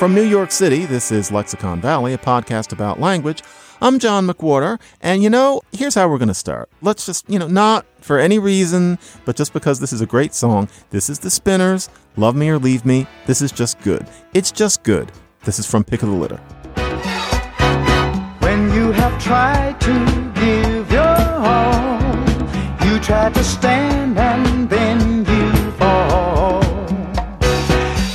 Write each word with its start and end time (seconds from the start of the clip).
From 0.00 0.14
New 0.14 0.22
York 0.22 0.50
City, 0.50 0.86
this 0.86 1.12
is 1.12 1.30
Lexicon 1.30 1.78
Valley, 1.82 2.14
a 2.14 2.18
podcast 2.18 2.72
about 2.72 3.00
language. 3.00 3.42
I'm 3.82 3.98
John 3.98 4.26
McWhorter, 4.26 4.80
and 5.02 5.22
you 5.22 5.28
know, 5.28 5.60
here's 5.72 5.94
how 5.94 6.08
we're 6.08 6.16
going 6.16 6.28
to 6.28 6.34
start. 6.34 6.70
Let's 6.80 7.04
just, 7.04 7.28
you 7.28 7.38
know, 7.38 7.48
not 7.48 7.84
for 8.00 8.18
any 8.18 8.38
reason, 8.38 8.98
but 9.26 9.36
just 9.36 9.52
because 9.52 9.78
this 9.78 9.92
is 9.92 10.00
a 10.00 10.06
great 10.06 10.32
song. 10.32 10.70
This 10.88 11.10
is 11.10 11.18
The 11.18 11.28
Spinners, 11.28 11.90
Love 12.16 12.34
Me 12.34 12.48
or 12.48 12.58
Leave 12.58 12.86
Me. 12.86 13.06
This 13.26 13.42
is 13.42 13.52
just 13.52 13.78
good. 13.82 14.06
It's 14.32 14.50
just 14.50 14.84
good. 14.84 15.12
This 15.44 15.58
is 15.58 15.66
from 15.66 15.84
Pick 15.84 16.02
of 16.02 16.08
the 16.08 16.14
Litter. 16.14 16.38
When 18.38 18.72
you 18.72 18.92
have 18.92 19.22
tried 19.22 19.78
to 19.82 20.32
give 20.34 20.90
your 20.90 21.02
all, 21.04 22.00
you 22.86 22.98
try 23.00 23.28
to 23.28 23.44
stand 23.44 24.18
and 24.18 24.70
then 24.70 25.26
you 25.26 25.70
fall. 25.72 26.62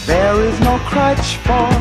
There 0.07 0.41
is 0.41 0.59
no 0.61 0.79
crutch 0.79 1.35
for 1.37 1.74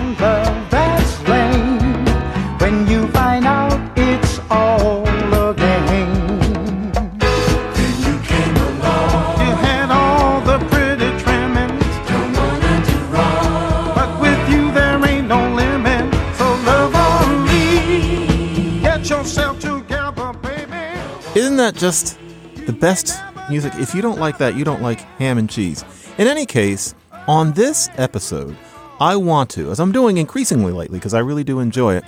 that 21.64 21.74
just 21.74 22.18
the 22.66 22.73
best 22.74 23.18
music? 23.48 23.72
If 23.77 23.95
you 23.95 24.02
don't 24.02 24.18
like 24.18 24.36
that, 24.36 24.55
you 24.55 24.64
don't 24.64 24.82
like 24.82 25.00
ham 25.18 25.38
and 25.38 25.48
cheese. 25.48 25.82
In 26.18 26.27
any 26.27 26.45
case, 26.45 26.95
on 27.27 27.52
this 27.52 27.88
episode, 27.96 28.55
I 29.00 29.16
want 29.16 29.48
to, 29.50 29.70
as 29.70 29.80
I'm 29.80 29.91
doing 29.91 30.19
increasingly 30.19 30.72
lately 30.72 30.98
because 30.98 31.14
I 31.14 31.20
really 31.20 31.42
do 31.42 31.61
enjoy 31.61 31.97
it, 31.97 32.05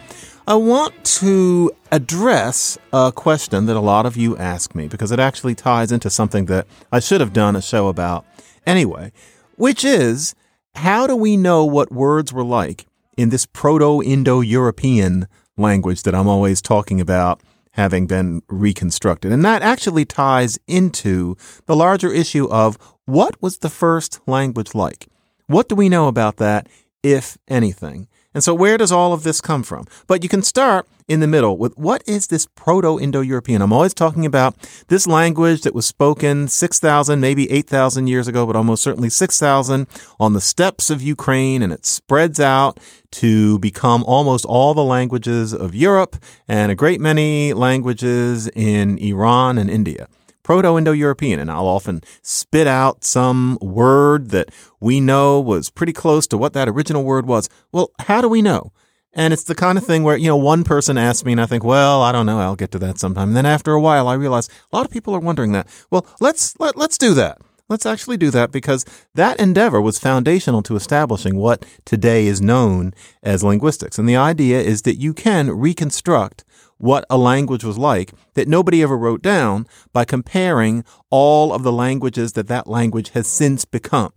I 0.46 0.56
want 0.56 0.92
to 1.20 1.72
address 1.90 2.76
a 2.92 3.12
question 3.12 3.64
that 3.64 3.76
a 3.76 3.80
lot 3.80 4.04
of 4.04 4.14
you 4.14 4.36
ask 4.36 4.74
me 4.74 4.88
because 4.88 5.10
it 5.10 5.18
actually 5.18 5.54
ties 5.54 5.90
into 5.90 6.10
something 6.10 6.44
that 6.46 6.66
I 6.92 7.00
should 7.00 7.22
have 7.22 7.32
done 7.32 7.56
a 7.56 7.62
show 7.62 7.88
about 7.88 8.26
anyway, 8.66 9.10
which 9.56 9.86
is 9.86 10.34
how 10.74 11.06
do 11.06 11.16
we 11.16 11.38
know 11.38 11.64
what 11.64 11.90
words 11.90 12.30
were 12.30 12.44
like 12.44 12.86
in 13.16 13.30
this 13.30 13.46
Proto 13.46 14.02
Indo 14.02 14.40
European 14.40 15.28
language 15.56 16.02
that 16.02 16.14
I'm 16.14 16.28
always 16.28 16.60
talking 16.60 17.00
about 17.00 17.40
having 17.76 18.06
been 18.06 18.42
reconstructed? 18.48 19.32
And 19.32 19.44
that 19.44 19.62
actually 19.62 20.04
ties 20.04 20.58
into 20.66 21.36
the 21.66 21.76
larger 21.76 22.12
issue 22.12 22.48
of 22.50 22.76
what 23.04 23.40
was 23.40 23.58
the 23.58 23.70
first 23.70 24.20
language 24.26 24.74
like? 24.74 25.06
What 25.46 25.68
do 25.68 25.74
we 25.74 25.88
know 25.88 26.08
about 26.08 26.36
that, 26.38 26.68
if 27.02 27.38
anything? 27.48 28.08
And 28.36 28.44
so, 28.44 28.52
where 28.52 28.76
does 28.76 28.92
all 28.92 29.14
of 29.14 29.22
this 29.22 29.40
come 29.40 29.62
from? 29.62 29.86
But 30.06 30.22
you 30.22 30.28
can 30.28 30.42
start 30.42 30.86
in 31.08 31.20
the 31.20 31.26
middle 31.26 31.56
with 31.56 31.74
what 31.78 32.02
is 32.06 32.26
this 32.26 32.46
Proto 32.54 33.00
Indo 33.00 33.22
European? 33.22 33.62
I'm 33.62 33.72
always 33.72 33.94
talking 33.94 34.26
about 34.26 34.54
this 34.88 35.06
language 35.06 35.62
that 35.62 35.74
was 35.74 35.86
spoken 35.86 36.46
6,000, 36.46 37.18
maybe 37.18 37.50
8,000 37.50 38.08
years 38.08 38.28
ago, 38.28 38.44
but 38.44 38.54
almost 38.54 38.82
certainly 38.82 39.08
6,000 39.08 39.86
on 40.20 40.34
the 40.34 40.42
steppes 40.42 40.90
of 40.90 41.00
Ukraine, 41.00 41.62
and 41.62 41.72
it 41.72 41.86
spreads 41.86 42.38
out 42.38 42.78
to 43.12 43.58
become 43.60 44.04
almost 44.04 44.44
all 44.44 44.74
the 44.74 44.84
languages 44.84 45.54
of 45.54 45.74
Europe 45.74 46.16
and 46.46 46.70
a 46.70 46.74
great 46.74 47.00
many 47.00 47.54
languages 47.54 48.48
in 48.48 48.98
Iran 48.98 49.56
and 49.56 49.70
India. 49.70 50.08
Proto 50.46 50.78
Indo 50.78 50.92
European, 50.92 51.40
and 51.40 51.50
I'll 51.50 51.66
often 51.66 52.02
spit 52.22 52.68
out 52.68 53.02
some 53.02 53.58
word 53.60 54.30
that 54.30 54.50
we 54.78 55.00
know 55.00 55.40
was 55.40 55.70
pretty 55.70 55.92
close 55.92 56.28
to 56.28 56.38
what 56.38 56.52
that 56.52 56.68
original 56.68 57.02
word 57.02 57.26
was. 57.26 57.48
Well, 57.72 57.90
how 57.98 58.20
do 58.20 58.28
we 58.28 58.42
know? 58.42 58.70
And 59.12 59.32
it's 59.32 59.42
the 59.42 59.56
kind 59.56 59.76
of 59.76 59.84
thing 59.84 60.04
where, 60.04 60.16
you 60.16 60.28
know, 60.28 60.36
one 60.36 60.62
person 60.62 60.96
asks 60.96 61.24
me 61.24 61.32
and 61.32 61.40
I 61.40 61.46
think, 61.46 61.64
well, 61.64 62.00
I 62.00 62.12
don't 62.12 62.26
know, 62.26 62.38
I'll 62.38 62.54
get 62.54 62.70
to 62.70 62.78
that 62.78 63.00
sometime. 63.00 63.30
And 63.30 63.36
then 63.36 63.44
after 63.44 63.72
a 63.72 63.80
while, 63.80 64.06
I 64.06 64.14
realize 64.14 64.48
a 64.72 64.76
lot 64.76 64.86
of 64.86 64.92
people 64.92 65.16
are 65.16 65.18
wondering 65.18 65.50
that. 65.50 65.66
Well, 65.90 66.06
let's, 66.20 66.56
let, 66.60 66.76
let's 66.76 66.96
do 66.96 67.12
that. 67.14 67.38
Let's 67.68 67.84
actually 67.84 68.16
do 68.16 68.30
that 68.30 68.52
because 68.52 68.84
that 69.16 69.40
endeavor 69.40 69.80
was 69.80 69.98
foundational 69.98 70.62
to 70.62 70.76
establishing 70.76 71.38
what 71.38 71.66
today 71.84 72.28
is 72.28 72.40
known 72.40 72.94
as 73.20 73.42
linguistics. 73.42 73.98
And 73.98 74.08
the 74.08 74.14
idea 74.14 74.60
is 74.60 74.82
that 74.82 75.00
you 75.00 75.12
can 75.12 75.50
reconstruct 75.50 76.44
what 76.78 77.04
a 77.08 77.16
language 77.16 77.64
was 77.64 77.78
like 77.78 78.12
that 78.34 78.48
nobody 78.48 78.82
ever 78.82 78.96
wrote 78.96 79.22
down 79.22 79.66
by 79.92 80.04
comparing 80.04 80.84
all 81.10 81.52
of 81.52 81.62
the 81.62 81.72
languages 81.72 82.32
that 82.34 82.48
that 82.48 82.66
language 82.66 83.10
has 83.10 83.26
since 83.26 83.64
become. 83.64 84.12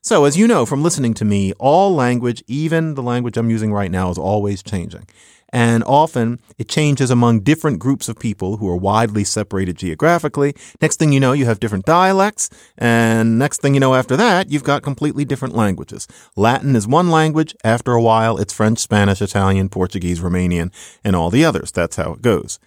So, 0.00 0.24
as 0.24 0.36
you 0.36 0.48
know 0.48 0.66
from 0.66 0.82
listening 0.82 1.14
to 1.14 1.24
me, 1.24 1.52
all 1.60 1.94
language, 1.94 2.42
even 2.48 2.94
the 2.94 3.02
language 3.02 3.36
I'm 3.36 3.50
using 3.50 3.72
right 3.72 3.90
now, 3.90 4.10
is 4.10 4.18
always 4.18 4.62
changing. 4.62 5.06
And 5.52 5.84
often 5.84 6.40
it 6.56 6.68
changes 6.68 7.10
among 7.10 7.40
different 7.40 7.78
groups 7.78 8.08
of 8.08 8.18
people 8.18 8.56
who 8.56 8.68
are 8.68 8.76
widely 8.76 9.22
separated 9.22 9.76
geographically. 9.76 10.54
Next 10.80 10.98
thing 10.98 11.12
you 11.12 11.20
know, 11.20 11.32
you 11.32 11.44
have 11.44 11.60
different 11.60 11.84
dialects. 11.84 12.48
And 12.78 13.38
next 13.38 13.60
thing 13.60 13.74
you 13.74 13.80
know, 13.80 13.94
after 13.94 14.16
that, 14.16 14.50
you've 14.50 14.64
got 14.64 14.82
completely 14.82 15.24
different 15.24 15.54
languages. 15.54 16.08
Latin 16.36 16.74
is 16.74 16.88
one 16.88 17.10
language. 17.10 17.54
After 17.62 17.92
a 17.92 18.02
while, 18.02 18.38
it's 18.38 18.52
French, 18.52 18.78
Spanish, 18.78 19.20
Italian, 19.20 19.68
Portuguese, 19.68 20.20
Romanian, 20.20 20.72
and 21.04 21.14
all 21.14 21.28
the 21.28 21.44
others. 21.44 21.70
That's 21.70 21.96
how 21.96 22.14
it 22.14 22.22
goes. 22.22 22.58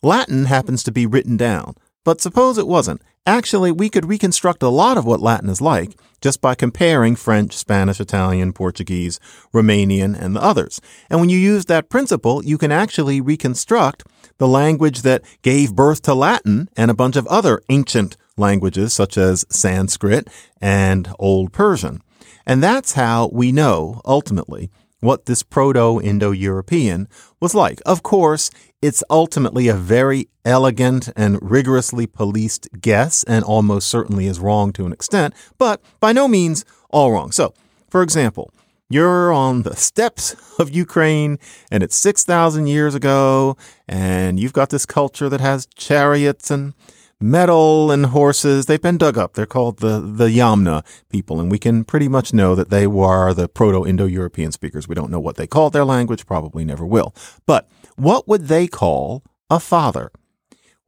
Latin 0.00 0.44
happens 0.44 0.84
to 0.84 0.92
be 0.92 1.06
written 1.06 1.36
down. 1.36 1.74
But 2.04 2.20
suppose 2.20 2.56
it 2.56 2.66
wasn't. 2.66 3.02
Actually, 3.28 3.70
we 3.70 3.90
could 3.90 4.06
reconstruct 4.06 4.62
a 4.62 4.70
lot 4.70 4.96
of 4.96 5.04
what 5.04 5.20
Latin 5.20 5.50
is 5.50 5.60
like 5.60 5.98
just 6.22 6.40
by 6.40 6.54
comparing 6.54 7.14
French, 7.14 7.52
Spanish, 7.52 8.00
Italian, 8.00 8.54
Portuguese, 8.54 9.20
Romanian, 9.52 10.18
and 10.18 10.34
the 10.34 10.42
others. 10.42 10.80
And 11.10 11.20
when 11.20 11.28
you 11.28 11.36
use 11.36 11.66
that 11.66 11.90
principle, 11.90 12.42
you 12.42 12.56
can 12.56 12.72
actually 12.72 13.20
reconstruct 13.20 14.04
the 14.38 14.48
language 14.48 15.02
that 15.02 15.22
gave 15.42 15.74
birth 15.74 16.00
to 16.02 16.14
Latin 16.14 16.70
and 16.74 16.90
a 16.90 16.94
bunch 16.94 17.16
of 17.16 17.26
other 17.26 17.60
ancient 17.68 18.16
languages 18.38 18.94
such 18.94 19.18
as 19.18 19.44
Sanskrit 19.50 20.26
and 20.58 21.12
Old 21.18 21.52
Persian. 21.52 22.00
And 22.46 22.62
that's 22.62 22.94
how 22.94 23.28
we 23.30 23.52
know, 23.52 24.00
ultimately, 24.06 24.70
what 25.00 25.26
this 25.26 25.42
Proto 25.42 26.00
Indo 26.00 26.30
European 26.30 27.08
was 27.40 27.54
like. 27.54 27.80
Of 27.86 28.02
course, 28.02 28.50
it's 28.82 29.02
ultimately 29.10 29.68
a 29.68 29.74
very 29.74 30.28
elegant 30.44 31.08
and 31.16 31.38
rigorously 31.40 32.06
policed 32.06 32.68
guess, 32.80 33.22
and 33.24 33.44
almost 33.44 33.88
certainly 33.88 34.26
is 34.26 34.40
wrong 34.40 34.72
to 34.72 34.86
an 34.86 34.92
extent, 34.92 35.34
but 35.58 35.80
by 36.00 36.12
no 36.12 36.28
means 36.28 36.64
all 36.90 37.12
wrong. 37.12 37.32
So, 37.32 37.54
for 37.88 38.02
example, 38.02 38.50
you're 38.90 39.32
on 39.32 39.62
the 39.62 39.76
steppes 39.76 40.34
of 40.58 40.70
Ukraine 40.70 41.38
and 41.70 41.82
it's 41.82 41.96
6,000 41.96 42.66
years 42.66 42.94
ago, 42.94 43.56
and 43.86 44.40
you've 44.40 44.52
got 44.52 44.70
this 44.70 44.86
culture 44.86 45.28
that 45.28 45.40
has 45.40 45.66
chariots 45.74 46.50
and 46.50 46.74
metal 47.20 47.90
and 47.90 48.06
horses. 48.06 48.66
They've 48.66 48.80
been 48.80 48.98
dug 48.98 49.18
up. 49.18 49.34
They're 49.34 49.46
called 49.46 49.78
the, 49.78 50.00
the 50.00 50.28
Yamna 50.28 50.84
people, 51.08 51.40
and 51.40 51.50
we 51.50 51.58
can 51.58 51.84
pretty 51.84 52.08
much 52.08 52.32
know 52.32 52.54
that 52.54 52.70
they 52.70 52.86
were 52.86 53.34
the 53.34 53.48
Proto 53.48 53.86
Indo 53.86 54.06
European 54.06 54.52
speakers. 54.52 54.88
We 54.88 54.94
don't 54.94 55.10
know 55.10 55.20
what 55.20 55.36
they 55.36 55.46
called 55.46 55.72
their 55.72 55.84
language, 55.84 56.26
probably 56.26 56.64
never 56.64 56.86
will. 56.86 57.14
But 57.46 57.68
what 57.96 58.28
would 58.28 58.48
they 58.48 58.66
call 58.66 59.24
a 59.50 59.60
father? 59.60 60.12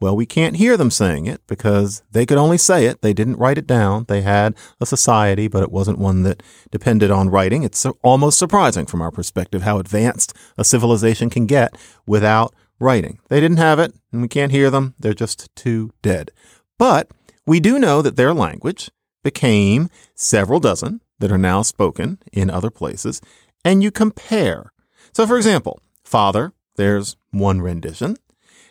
Well, 0.01 0.17
we 0.17 0.25
can't 0.25 0.57
hear 0.57 0.79
them 0.79 0.91
saying 0.91 1.27
it 1.27 1.43
because 1.47 2.03
they 2.11 2.25
could 2.25 2.39
only 2.39 2.57
say 2.57 2.87
it. 2.87 3.03
They 3.03 3.13
didn't 3.13 3.37
write 3.37 3.59
it 3.59 3.67
down. 3.67 4.07
They 4.09 4.23
had 4.23 4.55
a 4.81 4.87
society, 4.87 5.47
but 5.47 5.63
it 5.63 5.71
wasn't 5.71 5.99
one 5.99 6.23
that 6.23 6.43
depended 6.71 7.11
on 7.11 7.29
writing. 7.29 7.65
It's 7.65 7.85
almost 8.03 8.39
surprising 8.39 8.87
from 8.87 9.03
our 9.03 9.11
perspective 9.11 9.63
how 9.63 9.79
advanced 9.79 10.35
a 10.57 10.65
civilization 10.65 11.29
can 11.29 11.45
get 11.45 11.77
without 12.07 12.55
writing. 12.81 13.21
They 13.29 13.41
didn't 13.41 13.59
have 13.59 13.79
it, 13.79 13.95
and 14.13 14.23
we 14.23 14.29
can't 14.29 14.51
hear 14.51 14.71
them. 14.71 14.95
They're 14.99 15.15
just 15.15 15.55
too 15.55 15.91
dead. 16.03 16.33
But 16.79 17.11
we 17.47 17.61
do 17.61 17.79
know 17.79 18.03
that 18.03 18.17
their 18.17 18.35
language 18.35 18.91
became 19.23 19.91
several 20.15 20.61
dozen 20.61 21.01
that 21.19 21.31
are 21.31 21.39
now 21.39 21.63
spoken 21.63 22.19
in 22.33 22.51
other 22.51 22.71
places, 22.71 23.21
and 23.65 23.83
you 23.83 23.91
compare. 23.91 24.73
So, 25.13 25.27
for 25.27 25.37
example, 25.37 25.81
father, 26.03 26.53
there's 26.77 27.17
one 27.31 27.61
rendition. 27.61 28.17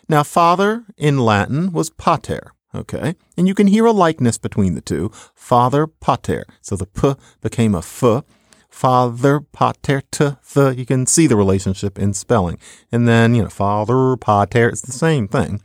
Now, 0.08 0.24
father 0.24 0.84
in 0.96 1.20
Latin 1.20 1.72
was 1.72 1.90
pater, 1.90 2.52
okay? 2.74 3.14
And 3.36 3.46
you 3.46 3.54
can 3.54 3.68
hear 3.68 3.86
a 3.86 3.92
likeness 3.92 4.38
between 4.38 4.74
the 4.74 4.80
two. 4.80 5.10
Father, 5.34 5.86
pater. 5.86 6.44
So 6.60 6.74
the 6.74 6.86
p 6.86 7.14
became 7.40 7.76
a 7.76 7.78
f. 7.78 8.24
Father, 8.70 9.40
pater, 9.40 10.02
t, 10.10 10.30
th. 10.54 10.78
You 10.78 10.86
can 10.86 11.04
see 11.04 11.26
the 11.26 11.36
relationship 11.36 11.98
in 11.98 12.14
spelling. 12.14 12.58
And 12.90 13.06
then, 13.06 13.34
you 13.34 13.42
know, 13.42 13.48
father, 13.48 14.16
pater, 14.16 14.68
it's 14.68 14.80
the 14.80 14.92
same 14.92 15.28
thing. 15.28 15.60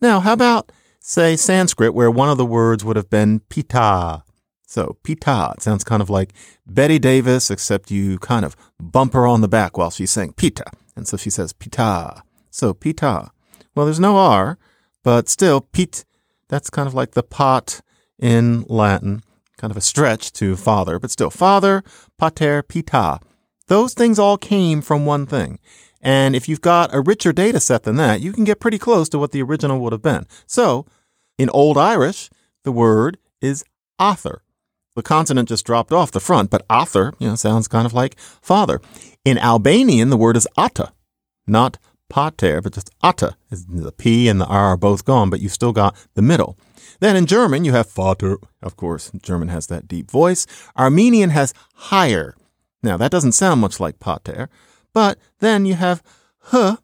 Now, 0.00 0.20
how 0.20 0.34
about, 0.34 0.70
say, 1.00 1.36
Sanskrit, 1.36 1.94
where 1.94 2.10
one 2.10 2.28
of 2.28 2.38
the 2.38 2.46
words 2.46 2.84
would 2.84 2.96
have 2.96 3.10
been 3.10 3.40
pita? 3.48 4.22
So, 4.66 4.98
pita, 5.02 5.54
it 5.56 5.62
sounds 5.62 5.82
kind 5.82 6.02
of 6.02 6.10
like 6.10 6.34
Bette 6.66 6.98
Davis, 6.98 7.50
except 7.50 7.90
you 7.90 8.18
kind 8.18 8.44
of 8.44 8.54
bump 8.78 9.14
her 9.14 9.26
on 9.26 9.40
the 9.40 9.48
back 9.48 9.78
while 9.78 9.90
she's 9.90 10.10
saying 10.10 10.34
pita. 10.34 10.66
And 10.94 11.08
so 11.08 11.16
she 11.16 11.30
says 11.30 11.52
pita. 11.54 12.22
So, 12.50 12.74
pita. 12.74 13.30
Well, 13.74 13.86
there's 13.86 13.98
no 13.98 14.16
R, 14.16 14.58
but 15.02 15.28
still, 15.28 15.62
pit, 15.62 16.04
that's 16.48 16.68
kind 16.68 16.86
of 16.86 16.94
like 16.94 17.12
the 17.12 17.22
pot 17.22 17.80
in 18.18 18.62
Latin, 18.68 19.22
kind 19.58 19.70
of 19.70 19.76
a 19.76 19.82
stretch 19.82 20.32
to 20.34 20.56
father, 20.56 20.98
but 20.98 21.10
still, 21.10 21.30
father, 21.30 21.82
pater, 22.18 22.62
pita. 22.62 23.20
Those 23.66 23.92
things 23.92 24.18
all 24.18 24.38
came 24.38 24.80
from 24.80 25.04
one 25.04 25.26
thing. 25.26 25.58
And 26.00 26.34
if 26.34 26.48
you've 26.48 26.60
got 26.60 26.94
a 26.94 27.00
richer 27.00 27.32
data 27.32 27.60
set 27.60 27.82
than 27.82 27.96
that, 27.96 28.20
you 28.20 28.32
can 28.32 28.44
get 28.44 28.60
pretty 28.60 28.78
close 28.78 29.08
to 29.10 29.18
what 29.18 29.32
the 29.32 29.42
original 29.42 29.80
would 29.80 29.92
have 29.92 30.00
been. 30.02 30.26
So 30.46 30.86
in 31.36 31.50
Old 31.50 31.76
Irish, 31.76 32.30
the 32.64 32.72
word 32.72 33.18
is 33.42 33.64
author. 33.98 34.42
The 34.94 35.02
consonant 35.02 35.48
just 35.48 35.66
dropped 35.66 35.92
off 35.92 36.10
the 36.10 36.20
front, 36.20 36.50
but 36.50 36.64
author, 36.70 37.14
you 37.18 37.28
know, 37.28 37.34
sounds 37.34 37.68
kind 37.68 37.86
of 37.86 37.94
like 37.94 38.18
father. 38.18 38.80
In 39.24 39.38
Albanian, 39.38 40.10
the 40.10 40.16
word 40.16 40.36
is 40.36 40.48
ata, 40.56 40.92
not 41.46 41.78
pater, 42.08 42.60
but 42.60 42.72
just 42.72 42.90
ata. 43.02 43.36
The 43.50 43.92
P 43.92 44.28
and 44.28 44.40
the 44.40 44.46
R 44.46 44.68
are 44.68 44.76
both 44.76 45.04
gone, 45.04 45.30
but 45.30 45.40
you've 45.40 45.52
still 45.52 45.72
got 45.72 45.94
the 46.14 46.22
middle. 46.22 46.58
Then 47.00 47.16
in 47.16 47.26
German, 47.26 47.64
you 47.64 47.72
have 47.72 47.90
Vater. 47.90 48.38
Of 48.62 48.76
course, 48.76 49.10
German 49.22 49.48
has 49.48 49.66
that 49.68 49.88
deep 49.88 50.10
voice. 50.10 50.46
Armenian 50.76 51.30
has 51.30 51.54
higher. 51.74 52.34
Now, 52.82 52.96
that 52.96 53.10
doesn't 53.10 53.32
sound 53.32 53.60
much 53.60 53.80
like 53.80 53.98
pater, 53.98 54.48
but 54.92 55.18
then 55.40 55.66
you 55.66 55.74
have 55.74 56.02
h, 56.52 56.78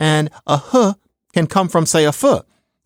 and 0.00 0.30
a 0.46 0.60
h 0.74 0.96
can 1.32 1.46
come 1.46 1.68
from, 1.68 1.86
say, 1.86 2.04
a 2.04 2.08
f. 2.08 2.24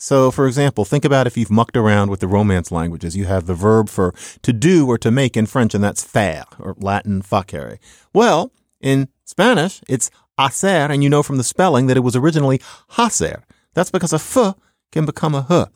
So, 0.01 0.31
for 0.31 0.47
example, 0.47 0.85
think 0.85 1.05
about 1.05 1.27
if 1.27 1.37
you've 1.37 1.51
mucked 1.51 1.77
around 1.77 2.11
with 2.11 2.21
the 2.21 2.29
Romance 2.29 2.71
languages. 2.71 3.17
You 3.17 3.25
have 3.25 3.47
the 3.47 3.55
verb 3.55 3.89
for 3.89 4.15
to 4.43 4.53
do 4.53 4.87
or 4.87 4.97
to 4.99 5.11
make 5.11 5.37
in 5.37 5.47
French, 5.47 5.75
and 5.75 5.83
that's 5.83 6.05
faire, 6.05 6.45
or 6.59 6.77
Latin 6.79 7.21
facere. 7.23 7.79
Well, 8.13 8.53
in 8.81 9.09
Spanish, 9.25 9.81
it's 9.89 10.11
hacer, 10.39 10.91
and 10.91 11.03
you 11.03 11.11
know 11.11 11.25
from 11.25 11.37
the 11.37 11.45
spelling 11.45 11.89
that 11.89 11.97
it 11.97 12.01
was 12.01 12.15
originally 12.15 12.61
hacer. 12.91 13.43
That's 13.75 13.91
because 13.91 14.13
a 14.13 14.17
f 14.17 14.55
can 14.93 15.05
become 15.05 15.35
a 15.35 15.47
h. 15.51 15.69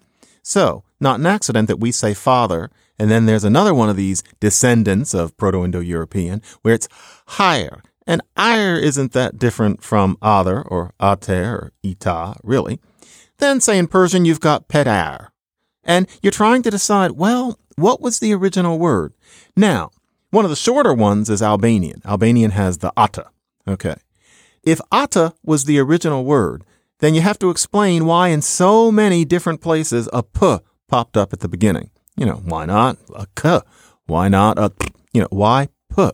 So, 0.43 0.85
not 1.01 1.21
an 1.21 1.27
accident 1.27 1.69
that 1.69 1.81
we 1.81 1.93
say 1.93 2.15
father, 2.15 2.71
and 2.99 3.11
then 3.11 3.27
there's 3.27 3.45
another 3.45 3.73
one 3.73 3.89
of 3.89 3.97
these 3.97 4.23
descendants 4.41 5.15
of 5.15 5.37
Proto 5.37 5.65
Indo 5.65 5.81
European 5.81 6.43
where 6.63 6.75
it's 6.75 6.89
higher. 7.27 7.83
And 8.07 8.21
ire 8.37 8.77
isn't 8.77 9.13
that 9.13 9.39
different 9.39 9.83
from 9.83 10.19
other 10.21 10.63
or 10.63 10.93
ater 11.01 11.55
or 11.55 11.73
ita, 11.85 12.35
really. 12.43 12.81
Then, 13.39 13.61
say 13.61 13.79
in 13.79 13.87
Persian, 13.87 14.25
you've 14.25 14.41
got 14.41 14.69
pedar. 14.69 15.33
And 15.85 16.07
you're 16.23 16.33
trying 16.33 16.63
to 16.63 16.71
decide, 16.71 17.13
well, 17.13 17.59
what 17.77 18.01
was 18.01 18.19
the 18.19 18.33
original 18.33 18.79
word? 18.79 19.15
Now, 19.57 19.91
one 20.31 20.45
of 20.45 20.51
the 20.51 20.57
shorter 20.57 20.95
ones 20.95 21.29
is 21.29 21.43
Albanian. 21.43 22.03
Albanian 22.05 22.53
has 22.53 22.79
the 22.79 22.93
ata. 22.97 23.31
Okay. 23.67 23.97
If 24.63 24.81
ata 24.91 25.35
was 25.45 25.65
the 25.65 25.79
original 25.79 26.25
word, 26.25 26.65
then 27.03 27.15
you 27.15 27.21
have 27.21 27.39
to 27.41 27.51
explain 27.51 28.07
why 28.07 28.29
in 28.29 28.41
so 28.41 28.93
many 28.93 29.25
different 29.25 29.61
places 29.61 30.09
a 30.13 30.23
p 30.23 30.59
popped 30.87 31.17
up 31.17 31.33
at 31.33 31.41
the 31.41 31.49
beginning. 31.49 31.91
You 32.17 32.27
know, 32.27 32.37
why 32.45 32.65
not 32.65 32.97
a 33.17 33.27
k? 33.35 33.61
Why 34.07 34.29
not 34.29 34.57
a, 34.57 34.71
you 35.13 35.21
know, 35.21 35.29
why 35.31 35.69
p? 35.95 36.11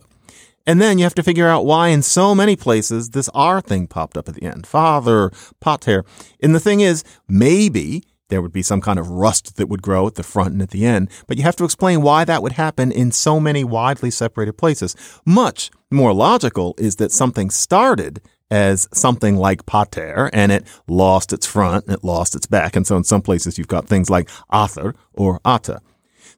And 0.65 0.81
then 0.81 0.97
you 0.97 1.03
have 1.03 1.13
to 1.15 1.23
figure 1.23 1.47
out 1.47 1.63
why 1.63 1.89
in 1.89 2.01
so 2.01 2.33
many 2.33 2.55
places 2.55 3.11
this 3.11 3.29
R 3.35 3.61
thing 3.61 3.85
popped 3.85 4.17
up 4.17 4.27
at 4.27 4.33
the 4.33 4.43
end. 4.43 4.65
Father, 4.65 5.31
pater. 5.61 6.05
And 6.41 6.55
the 6.55 6.59
thing 6.59 6.79
is, 6.79 7.03
maybe 7.27 8.03
there 8.29 8.41
would 8.41 8.51
be 8.51 8.63
some 8.63 8.81
kind 8.81 8.97
of 8.97 9.09
rust 9.11 9.57
that 9.57 9.69
would 9.69 9.83
grow 9.83 10.07
at 10.07 10.15
the 10.15 10.23
front 10.23 10.53
and 10.53 10.61
at 10.61 10.71
the 10.71 10.85
end, 10.87 11.09
but 11.27 11.37
you 11.37 11.43
have 11.43 11.55
to 11.57 11.65
explain 11.65 12.01
why 12.01 12.25
that 12.25 12.41
would 12.41 12.53
happen 12.53 12.91
in 12.91 13.11
so 13.11 13.39
many 13.39 13.63
widely 13.63 14.09
separated 14.09 14.53
places. 14.53 14.95
Much 15.23 15.69
more 15.91 16.13
logical 16.13 16.73
is 16.79 16.95
that 16.95 17.11
something 17.11 17.51
started 17.51 18.21
as 18.51 18.87
something 18.93 19.37
like 19.37 19.65
pater 19.65 20.29
and 20.33 20.51
it 20.51 20.65
lost 20.87 21.33
its 21.33 21.45
front 21.45 21.85
and 21.85 21.93
it 21.93 22.03
lost 22.03 22.35
its 22.35 22.47
back. 22.47 22.75
And 22.75 22.85
so 22.85 22.97
in 22.97 23.03
some 23.03 23.21
places 23.21 23.57
you've 23.57 23.67
got 23.67 23.87
things 23.87 24.09
like 24.09 24.29
author 24.51 24.95
or 25.13 25.39
ata. 25.45 25.81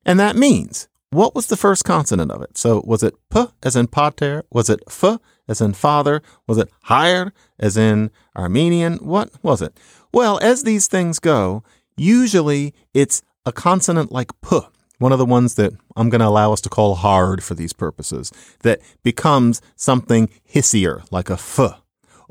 And 0.06 0.20
that 0.20 0.36
means 0.36 0.88
what 1.12 1.36
was 1.36 1.48
the 1.48 1.58
first 1.58 1.84
consonant 1.84 2.32
of 2.32 2.42
it? 2.42 2.58
So 2.58 2.82
was 2.86 3.04
it 3.04 3.16
p 3.30 3.46
as 3.64 3.76
in 3.76 3.88
pater? 3.88 4.44
Was 4.52 4.70
it 4.70 4.82
f 4.88 5.20
as 5.48 5.62
in 5.62 5.74
father? 5.74 6.22
Was 6.48 6.58
it 6.58 6.70
higher 6.84 7.34
as 7.60 7.78
in 7.78 8.12
Armenian? 8.36 8.96
What 8.98 9.30
was 9.44 9.62
it? 9.62 9.78
Well, 10.14 10.40
as 10.42 10.64
these 10.64 10.88
things 10.88 11.20
go, 11.20 11.64
usually 11.98 12.74
it's 12.94 13.22
a 13.46 13.52
consonant 13.52 14.12
like 14.12 14.32
p 14.42 14.60
one 15.00 15.12
of 15.12 15.18
the 15.18 15.26
ones 15.26 15.56
that 15.56 15.74
I'm 15.96 16.10
going 16.10 16.22
to 16.22 16.28
allow 16.28 16.54
us 16.54 16.62
to 16.62 16.70
call 16.70 16.94
hard 16.94 17.44
for 17.44 17.56
these 17.56 17.74
purposes, 17.74 18.32
that 18.62 18.82
becomes 19.02 19.60
something 19.76 20.30
hissier, 20.48 21.04
like 21.12 21.32
a 21.32 21.34
f 21.34 21.60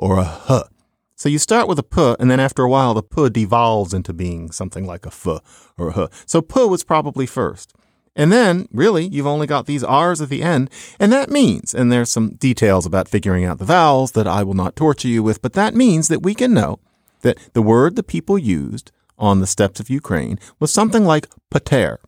or 0.00 0.18
a 0.18 0.28
a 0.48 0.64
h. 0.64 0.66
So 1.14 1.28
you 1.28 1.38
start 1.38 1.68
with 1.68 1.78
a 1.78 1.86
a 1.90 1.94
p, 1.94 2.16
and 2.18 2.30
then 2.30 2.40
after 2.40 2.62
a 2.64 2.68
while, 2.68 2.94
the 2.94 3.02
p 3.14 3.28
devolves 3.28 3.92
into 3.94 4.12
being 4.12 4.50
something 4.50 4.84
like 4.92 5.04
a 5.06 5.10
a 5.10 5.36
f 5.36 5.72
or 5.78 5.90
a 5.90 6.00
a 6.00 6.04
h. 6.04 6.10
So 6.26 6.42
p 6.52 6.54
was 6.64 6.82
probably 6.92 7.26
first. 7.26 7.68
And 8.16 8.32
then, 8.32 8.66
really, 8.72 9.04
you've 9.06 9.32
only 9.34 9.46
got 9.46 9.66
these 9.66 9.84
R's 9.84 10.20
at 10.20 10.30
the 10.30 10.42
end. 10.42 10.68
And 10.98 11.12
that 11.12 11.30
means, 11.30 11.72
and 11.72 11.92
there's 11.92 12.10
some 12.10 12.34
details 12.48 12.84
about 12.84 13.08
figuring 13.14 13.44
out 13.44 13.58
the 13.58 13.72
vowels 13.78 14.12
that 14.12 14.26
I 14.26 14.42
will 14.42 14.58
not 14.62 14.74
torture 14.74 15.12
you 15.14 15.22
with, 15.22 15.40
but 15.40 15.52
that 15.52 15.74
means 15.84 16.08
that 16.08 16.22
we 16.26 16.34
can 16.34 16.52
know 16.52 16.80
that 17.20 17.38
the 17.52 17.62
word 17.62 17.94
the 17.94 18.02
people 18.02 18.36
used 18.36 18.90
on 19.16 19.38
the 19.38 19.46
steppes 19.46 19.80
of 19.80 19.88
Ukraine 20.00 20.38
was 20.58 20.72
something 20.72 21.04
like 21.04 21.28
pater. 21.50 22.00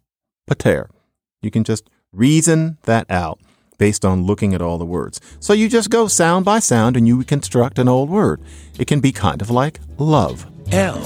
Pater. 0.49 0.91
You 1.41 1.51
can 1.51 1.63
just 1.63 1.85
reason 2.13 2.79
that 2.83 3.07
out 3.09 3.39
based 3.83 4.05
on 4.05 4.23
looking 4.23 4.55
at 4.55 4.63
all 4.63 4.79
the 4.79 4.85
words. 4.85 5.21
So 5.41 5.53
you 5.53 5.69
just 5.69 5.91
go 5.91 6.07
sound 6.07 6.45
by 6.45 6.61
sound 6.61 6.97
and 6.97 7.09
you 7.09 7.17
reconstruct 7.17 7.81
an 7.81 7.89
old 7.89 8.09
word. 8.09 8.41
It 8.79 8.87
can 8.87 9.01
be 9.01 9.11
kind 9.11 9.43
of 9.43 9.51
like 9.51 9.81
love. 9.99 10.47
L 10.71 11.03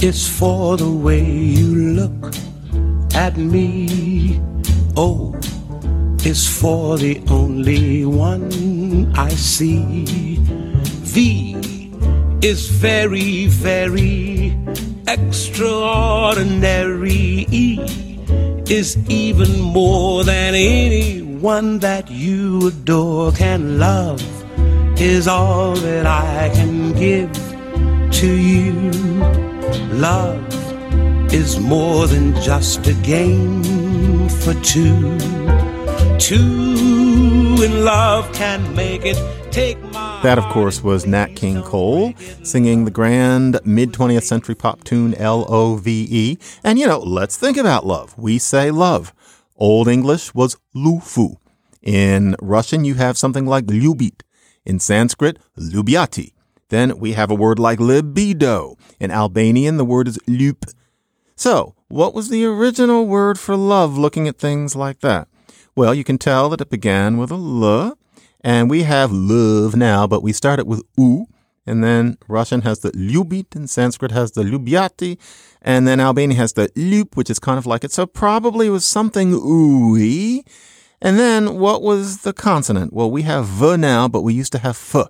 is 0.00 0.26
for 0.26 0.78
the 0.78 0.90
way 0.90 1.22
you 1.22 1.92
look 2.00 2.34
at 3.14 3.36
me. 3.36 4.40
O 4.96 5.38
is 6.24 6.48
for 6.48 6.96
the 6.96 7.22
only 7.28 8.06
one 8.06 9.12
I 9.14 9.28
see. 9.28 10.38
V 11.14 11.54
is 12.40 12.70
very, 12.70 13.48
very 13.48 14.56
extraordinary. 15.06 17.46
E 17.50 17.78
is 18.70 18.96
even 19.10 19.60
more 19.60 20.24
than 20.24 20.54
any 20.54 21.29
one 21.40 21.78
that 21.78 22.10
you 22.10 22.68
adore 22.68 23.32
can 23.32 23.78
love 23.78 24.20
is 25.00 25.26
all 25.26 25.74
that 25.74 26.06
I 26.06 26.50
can 26.54 26.92
give 26.92 27.32
to 28.12 28.26
you. 28.26 28.90
Love 29.92 30.44
is 31.32 31.58
more 31.58 32.06
than 32.06 32.34
just 32.42 32.86
a 32.86 32.92
game 32.94 34.28
for 34.28 34.52
two. 34.62 35.18
Two 36.18 37.56
in 37.62 37.84
love 37.84 38.30
can 38.34 38.74
make 38.74 39.02
it. 39.04 39.16
Take 39.50 39.80
my 39.92 40.20
That, 40.22 40.38
of 40.38 40.44
course, 40.44 40.82
was 40.82 41.06
Nat 41.06 41.34
King 41.34 41.62
Cole 41.62 42.14
singing 42.42 42.84
the 42.84 42.90
grand 42.90 43.58
mid 43.64 43.92
20th 43.92 44.22
century 44.22 44.54
pop 44.54 44.84
tune 44.84 45.14
L 45.14 45.44
O 45.48 45.76
V 45.76 46.06
E. 46.10 46.38
And, 46.62 46.78
you 46.78 46.86
know, 46.86 47.00
let's 47.00 47.36
think 47.36 47.56
about 47.56 47.86
love. 47.86 48.16
We 48.18 48.38
say 48.38 48.70
love. 48.70 49.12
Old 49.60 49.88
English 49.88 50.34
was 50.34 50.56
lufu. 50.74 51.36
In 51.82 52.34
Russian, 52.40 52.84
you 52.84 52.94
have 52.94 53.18
something 53.18 53.46
like 53.46 53.66
lyubit. 53.66 54.22
In 54.64 54.78
Sanskrit, 54.78 55.38
lubiati. 55.58 56.32
Then 56.70 56.98
we 56.98 57.12
have 57.12 57.30
a 57.30 57.34
word 57.34 57.58
like 57.58 57.78
libido. 57.78 58.76
In 58.98 59.10
Albanian, 59.10 59.76
the 59.76 59.84
word 59.84 60.08
is 60.08 60.18
lup. 60.26 60.64
So, 61.36 61.74
what 61.88 62.14
was 62.14 62.28
the 62.28 62.44
original 62.44 63.06
word 63.06 63.38
for 63.38 63.56
love 63.56 63.98
looking 63.98 64.28
at 64.28 64.38
things 64.38 64.74
like 64.76 65.00
that? 65.00 65.28
Well, 65.74 65.94
you 65.94 66.04
can 66.04 66.18
tell 66.18 66.48
that 66.50 66.60
it 66.60 66.70
began 66.70 67.18
with 67.18 67.30
a 67.30 67.34
L, 67.34 67.98
and 68.42 68.70
we 68.70 68.82
have 68.84 69.12
love 69.12 69.76
now, 69.76 70.06
but 70.06 70.22
we 70.22 70.32
started 70.32 70.66
with 70.66 70.82
u, 70.96 71.26
and 71.66 71.84
then 71.84 72.16
Russian 72.28 72.62
has 72.62 72.80
the 72.80 72.90
lyubit, 72.92 73.54
and 73.54 73.68
Sanskrit 73.68 74.12
has 74.12 74.32
the 74.32 74.42
lubyati, 74.42 75.18
and 75.62 75.86
then 75.86 76.00
Albanian 76.00 76.38
has 76.38 76.54
the 76.54 76.70
lup, 76.76 77.16
which 77.16 77.30
is 77.30 77.38
kind 77.38 77.58
of 77.58 77.66
like 77.66 77.84
it. 77.84 77.92
So 77.92 78.06
probably 78.06 78.68
it 78.68 78.70
was 78.70 78.84
something 78.84 79.32
ooey. 79.32 80.42
And 81.02 81.18
then 81.18 81.58
what 81.58 81.82
was 81.82 82.22
the 82.22 82.32
consonant? 82.32 82.92
Well, 82.92 83.10
we 83.10 83.22
have 83.22 83.46
v 83.46 83.76
now, 83.76 84.06
but 84.08 84.22
we 84.22 84.34
used 84.34 84.52
to 84.52 84.58
have 84.58 84.76
f. 84.76 85.08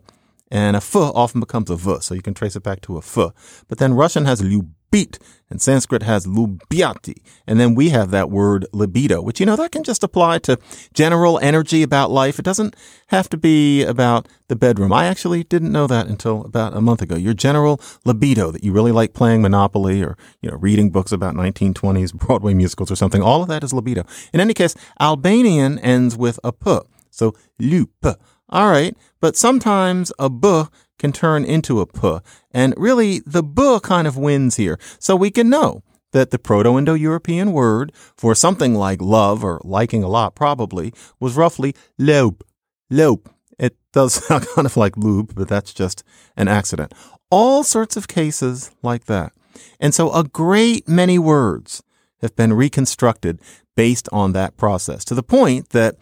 And 0.50 0.76
a 0.76 0.78
f 0.78 0.96
often 0.96 1.40
becomes 1.40 1.70
a 1.70 1.76
v, 1.76 1.98
so 2.00 2.14
you 2.14 2.22
can 2.22 2.34
trace 2.34 2.56
it 2.56 2.62
back 2.62 2.80
to 2.82 2.96
a 2.96 2.98
f. 2.98 3.64
But 3.68 3.78
then 3.78 3.94
Russian 3.94 4.24
has 4.24 4.42
lubit, 4.90 5.18
and 5.48 5.60
Sanskrit 5.60 6.02
has 6.02 6.26
lubyati. 6.26 7.16
And 7.46 7.58
then 7.58 7.74
we 7.74 7.88
have 7.88 8.10
that 8.12 8.30
word 8.30 8.66
libido, 8.72 9.20
which, 9.20 9.40
you 9.40 9.46
know, 9.46 9.56
that 9.56 9.72
can 9.72 9.82
just 9.82 10.04
apply 10.04 10.38
to 10.40 10.58
general 10.94 11.38
energy 11.40 11.82
about 11.82 12.10
life. 12.10 12.38
It 12.38 12.44
doesn't 12.44 12.76
have 13.08 13.28
to 13.30 13.36
be 13.36 13.82
about 13.82 14.28
the 14.48 14.56
bedroom. 14.56 14.92
I 14.92 15.06
actually 15.06 15.42
didn't 15.44 15.72
know 15.72 15.86
that 15.88 16.06
until 16.06 16.44
about 16.44 16.76
a 16.76 16.80
month 16.80 17.02
ago. 17.02 17.16
Your 17.16 17.34
general 17.34 17.80
libido, 18.04 18.50
that 18.52 18.62
you 18.62 18.72
really 18.72 18.92
like 18.92 19.12
playing 19.12 19.42
Monopoly 19.42 20.02
or, 20.02 20.16
you 20.40 20.50
know, 20.50 20.56
reading 20.56 20.90
books 20.90 21.12
about 21.12 21.34
1920s 21.34 22.14
Broadway 22.14 22.54
musicals 22.54 22.90
or 22.90 22.96
something, 22.96 23.22
all 23.22 23.42
of 23.42 23.48
that 23.48 23.64
is 23.64 23.72
libido. 23.72 24.04
In 24.32 24.40
any 24.40 24.54
case, 24.54 24.74
Albanian 25.00 25.78
ends 25.80 26.16
with 26.16 26.38
a 26.44 26.52
p. 26.52 26.78
So 27.10 27.34
lup. 27.58 28.20
All 28.48 28.70
right. 28.70 28.96
But 29.20 29.36
sometimes 29.36 30.12
a 30.18 30.30
b 30.30 30.64
can 31.00 31.12
turn 31.12 31.44
into 31.44 31.80
a 31.80 31.82
a 31.82 31.86
p. 31.86 32.18
And 32.52 32.74
really, 32.76 33.20
the 33.26 33.42
b 33.42 33.80
kind 33.82 34.06
of 34.06 34.16
wins 34.16 34.56
here. 34.56 34.78
So 35.00 35.16
we 35.16 35.30
can 35.30 35.50
know 35.50 35.82
that 36.12 36.30
the 36.30 36.38
Proto 36.38 36.78
Indo 36.78 36.94
European 36.94 37.52
word 37.52 37.92
for 38.16 38.34
something 38.34 38.74
like 38.74 39.00
love 39.00 39.42
or 39.42 39.60
liking 39.64 40.02
a 40.04 40.08
lot 40.08 40.34
probably 40.34 40.92
was 41.18 41.36
roughly 41.36 41.74
lope. 41.98 42.44
Lope. 42.90 43.28
It 43.58 43.76
does 43.92 44.14
sound 44.26 44.46
kind 44.54 44.66
of 44.66 44.76
like 44.76 44.96
lube, 44.96 45.34
but 45.34 45.48
that's 45.48 45.72
just 45.72 46.04
an 46.36 46.48
accident. 46.48 46.92
All 47.30 47.64
sorts 47.64 47.96
of 47.96 48.08
cases 48.08 48.70
like 48.82 49.06
that. 49.06 49.32
And 49.78 49.94
so 49.94 50.12
a 50.12 50.24
great 50.24 50.88
many 50.88 51.18
words 51.18 51.82
have 52.20 52.36
been 52.36 52.52
reconstructed 52.52 53.40
based 53.76 54.08
on 54.12 54.32
that 54.32 54.56
process 54.56 55.04
to 55.06 55.14
the 55.14 55.22
point 55.22 55.70
that 55.70 55.96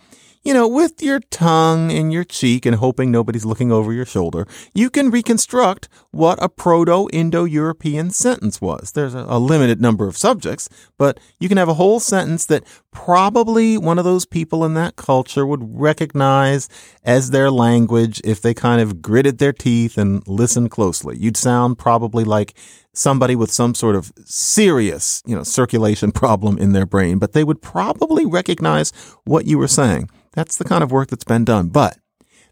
you 0.48 0.54
know, 0.54 0.66
with 0.66 1.02
your 1.02 1.20
tongue 1.20 1.90
in 1.90 2.10
your 2.10 2.24
cheek 2.24 2.64
and 2.64 2.76
hoping 2.76 3.10
nobody's 3.10 3.44
looking 3.44 3.70
over 3.70 3.92
your 3.92 4.06
shoulder, 4.06 4.46
you 4.72 4.88
can 4.88 5.10
reconstruct 5.10 5.90
what 6.10 6.42
a 6.42 6.48
Proto 6.48 7.06
Indo 7.12 7.44
European 7.44 8.08
sentence 8.08 8.58
was. 8.58 8.92
There's 8.92 9.12
a, 9.12 9.38
limited 9.38 9.78
number 9.78 10.08
of 10.08 10.16
subjects, 10.16 10.70
but 10.96 11.20
you 11.38 11.50
can 11.50 11.58
have 11.58 11.68
a 11.68 11.74
whole 11.74 12.00
sentence 12.00 12.46
that 12.46 12.64
probably 12.92 13.76
one 13.76 13.98
of 13.98 14.06
those 14.06 14.24
people 14.24 14.64
in 14.64 14.72
that 14.72 14.96
culture 14.96 15.46
would 15.46 15.78
recognize 15.78 16.70
as 17.04 17.28
their 17.28 17.50
language 17.50 18.18
if 18.24 18.40
they 18.40 18.54
kind 18.54 18.80
of 18.80 19.02
gritted 19.02 19.36
their 19.36 19.52
teeth 19.52 19.98
and 19.98 20.26
listened 20.26 20.70
closely. 20.70 21.18
You'd 21.18 21.36
sound 21.36 21.76
probably 21.76 22.24
like 22.24 22.54
somebody 22.94 23.36
with 23.36 23.52
some 23.52 23.74
sort 23.74 23.96
of 23.96 24.10
serious, 24.24 25.22
you 25.26 25.36
know, 25.36 25.42
circulation 25.42 26.10
problem 26.22 26.56
in 26.56 26.72
their 26.72 26.86
brain, 26.86 27.18
but 27.18 27.34
they 27.34 27.44
would 27.44 27.60
probably 27.60 28.24
recognize 28.24 28.92
what 29.24 29.44
you 29.44 29.58
were 29.58 29.68
saying. 29.68 30.08
That's 30.32 30.56
the 30.56 30.64
kind 30.64 30.82
of 30.84 30.92
work 30.92 31.08
that's 31.08 31.24
been 31.24 31.44
done. 31.44 31.68
But 31.68 31.98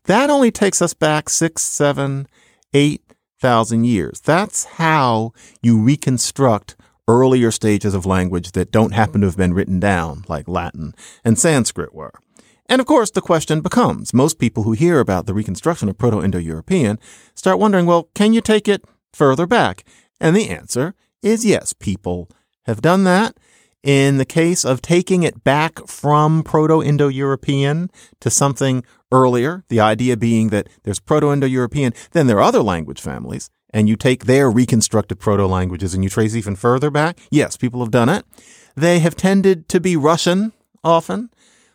that 0.04 0.30
only 0.30 0.50
takes 0.50 0.80
us 0.80 0.95
back 0.95 1.28
six, 1.28 1.62
seven, 1.62 2.26
eight 2.73 3.02
thousand 3.40 3.85
years. 3.85 4.21
That's 4.21 4.64
how 4.64 5.33
you 5.62 5.78
reconstruct 5.78 6.76
earlier 7.09 7.50
stages 7.50 7.95
of 7.95 8.06
language 8.06 8.52
that 8.52 8.73
don't 8.73 8.95
happen 8.95 9.21
to 9.21 9.26
have 9.26 9.37
been 9.37 9.54
written 9.54 9.78
down, 9.78 10.25
like 10.28 10.49
Latin 10.49 10.95
and 11.25 11.38
Sanskrit 11.38 11.95
were. 11.95 12.12
And 12.68 12.80
of 12.80 12.87
course, 12.87 13.11
the 13.11 13.21
question 13.21 13.61
becomes 13.61 14.12
most 14.12 14.38
people 14.38 14.64
who 14.64 14.73
hear 14.73 14.99
about 14.99 15.26
the 15.26 15.35
reconstruction 15.35 15.88
of 15.88 15.99
Proto 15.99 16.23
Indo 16.23 16.38
European 16.38 16.99
start 17.35 17.61
wondering, 17.61 17.87
well, 17.87 18.09
can 18.14 18.33
you 18.33 18.40
take 18.40 18.66
it 18.66 18.85
further 19.12 19.47
back? 19.47 19.85
And 20.21 20.35
the 20.35 20.50
answer 20.50 20.95
is 21.23 21.45
yes, 21.45 21.73
people 21.73 22.28
have 22.64 22.83
done 22.83 23.04
that. 23.04 23.37
In 23.86 24.18
the 24.18 24.24
case 24.24 24.64
of 24.64 24.82
taking 24.82 25.22
it 25.22 25.44
back 25.44 25.86
from 25.86 26.42
Proto 26.42 26.82
Indo 26.82 27.06
European 27.06 27.88
to 28.18 28.30
something 28.30 28.82
earlier, 29.12 29.62
the 29.68 29.78
idea 29.78 30.16
being 30.16 30.48
that 30.48 30.68
there's 30.82 30.98
Proto 30.98 31.32
Indo 31.32 31.46
European, 31.46 31.92
then 32.10 32.26
there 32.26 32.38
are 32.38 32.42
other 32.42 32.64
language 32.64 33.00
families, 33.00 33.48
and 33.70 33.88
you 33.88 33.94
take 33.94 34.24
their 34.24 34.50
reconstructed 34.50 35.20
proto 35.20 35.46
languages 35.46 35.94
and 35.94 36.02
you 36.02 36.10
trace 36.10 36.34
even 36.34 36.56
further 36.56 36.90
back, 36.90 37.20
yes, 37.30 37.56
people 37.56 37.78
have 37.78 37.92
done 37.92 38.08
it. 38.08 38.24
They 38.74 38.98
have 38.98 39.14
tended 39.14 39.68
to 39.68 39.78
be 39.78 39.96
Russian 39.96 40.52
often, 40.82 41.30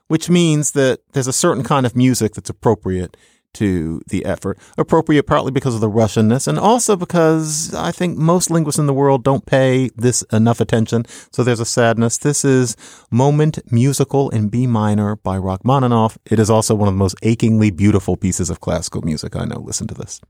which 0.09 0.29
means 0.29 0.71
that 0.73 0.99
there's 1.13 1.27
a 1.27 1.33
certain 1.33 1.63
kind 1.63 1.85
of 1.85 1.95
music 1.95 2.33
that's 2.33 2.49
appropriate 2.49 3.15
to 3.53 4.01
the 4.07 4.25
effort. 4.25 4.57
Appropriate 4.77 5.23
partly 5.23 5.51
because 5.51 5.75
of 5.75 5.81
the 5.81 5.89
Russianness 5.89 6.47
and 6.47 6.57
also 6.57 6.95
because 6.95 7.73
I 7.73 7.91
think 7.91 8.17
most 8.17 8.49
linguists 8.49 8.79
in 8.79 8.87
the 8.87 8.93
world 8.93 9.23
don't 9.23 9.45
pay 9.45 9.89
this 9.95 10.21
enough 10.31 10.59
attention. 10.59 11.05
So 11.31 11.43
there's 11.43 11.59
a 11.59 11.65
sadness. 11.65 12.17
This 12.17 12.45
is 12.45 12.75
Moment 13.09 13.59
Musical 13.71 14.29
in 14.29 14.49
B 14.49 14.67
minor 14.67 15.15
by 15.15 15.37
Rachmaninoff. 15.37 16.17
It 16.25 16.39
is 16.39 16.49
also 16.49 16.75
one 16.75 16.87
of 16.87 16.93
the 16.93 16.99
most 16.99 17.15
achingly 17.23 17.71
beautiful 17.71 18.17
pieces 18.17 18.49
of 18.49 18.61
classical 18.61 19.01
music 19.01 19.35
I 19.35 19.45
know. 19.45 19.59
Listen 19.59 19.87
to 19.87 19.93
this. 19.93 20.21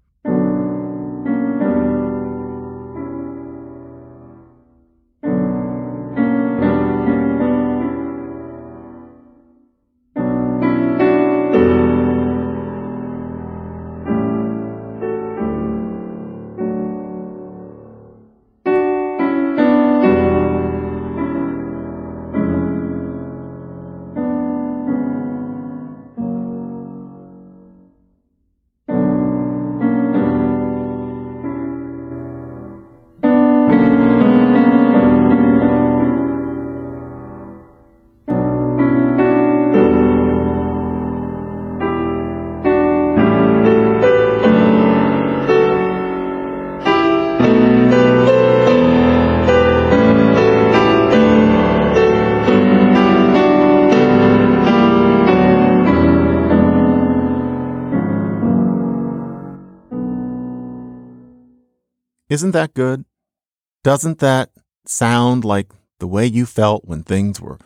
Isn't 62.31 62.51
that 62.51 62.73
good? 62.73 63.03
Doesn't 63.83 64.19
that 64.19 64.51
sound 64.85 65.43
like 65.43 65.67
the 65.99 66.07
way 66.07 66.25
you 66.25 66.45
felt 66.45 66.85
when 66.85 67.03
things 67.03 67.41
were 67.41 67.59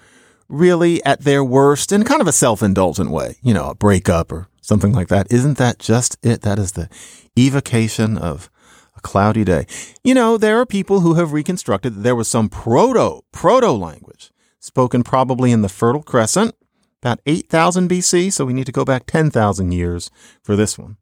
really 0.50 1.06
at 1.06 1.22
their 1.22 1.44
worst 1.44 1.92
in 1.92 2.04
kind 2.04 2.20
of 2.20 2.28
a 2.28 2.32
self 2.32 2.64
indulgent 2.64 3.12
way? 3.12 3.36
You 3.44 3.54
know, 3.54 3.70
a 3.70 3.76
breakup 3.76 4.32
or 4.32 4.48
something 4.62 4.92
like 4.92 5.10
that. 5.10 5.32
Isn't 5.32 5.60
that 5.60 5.78
just 5.78 6.18
it? 6.26 6.42
That 6.42 6.58
is 6.58 6.72
the 6.72 6.90
evocation 7.38 8.18
of 8.18 8.50
a 8.98 9.02
cloudy 9.02 9.44
day. 9.44 9.68
You 10.04 10.16
know, 10.16 10.36
there 10.36 10.60
are 10.60 10.66
people 10.66 11.02
who 11.02 11.14
have 11.14 11.32
reconstructed 11.32 11.94
that 11.94 12.02
there 12.02 12.16
was 12.16 12.28
some 12.28 12.50
proto, 12.50 13.22
proto 13.32 13.72
language 13.72 14.32
spoken 14.60 15.04
probably 15.04 15.52
in 15.52 15.62
the 15.62 15.70
Fertile 15.70 16.02
Crescent, 16.02 16.56
about 17.04 17.20
8000 17.28 17.88
BC. 17.88 18.34
So 18.34 18.46
we 18.46 18.54
need 18.54 18.66
to 18.66 18.72
go 18.72 18.84
back 18.84 19.06
10,000 19.06 19.74
years 19.74 20.10
for 20.42 20.56
this 20.56 20.76
one. 20.76 20.98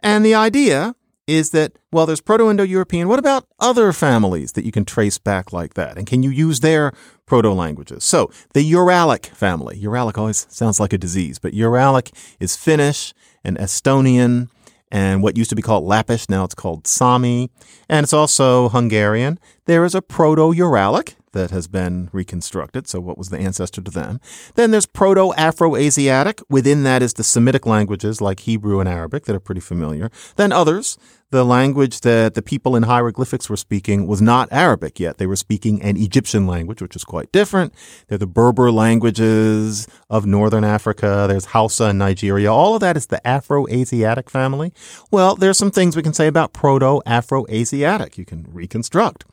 And 0.00 0.24
the 0.24 0.34
idea 0.34 0.96
is 1.26 1.50
that, 1.50 1.72
well, 1.90 2.06
there's 2.06 2.20
Proto 2.20 2.50
Indo 2.50 2.62
European. 2.62 3.08
What 3.08 3.18
about 3.18 3.46
other 3.58 3.92
families 3.92 4.52
that 4.52 4.64
you 4.64 4.72
can 4.72 4.84
trace 4.84 5.18
back 5.18 5.52
like 5.52 5.74
that? 5.74 5.96
And 5.96 6.06
can 6.06 6.22
you 6.22 6.30
use 6.30 6.60
their 6.60 6.92
proto 7.26 7.50
languages? 7.50 8.04
So 8.04 8.30
the 8.52 8.70
Uralic 8.72 9.26
family, 9.26 9.80
Uralic 9.80 10.18
always 10.18 10.46
sounds 10.50 10.78
like 10.78 10.92
a 10.92 10.98
disease, 10.98 11.38
but 11.38 11.54
Uralic 11.54 12.12
is 12.40 12.56
Finnish 12.56 13.14
and 13.42 13.56
Estonian 13.56 14.48
and 14.94 15.24
what 15.24 15.36
used 15.36 15.50
to 15.50 15.56
be 15.56 15.62
called 15.62 15.82
Lappish, 15.82 16.30
now 16.30 16.44
it's 16.44 16.54
called 16.54 16.86
Sami. 16.86 17.50
And 17.88 18.04
it's 18.04 18.12
also 18.12 18.68
Hungarian. 18.68 19.40
There 19.66 19.84
is 19.86 19.94
a 19.94 20.02
Proto 20.02 20.52
Uralic 20.52 21.14
that 21.32 21.50
has 21.50 21.66
been 21.68 22.10
reconstructed. 22.12 22.86
So, 22.86 23.00
what 23.00 23.16
was 23.16 23.30
the 23.30 23.38
ancestor 23.38 23.80
to 23.80 23.90
them? 23.90 24.20
Then 24.56 24.70
there's 24.70 24.84
Proto 24.84 25.32
Afro 25.34 25.74
Asiatic. 25.74 26.42
Within 26.50 26.82
that 26.84 27.02
is 27.02 27.14
the 27.14 27.24
Semitic 27.24 27.64
languages 27.64 28.20
like 28.20 28.40
Hebrew 28.40 28.80
and 28.80 28.88
Arabic 28.88 29.24
that 29.24 29.34
are 29.34 29.40
pretty 29.40 29.62
familiar. 29.62 30.10
Then 30.36 30.52
others. 30.52 30.98
The 31.30 31.44
language 31.44 32.02
that 32.02 32.34
the 32.34 32.42
people 32.42 32.76
in 32.76 32.84
hieroglyphics 32.84 33.50
were 33.50 33.56
speaking 33.56 34.06
was 34.06 34.22
not 34.22 34.52
Arabic 34.52 35.00
yet. 35.00 35.18
They 35.18 35.26
were 35.26 35.34
speaking 35.34 35.82
an 35.82 35.96
Egyptian 35.96 36.46
language, 36.46 36.80
which 36.80 36.94
is 36.94 37.02
quite 37.02 37.32
different. 37.32 37.74
They're 38.06 38.18
the 38.18 38.26
Berber 38.26 38.70
languages 38.70 39.88
of 40.08 40.26
northern 40.26 40.62
Africa. 40.62 41.24
There's 41.26 41.46
Hausa 41.46 41.86
in 41.86 41.98
Nigeria. 41.98 42.52
All 42.52 42.74
of 42.76 42.80
that 42.82 42.96
is 42.96 43.06
the 43.06 43.26
Afro 43.26 43.66
Asiatic 43.66 44.30
family. 44.30 44.72
Well, 45.10 45.34
there's 45.34 45.58
some 45.58 45.72
things 45.72 45.96
we 45.96 46.02
can 46.02 46.14
say 46.14 46.28
about 46.28 46.52
Proto 46.52 47.00
Afro 47.04 47.46
Asiatic. 47.48 48.16
You 48.16 48.26
can 48.26 48.46
reconstruct 48.52 49.24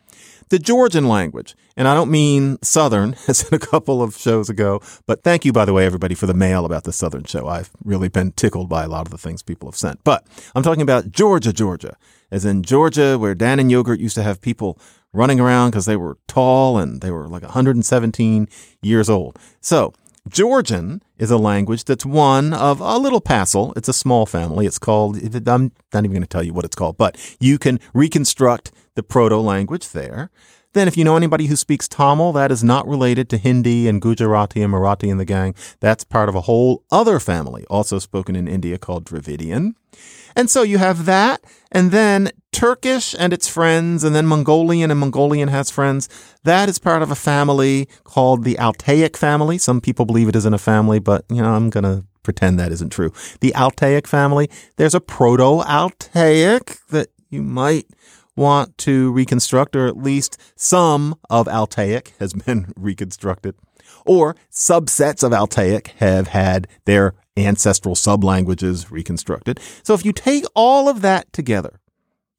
the 0.52 0.60
Georgian 0.60 1.08
language. 1.08 1.56
And 1.76 1.88
I 1.88 1.96
don't 1.96 2.12
mean 2.12 2.58
Southern, 2.62 3.16
as 3.28 3.48
in 3.48 3.56
a 3.56 3.60
couple 3.60 4.04
of 4.04 4.16
shows 4.16 4.50
ago, 4.50 4.82
but 5.08 5.24
thank 5.24 5.46
you, 5.46 5.52
by 5.52 5.66
the 5.66 5.74
way, 5.74 5.86
everybody, 5.86 6.14
for 6.14 6.28
the 6.28 6.34
mail 6.34 6.66
about 6.66 6.84
the 6.84 6.94
Southern 6.94 7.24
show. 7.24 7.48
I've 7.48 7.72
really 7.84 8.10
been 8.10 8.34
tickled 8.34 8.70
by 8.70 8.84
a 8.84 8.88
lot 8.88 9.08
of 9.08 9.12
the 9.12 9.18
things 9.18 9.42
people 9.42 9.70
have 9.70 9.78
sent. 9.78 10.04
But 10.04 10.28
I'm 10.54 10.62
talking 10.62 10.82
about 10.82 11.12
Georgia, 11.12 11.54
Georgia, 11.54 11.98
as 12.30 12.46
in 12.46 12.64
Georgia, 12.64 13.18
where 13.18 13.34
Dannon 13.34 13.72
Yogurt 13.72 14.00
used 14.00 14.16
to 14.16 14.24
have 14.24 14.42
people 14.42 14.78
running 15.14 15.40
around 15.40 15.72
because 15.72 15.86
they 15.86 15.98
were 15.98 16.18
tall 16.28 16.78
and 16.78 17.02
they 17.02 17.12
were 17.12 17.28
like 17.28 17.44
117 17.44 18.48
years 18.82 19.10
old. 19.10 19.40
So 19.62 19.94
Georgian 20.28 21.02
is 21.18 21.32
a 21.32 21.38
language 21.38 21.86
that's 21.86 22.06
one 22.06 22.54
of 22.54 22.80
a 22.80 22.98
little 22.98 23.22
passel. 23.22 23.74
It's 23.76 23.90
a 23.90 23.94
small 23.94 24.26
family. 24.26 24.66
It's 24.66 24.80
called, 24.80 25.18
I'm 25.48 25.72
not 25.94 26.04
even 26.04 26.12
going 26.12 26.22
to 26.22 26.28
tell 26.28 26.44
you 26.44 26.54
what 26.54 26.66
it's 26.66 26.76
called, 26.76 26.98
but 26.98 27.18
you 27.40 27.58
can 27.58 27.80
reconstruct 27.94 28.72
the 28.96 29.04
proto 29.04 29.38
language 29.38 29.90
there. 29.90 30.30
Then, 30.74 30.88
if 30.88 30.96
you 30.96 31.04
know 31.04 31.18
anybody 31.18 31.48
who 31.48 31.58
speaks 31.58 31.90
Tamil, 31.90 32.32
that 32.32 32.50
is 32.50 32.64
not 32.64 32.88
related 32.88 33.30
to 33.30 33.38
Hindi 33.38 33.90
and 33.90 34.02
Gujarati 34.02 34.62
and 34.62 34.74
Marathi 34.74 35.12
and 35.12 35.20
the 35.20 35.26
gang. 35.26 35.54
That's 35.82 36.06
part 36.06 36.30
of 36.30 36.36
a 36.36 36.42
whole 36.42 36.86
other 36.90 37.20
family, 37.20 37.66
also 37.70 38.00
spoken 38.00 38.38
in 38.38 38.48
India, 38.48 38.78
called 38.78 39.04
Dravidian. 39.04 39.74
And 40.34 40.50
so 40.50 40.64
you 40.64 40.78
have 40.78 41.04
that, 41.06 41.42
and 41.74 41.92
then 41.92 42.32
Turkish 42.54 43.14
and 43.20 43.34
its 43.34 43.50
friends, 43.50 44.06
and 44.06 44.16
then 44.16 44.26
Mongolian 44.28 44.92
and 44.92 45.00
Mongolian 45.00 45.50
has 45.50 45.70
friends. 45.70 46.08
That 46.46 46.70
is 46.70 46.80
part 46.80 47.02
of 47.02 47.12
a 47.12 47.16
family 47.16 47.90
called 48.06 48.46
the 48.46 48.56
Altaic 48.56 49.18
family. 49.18 49.58
Some 49.58 49.82
people 49.82 50.06
believe 50.06 50.30
it 50.30 50.38
isn't 50.38 50.54
a 50.54 50.58
family, 50.58 51.00
but 51.00 51.26
you 51.30 51.42
know, 51.42 51.54
I'm 51.54 51.70
going 51.70 51.84
to 51.84 52.06
pretend 52.24 52.58
that 52.60 52.72
isn't 52.72 52.92
true. 52.92 53.12
The 53.42 53.52
Altaic 53.58 54.08
family, 54.08 54.50
there's 54.78 54.96
a 54.96 55.02
Proto 55.02 55.64
Altaic 55.64 56.80
that 56.88 57.10
you 57.30 57.42
might 57.42 57.88
want 58.36 58.78
to 58.80 59.12
reconstruct, 59.12 59.76
or 59.76 59.88
at 59.88 59.98
least 59.98 60.38
some 60.56 61.16
of 61.30 61.48
Altaic 61.48 62.14
has 62.20 62.34
been 62.34 62.74
reconstructed. 62.78 63.56
Or 64.06 64.36
subsets 64.52 65.24
of 65.24 65.32
Altaic 65.32 65.88
have 65.98 66.30
had 66.30 66.68
their 66.86 67.14
ancestral 67.38 67.96
sublanguages 67.96 68.92
reconstructed. 68.92 69.60
So 69.84 69.94
if 69.94 70.06
you 70.06 70.14
take 70.14 70.46
all 70.56 70.90
of 70.90 71.02
that 71.02 71.32
together, 71.34 71.80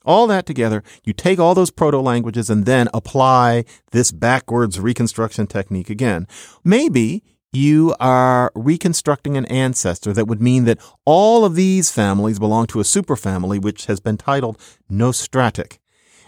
all 0.05 0.27
that 0.27 0.47
together, 0.47 0.83
you 1.05 1.13
take 1.13 1.39
all 1.39 1.55
those 1.55 1.71
proto 1.71 1.99
languages 1.99 2.51
and 2.51 2.67
then 2.67 2.89
apply 2.93 3.65
this 3.93 4.11
backwards 4.11 4.81
reconstruction 4.81 5.47
technique 5.47 5.91
again. 5.91 6.27
Maybe 6.65 7.23
you 7.53 7.95
are 8.01 8.51
reconstructing 8.55 9.37
an 9.37 9.47
ancestor 9.47 10.13
that 10.15 10.27
would 10.27 10.41
mean 10.41 10.65
that 10.65 10.79
all 11.05 11.45
of 11.45 11.55
these 11.55 11.91
families 11.91 12.39
belong 12.39 12.67
to 12.69 12.81
a 12.81 12.85
superfamily 12.85 13.61
which 13.61 13.87
has 13.87 14.01
been 14.01 14.17
titled 14.17 14.59
Nostratic. 14.91 15.79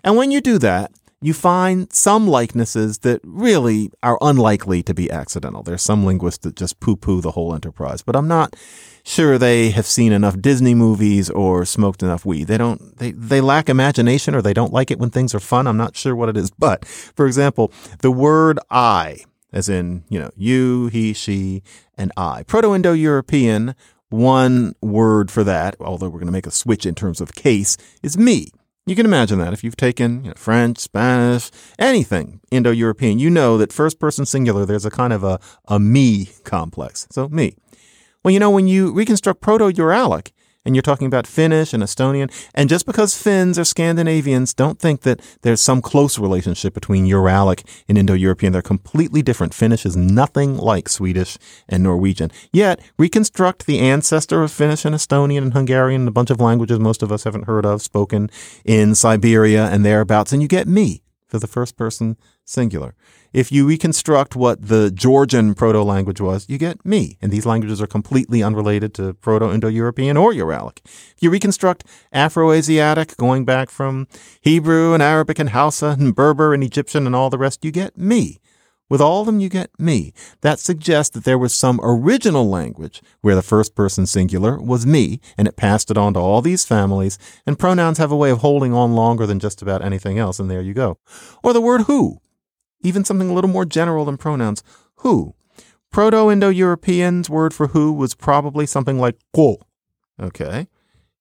And 0.05 0.17
when 0.17 0.31
you 0.31 0.41
do 0.41 0.59
that, 0.59 0.93
you 1.23 1.33
find 1.33 1.91
some 1.91 2.29
likenesses 2.29 2.99
that 2.99 3.19
really 3.25 3.91
are 4.03 4.19
unlikely 4.21 4.83
to 4.83 4.93
be 4.93 5.11
accidental. 5.11 5.63
There's 5.63 5.81
some 5.81 6.05
linguists 6.05 6.45
that 6.45 6.55
just 6.55 6.81
poo 6.81 6.97
poo 6.97 7.23
the 7.23 7.31
whole 7.31 7.55
enterprise, 7.55 8.03
but 8.03 8.15
I'm 8.15 8.29
not 8.29 8.55
sure 9.05 9.39
they 9.39 9.71
have 9.71 9.87
seen 9.87 10.13
enough 10.13 10.39
Disney 10.39 10.75
movies 10.75 11.31
or 11.31 11.65
smoked 11.65 12.03
enough 12.03 12.27
weed. 12.27 12.45
They 12.45 12.59
don't, 12.59 12.99
they, 12.99 13.13
they 13.13 13.41
lack 13.41 13.71
imagination 13.71 14.35
or 14.35 14.43
they 14.43 14.53
don't 14.53 14.73
like 14.73 14.91
it 14.91 14.99
when 14.99 15.09
things 15.09 15.35
are 15.35 15.41
fun. 15.41 15.67
I'm 15.67 15.79
not 15.79 15.97
sure 15.97 16.15
what 16.15 16.29
it 16.29 16.37
is. 16.37 16.51
But 16.51 16.85
for 16.85 17.27
example, 17.27 17.73
the 18.01 18.11
word 18.11 18.59
I, 18.71 19.25
as 19.51 19.71
in, 19.71 20.05
you 20.11 20.19
know, 20.19 20.31
you, 20.37 20.89
he, 20.89 21.15
she, 21.15 21.63
and 21.97 22.13
I. 22.19 22.43
Proto 22.43 22.75
Indo 22.75 22.93
European, 22.93 23.75
one 24.11 24.75
word 24.83 25.31
for 25.31 25.43
that, 25.45 25.77
although 25.81 26.09
we're 26.09 26.19
going 26.19 26.27
to 26.27 26.33
make 26.33 26.47
a 26.47 26.51
switch 26.51 26.85
in 26.85 26.95
terms 26.95 27.23
of 27.23 27.35
case, 27.35 27.79
is 28.03 28.19
me. 28.19 28.49
You 28.87 28.95
can 28.95 29.07
imagine 29.07 29.39
that 29.39 29.55
if 29.55 29.65
you've 29.65 29.79
taken 29.79 30.25
you 30.25 30.31
know, 30.31 30.35
French, 30.37 30.79
Spanish, 30.79 31.51
anything 31.79 32.41
Indo 32.51 32.71
European, 32.71 33.19
you 33.19 33.31
know 33.31 33.57
that 33.57 33.73
first 33.73 33.99
person 33.99 34.27
singular, 34.27 34.67
there's 34.67 34.85
a 34.85 34.91
kind 34.91 35.15
of 35.15 35.25
a, 35.25 35.41
a 35.69 35.79
me 35.79 36.29
complex. 36.45 37.07
So, 37.11 37.29
me. 37.31 37.57
Well, 38.23 38.33
you 38.33 38.39
know, 38.39 38.51
when 38.51 38.69
you 38.69 38.93
reconstruct 38.93 39.41
Proto 39.41 39.71
Uralic, 39.71 40.33
and 40.65 40.75
you're 40.75 40.83
talking 40.83 41.07
about 41.07 41.27
Finnish 41.27 41.73
and 41.73 41.83
Estonian. 41.83 42.33
And 42.55 42.69
just 42.69 42.87
because 42.87 43.17
Finns 43.17 43.59
are 43.59 43.65
Scandinavians, 43.65 44.55
don't 44.55 44.79
think 44.79 45.03
that 45.03 45.21
there's 45.43 45.61
some 45.61 45.83
close 45.83 46.19
relationship 46.19 46.75
between 46.75 47.07
Uralic 47.07 47.65
and 47.89 47.99
Indo 47.99 48.15
European. 48.15 48.53
They're 48.53 48.63
completely 48.63 49.23
different. 49.23 49.55
Finnish 49.55 49.87
is 49.87 49.97
nothing 49.97 50.57
like 50.57 50.89
Swedish 50.89 51.39
and 51.69 51.83
Norwegian. 51.83 52.31
Yet, 52.53 52.81
reconstruct 52.99 53.67
the 53.67 53.79
ancestor 53.79 54.43
of 54.43 54.51
Finnish 54.51 54.85
and 54.85 54.95
Estonian 54.95 55.43
and 55.43 55.55
Hungarian 55.55 56.03
and 56.03 56.09
a 56.09 56.13
bunch 56.13 56.31
of 56.31 56.41
languages 56.41 56.79
most 56.79 57.03
of 57.03 57.13
us 57.13 57.25
haven't 57.25 57.45
heard 57.45 57.67
of 57.67 57.83
spoken 57.83 58.31
in 58.65 58.95
Siberia 58.95 59.67
and 59.67 59.85
thereabouts, 59.85 60.33
and 60.33 60.43
you 60.43 60.49
get 60.49 60.67
me 60.67 61.04
for 61.35 61.41
the 61.41 61.49
first 61.49 61.77
person 61.77 62.17
singular. 62.45 62.95
If 63.33 63.51
you 63.51 63.67
reconstruct 63.67 64.37
what 64.37 64.69
the 64.69 64.93
Georgian 64.93 65.57
proto 65.57 65.83
language 65.83 66.21
was, 66.21 66.49
you 66.49 66.59
get 66.59 66.87
me. 66.87 67.19
And 67.21 67.33
these 67.33 67.45
languages 67.45 67.83
are 67.83 67.89
completely 67.89 68.41
unrelated 68.41 68.95
to 68.95 69.15
Proto 69.15 69.53
Indo 69.53 69.67
European 69.67 70.17
or 70.17 70.33
Uralic. 70.33 70.79
If 70.85 71.17
you 71.19 71.31
reconstruct 71.31 71.83
Afro 72.13 72.53
Asiatic, 72.53 73.17
going 73.17 73.45
back 73.45 73.69
from 73.69 74.07
Hebrew 74.43 74.95
and 74.95 75.03
Arabic 75.03 75.41
and 75.41 75.49
Hausa 75.49 75.97
and 75.99 76.15
Berber 76.15 76.55
and 76.55 76.63
Egyptian 76.63 77.05
and 77.05 77.17
all 77.17 77.31
the 77.31 77.39
rest, 77.39 77.65
you 77.65 77.73
get 77.73 77.99
me. 77.99 78.39
With 78.95 79.01
all 79.01 79.23
of 79.23 79.27
them, 79.27 79.41
you 79.41 79.49
get 79.49 79.71
me. 79.77 80.13
That 80.43 80.61
suggests 80.61 81.13
that 81.15 81.25
there 81.25 81.37
was 81.37 81.53
some 81.53 81.81
original 81.83 82.49
language 82.49 83.03
where 83.23 83.35
the 83.35 83.43
first 83.43 83.75
person 83.75 84.07
singular 84.07 84.57
was 84.63 84.87
me, 84.87 85.19
and 85.37 85.49
it 85.49 85.57
passed 85.57 85.91
it 85.91 85.99
on 85.99 86.15
to 86.15 86.21
all 86.21 86.41
these 86.41 86.65
families, 86.65 87.19
and 87.45 87.59
pronouns 87.59 87.99
have 87.99 88.13
a 88.13 88.17
way 88.17 88.31
of 88.31 88.39
holding 88.39 88.73
on 88.73 88.95
longer 88.95 89.27
than 89.27 89.41
just 89.41 89.63
about 89.63 89.85
anything 89.85 90.17
else, 90.17 90.39
and 90.39 90.49
there 90.49 90.63
you 90.63 90.75
go. 90.75 90.99
Or 91.43 91.53
the 91.53 91.61
word 91.61 91.83
who 91.89 92.21
even 92.85 93.05
something 93.05 93.29
a 93.29 93.33
little 93.33 93.51
more 93.51 93.65
general 93.65 94.05
than 94.05 94.17
pronouns. 94.17 94.63
Who? 94.99 95.35
Proto 95.91 96.31
Indo 96.31 96.51
Europeans' 96.51 97.29
word 97.29 97.53
for 97.53 97.67
who 97.69 97.93
was 97.93 98.15
probably 98.15 98.65
something 98.65 99.01
like 99.01 99.19
ko. 99.35 99.57
Okay. 100.23 100.69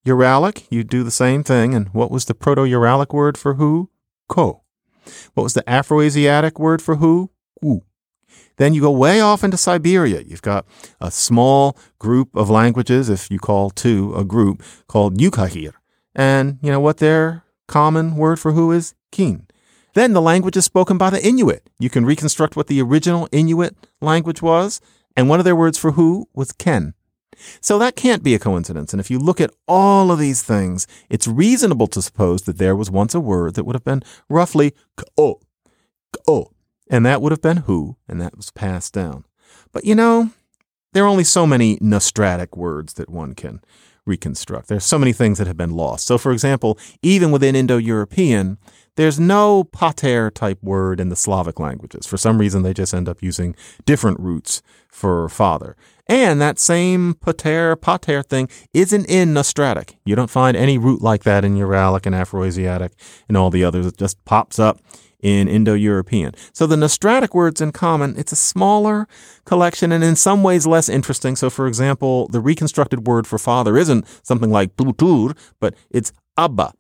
Uralic, 0.06 0.68
you 0.70 0.84
do 0.84 1.02
the 1.02 1.10
same 1.10 1.44
thing. 1.44 1.74
And 1.74 1.88
what 1.90 2.12
was 2.12 2.26
the 2.26 2.36
Proto 2.36 2.66
Uralic 2.66 3.12
word 3.16 3.36
for 3.36 3.56
who? 3.56 3.90
Ko. 4.30 4.62
What 5.34 5.44
was 5.44 5.56
the 5.56 5.68
Afro 5.68 6.02
Asiatic 6.02 6.60
word 6.60 6.80
for 6.80 6.98
who? 6.98 7.32
Then 8.58 8.74
you 8.74 8.82
go 8.82 8.92
way 8.92 9.20
off 9.20 9.44
into 9.44 9.58
Siberia. 9.58 10.22
You've 10.22 10.42
got 10.42 10.66
a 11.02 11.10
small 11.12 11.78
group 12.00 12.36
of 12.36 12.50
languages, 12.50 13.10
if 13.10 13.32
you 13.32 13.40
call 13.40 13.70
two 13.70 14.14
a 14.16 14.24
group, 14.24 14.62
called 14.88 15.18
Yukaghir. 15.18 15.74
And 16.16 16.60
you 16.62 16.72
know 16.72 16.80
what 16.80 16.98
their 16.98 17.44
common 17.68 18.16
word 18.16 18.40
for 18.40 18.52
who 18.52 18.72
is? 18.72 18.94
Kin. 19.12 19.48
Then 19.94 20.14
the 20.14 20.22
language 20.22 20.58
is 20.58 20.66
spoken 20.66 20.98
by 20.98 21.10
the 21.10 21.26
Inuit. 21.26 21.70
You 21.80 21.90
can 21.90 22.06
reconstruct 22.06 22.56
what 22.56 22.68
the 22.68 22.82
original 22.82 23.28
Inuit 23.32 23.76
language 24.02 24.42
was, 24.42 24.82
and 25.16 25.30
one 25.30 25.40
of 25.40 25.46
their 25.46 25.56
words 25.56 25.78
for 25.78 25.92
who 25.92 26.28
was 26.34 26.52
Ken. 26.52 26.94
So 27.62 27.80
that 27.80 27.96
can't 27.96 28.24
be 28.24 28.36
a 28.36 28.40
coincidence. 28.40 28.94
And 28.94 29.00
if 29.00 29.10
you 29.12 29.20
look 29.20 29.42
at 29.42 29.52
all 29.68 30.12
of 30.12 30.20
these 30.20 30.42
things, 30.44 30.88
it's 31.10 31.28
reasonable 31.28 31.88
to 31.88 32.02
suppose 32.02 32.44
that 32.44 32.58
there 32.58 32.76
was 32.76 32.92
once 32.92 33.14
a 33.16 33.20
word 33.20 33.56
that 33.56 33.66
would 33.66 33.76
have 33.76 33.84
been 33.84 34.04
roughly 34.30 34.74
ko, 34.98 35.40
ko, 36.26 36.52
and 36.94 37.04
that 37.08 37.24
would 37.24 37.32
have 37.32 37.42
been 37.42 37.58
who, 37.58 37.98
and 38.08 38.22
that 38.22 38.38
was 38.38 38.52
passed 38.52 38.94
down. 38.94 39.26
But 39.72 39.84
you 39.84 39.96
know, 39.96 40.30
there 40.94 41.04
are 41.04 41.08
only 41.08 41.24
so 41.24 41.48
many 41.48 41.78
Nostratic 41.78 42.56
words 42.56 42.94
that 42.94 43.10
one 43.10 43.34
can 43.34 43.62
reconstruct. 44.06 44.68
There's 44.68 44.86
so 44.86 45.00
many 45.00 45.12
things 45.12 45.40
that 45.40 45.48
have 45.48 45.58
been 45.58 45.72
lost. 45.72 46.06
So, 46.06 46.20
for 46.20 46.32
example, 46.32 46.78
even 47.02 47.32
within 47.32 47.56
Indo 47.56 47.78
European, 47.78 48.60
there's 48.96 49.20
no 49.20 49.64
pater 49.64 50.30
type 50.30 50.62
word 50.62 51.00
in 51.00 51.10
the 51.10 51.16
Slavic 51.16 51.60
languages. 51.60 52.06
For 52.06 52.18
some 52.18 52.38
reason, 52.38 52.62
they 52.62 52.76
just 52.76 52.94
end 52.94 53.10
up 53.10 53.24
using 53.24 53.56
different 53.86 54.20
roots 54.20 54.62
for 54.88 55.28
father. 55.30 55.76
And 56.06 56.40
that 56.42 56.60
same 56.60 57.16
pater, 57.16 57.76
pater 57.76 58.22
thing 58.22 58.50
isn't 58.72 59.06
in 59.06 59.34
Nostratic. 59.34 59.96
You 60.06 60.16
don't 60.16 60.30
find 60.30 60.56
any 60.56 60.78
root 60.78 61.02
like 61.02 61.24
that 61.24 61.44
in 61.44 61.56
Uralic 61.56 62.06
and 62.06 62.14
Afroasiatic 62.14 62.92
and 63.28 63.36
all 63.36 63.50
the 63.50 63.64
others. 63.64 63.88
It 63.88 63.98
just 63.98 64.24
pops 64.26 64.60
up 64.60 64.80
in 65.24 65.48
Indo-European. 65.48 66.36
So 66.52 66.68
the 66.68 66.76
Nostratic 66.76 67.34
words 67.34 67.62
in 67.62 67.72
common, 67.72 68.16
it's 68.18 68.34
a 68.34 68.36
smaller 68.36 69.08
collection 69.46 69.92
and 69.92 70.04
in 70.04 70.16
some 70.16 70.44
ways 70.44 70.68
less 70.68 70.90
interesting. 70.90 71.36
So 71.36 71.50
for 71.50 71.66
example, 71.66 72.28
the 72.28 72.42
reconstructed 72.42 73.08
word 73.08 73.26
for 73.26 73.40
father 73.40 73.78
isn't 73.78 74.06
something 74.22 74.52
like 74.52 74.76
plutur, 74.76 75.36
but 75.60 75.74
it's 75.90 76.12
abba. 76.38 76.74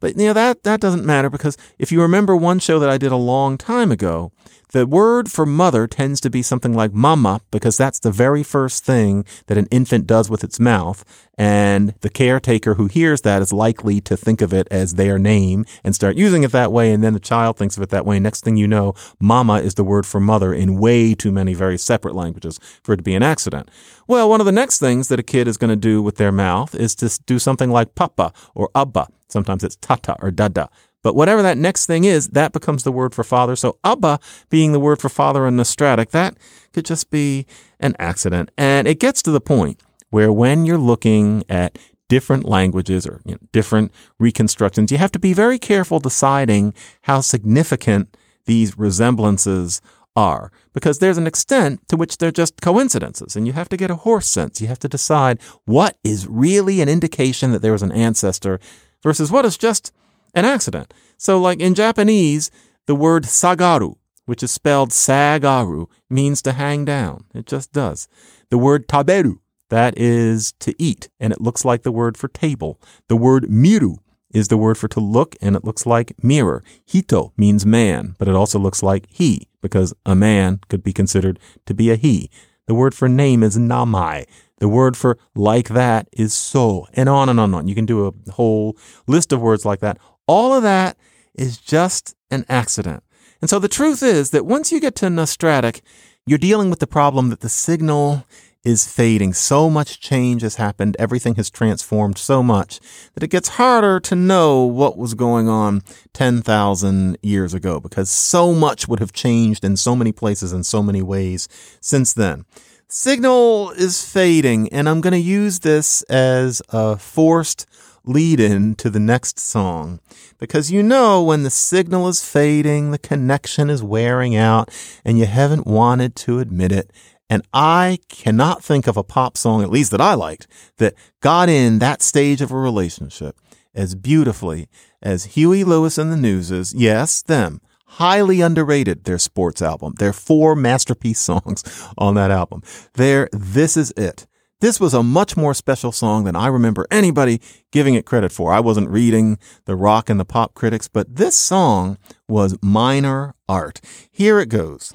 But 0.00 0.16
you 0.16 0.26
know 0.26 0.32
that 0.32 0.62
that 0.62 0.80
doesn't 0.80 1.04
matter 1.04 1.30
because 1.30 1.56
if 1.78 1.90
you 1.90 2.00
remember 2.00 2.36
one 2.36 2.58
show 2.58 2.78
that 2.78 2.90
I 2.90 2.98
did 2.98 3.12
a 3.12 3.16
long 3.16 3.58
time 3.58 3.90
ago, 3.90 4.32
the 4.72 4.86
word 4.86 5.30
for 5.30 5.46
mother 5.46 5.86
tends 5.86 6.20
to 6.20 6.28
be 6.28 6.42
something 6.42 6.74
like 6.74 6.92
mama 6.92 7.40
because 7.50 7.78
that's 7.78 8.00
the 8.00 8.10
very 8.10 8.42
first 8.42 8.84
thing 8.84 9.24
that 9.46 9.56
an 9.56 9.66
infant 9.70 10.06
does 10.06 10.28
with 10.28 10.44
its 10.44 10.60
mouth. 10.60 11.04
And 11.38 11.94
the 12.00 12.10
caretaker 12.10 12.74
who 12.74 12.86
hears 12.86 13.22
that 13.22 13.40
is 13.40 13.50
likely 13.50 14.00
to 14.02 14.16
think 14.16 14.42
of 14.42 14.52
it 14.52 14.68
as 14.70 14.94
their 14.94 15.18
name 15.18 15.64
and 15.82 15.94
start 15.94 16.16
using 16.16 16.42
it 16.42 16.52
that 16.52 16.70
way. 16.70 16.92
And 16.92 17.02
then 17.02 17.14
the 17.14 17.20
child 17.20 17.56
thinks 17.56 17.78
of 17.78 17.82
it 17.82 17.88
that 17.90 18.04
way. 18.04 18.18
Next 18.18 18.44
thing 18.44 18.58
you 18.58 18.66
know, 18.66 18.92
mama 19.18 19.54
is 19.54 19.74
the 19.74 19.84
word 19.84 20.04
for 20.04 20.20
mother 20.20 20.52
in 20.52 20.78
way 20.78 21.14
too 21.14 21.32
many 21.32 21.54
very 21.54 21.78
separate 21.78 22.14
languages 22.14 22.60
for 22.82 22.92
it 22.92 22.98
to 22.98 23.02
be 23.02 23.14
an 23.14 23.22
accident. 23.22 23.70
Well, 24.06 24.28
one 24.28 24.40
of 24.40 24.46
the 24.46 24.52
next 24.52 24.80
things 24.80 25.08
that 25.08 25.20
a 25.20 25.22
kid 25.22 25.48
is 25.48 25.56
going 25.56 25.70
to 25.70 25.76
do 25.76 26.02
with 26.02 26.16
their 26.16 26.32
mouth 26.32 26.74
is 26.74 26.94
to 26.96 27.18
do 27.24 27.38
something 27.38 27.70
like 27.70 27.94
papa 27.94 28.34
or 28.54 28.68
abba. 28.74 29.08
Sometimes 29.28 29.64
it's 29.64 29.76
tata 29.76 30.16
or 30.20 30.30
dada. 30.30 30.68
But 31.02 31.14
whatever 31.14 31.42
that 31.42 31.58
next 31.58 31.86
thing 31.86 32.04
is, 32.04 32.28
that 32.30 32.52
becomes 32.52 32.82
the 32.82 32.92
word 32.92 33.14
for 33.14 33.24
father. 33.24 33.56
So 33.56 33.78
Abba 33.84 34.18
being 34.50 34.72
the 34.72 34.80
word 34.80 35.00
for 35.00 35.08
father 35.08 35.46
in 35.46 35.56
Nostratic, 35.56 36.10
that 36.10 36.36
could 36.72 36.84
just 36.84 37.10
be 37.10 37.46
an 37.78 37.94
accident. 37.98 38.50
And 38.58 38.88
it 38.88 38.98
gets 38.98 39.22
to 39.22 39.30
the 39.30 39.40
point 39.40 39.80
where 40.10 40.32
when 40.32 40.66
you're 40.66 40.78
looking 40.78 41.44
at 41.48 41.78
different 42.08 42.44
languages 42.44 43.06
or 43.06 43.20
you 43.24 43.32
know, 43.32 43.38
different 43.52 43.92
reconstructions, 44.18 44.90
you 44.90 44.98
have 44.98 45.12
to 45.12 45.18
be 45.18 45.32
very 45.32 45.58
careful 45.58 46.00
deciding 46.00 46.74
how 47.02 47.20
significant 47.20 48.16
these 48.46 48.78
resemblances 48.78 49.80
are 50.16 50.50
because 50.72 50.98
there's 50.98 51.18
an 51.18 51.26
extent 51.26 51.86
to 51.86 51.96
which 51.96 52.18
they're 52.18 52.32
just 52.32 52.60
coincidences 52.60 53.36
and 53.36 53.46
you 53.46 53.52
have 53.52 53.68
to 53.68 53.76
get 53.76 53.90
a 53.90 53.94
horse 53.96 54.26
sense. 54.26 54.60
You 54.60 54.66
have 54.66 54.78
to 54.80 54.88
decide 54.88 55.40
what 55.64 55.96
is 56.02 56.26
really 56.26 56.80
an 56.80 56.88
indication 56.88 57.52
that 57.52 57.62
there 57.62 57.72
was 57.72 57.82
an 57.82 57.92
ancestor 57.92 58.58
versus 59.02 59.30
what 59.30 59.44
is 59.44 59.56
just 59.56 59.92
an 60.34 60.44
accident. 60.44 60.92
So, 61.16 61.40
like 61.40 61.60
in 61.60 61.74
Japanese, 61.74 62.50
the 62.86 62.94
word 62.94 63.24
sagaru, 63.24 63.96
which 64.26 64.42
is 64.42 64.50
spelled 64.50 64.90
sagaru, 64.90 65.88
means 66.08 66.42
to 66.42 66.52
hang 66.52 66.84
down. 66.84 67.24
It 67.34 67.46
just 67.46 67.72
does. 67.72 68.08
The 68.50 68.58
word 68.58 68.88
taberu, 68.88 69.38
that 69.68 69.96
is 69.98 70.52
to 70.60 70.74
eat, 70.78 71.08
and 71.20 71.32
it 71.32 71.40
looks 71.40 71.64
like 71.64 71.82
the 71.82 71.92
word 71.92 72.16
for 72.16 72.28
table. 72.28 72.80
The 73.08 73.16
word 73.16 73.50
miru 73.50 73.96
is 74.30 74.48
the 74.48 74.56
word 74.56 74.78
for 74.78 74.88
to 74.88 75.00
look, 75.00 75.36
and 75.40 75.56
it 75.56 75.64
looks 75.64 75.86
like 75.86 76.22
mirror. 76.22 76.62
Hito 76.84 77.32
means 77.36 77.66
man, 77.66 78.14
but 78.18 78.28
it 78.28 78.34
also 78.34 78.58
looks 78.58 78.82
like 78.82 79.06
he, 79.10 79.48
because 79.60 79.94
a 80.06 80.14
man 80.14 80.60
could 80.68 80.82
be 80.82 80.92
considered 80.92 81.38
to 81.66 81.74
be 81.74 81.90
a 81.90 81.96
he. 81.96 82.30
The 82.68 82.74
word 82.74 82.94
for 82.94 83.08
name 83.08 83.42
is 83.42 83.56
namai. 83.56 84.26
The 84.58 84.68
word 84.68 84.94
for 84.94 85.16
like 85.34 85.68
that 85.70 86.06
is 86.12 86.34
so, 86.34 86.86
and 86.92 87.08
on 87.08 87.30
and 87.30 87.40
on 87.40 87.46
and 87.46 87.54
on. 87.54 87.68
You 87.68 87.74
can 87.74 87.86
do 87.86 88.06
a 88.06 88.32
whole 88.32 88.76
list 89.06 89.32
of 89.32 89.40
words 89.40 89.64
like 89.64 89.80
that. 89.80 89.96
All 90.26 90.52
of 90.52 90.62
that 90.64 90.98
is 91.34 91.56
just 91.56 92.14
an 92.30 92.44
accident. 92.46 93.02
And 93.40 93.48
so 93.48 93.58
the 93.58 93.68
truth 93.68 94.02
is 94.02 94.32
that 94.32 94.44
once 94.44 94.70
you 94.70 94.80
get 94.80 94.94
to 94.96 95.06
Nostratic, 95.06 95.80
you're 96.26 96.36
dealing 96.36 96.68
with 96.68 96.80
the 96.80 96.86
problem 96.86 97.30
that 97.30 97.40
the 97.40 97.48
signal 97.48 98.26
is 98.68 98.86
fading. 98.86 99.32
So 99.32 99.70
much 99.70 99.98
change 99.98 100.42
has 100.42 100.56
happened. 100.56 100.94
Everything 100.98 101.36
has 101.36 101.48
transformed 101.48 102.18
so 102.18 102.42
much 102.42 102.80
that 103.14 103.22
it 103.22 103.30
gets 103.30 103.56
harder 103.56 103.98
to 104.00 104.14
know 104.14 104.62
what 104.62 104.98
was 104.98 105.14
going 105.14 105.48
on 105.48 105.80
10,000 106.12 107.16
years 107.22 107.54
ago 107.54 107.80
because 107.80 108.10
so 108.10 108.52
much 108.52 108.86
would 108.86 109.00
have 109.00 109.14
changed 109.14 109.64
in 109.64 109.78
so 109.78 109.96
many 109.96 110.12
places 110.12 110.52
in 110.52 110.64
so 110.64 110.82
many 110.82 111.00
ways 111.00 111.48
since 111.80 112.12
then. 112.12 112.44
Signal 112.88 113.70
is 113.70 114.04
fading, 114.04 114.68
and 114.70 114.86
I'm 114.86 115.00
going 115.00 115.12
to 115.12 115.18
use 115.18 115.60
this 115.60 116.02
as 116.02 116.60
a 116.68 116.98
forced 116.98 117.66
lead 118.04 118.38
in 118.38 118.74
to 118.76 118.90
the 118.90 119.00
next 119.00 119.38
song. 119.38 120.00
Because 120.38 120.70
you 120.70 120.82
know, 120.82 121.22
when 121.22 121.42
the 121.42 121.50
signal 121.50 122.08
is 122.08 122.24
fading, 122.24 122.90
the 122.90 122.98
connection 122.98 123.70
is 123.70 123.82
wearing 123.82 124.36
out, 124.36 124.70
and 125.04 125.18
you 125.18 125.26
haven't 125.26 125.66
wanted 125.66 126.16
to 126.16 126.38
admit 126.38 126.72
it. 126.72 126.90
And 127.30 127.42
I 127.52 127.98
cannot 128.08 128.64
think 128.64 128.86
of 128.86 128.96
a 128.96 129.04
pop 129.04 129.36
song, 129.36 129.62
at 129.62 129.70
least 129.70 129.90
that 129.90 130.00
I 130.00 130.14
liked, 130.14 130.46
that 130.78 130.94
got 131.20 131.48
in 131.48 131.78
that 131.78 132.02
stage 132.02 132.40
of 132.40 132.50
a 132.50 132.56
relationship 132.56 133.38
as 133.74 133.94
beautifully 133.94 134.68
as 135.02 135.36
Huey 135.36 135.62
Lewis 135.62 135.98
and 135.98 136.10
the 136.10 136.16
Newses. 136.16 136.74
Yes, 136.74 137.22
them. 137.22 137.60
Highly 137.92 138.40
underrated, 138.40 139.04
their 139.04 139.18
sports 139.18 139.62
album. 139.62 139.94
Their 139.98 140.12
four 140.12 140.54
masterpiece 140.54 141.20
songs 141.30 141.62
on 141.96 142.14
that 142.14 142.30
album. 142.30 142.62
Their 142.94 143.28
This 143.32 143.76
Is 143.76 143.92
It. 143.96 144.26
This 144.60 144.80
was 144.80 144.92
a 144.92 145.04
much 145.04 145.36
more 145.36 145.54
special 145.54 145.92
song 145.92 146.24
than 146.24 146.34
I 146.34 146.48
remember 146.48 146.86
anybody 146.90 147.40
giving 147.70 147.94
it 147.94 148.04
credit 148.04 148.32
for. 148.32 148.52
I 148.52 148.58
wasn't 148.58 148.90
reading 148.90 149.38
the 149.66 149.76
rock 149.76 150.10
and 150.10 150.18
the 150.18 150.24
pop 150.24 150.54
critics, 150.54 150.88
but 150.88 151.14
this 151.14 151.36
song 151.36 151.96
was 152.26 152.58
minor 152.60 153.36
art. 153.48 153.80
Here 154.10 154.40
it 154.40 154.48
goes. 154.48 154.92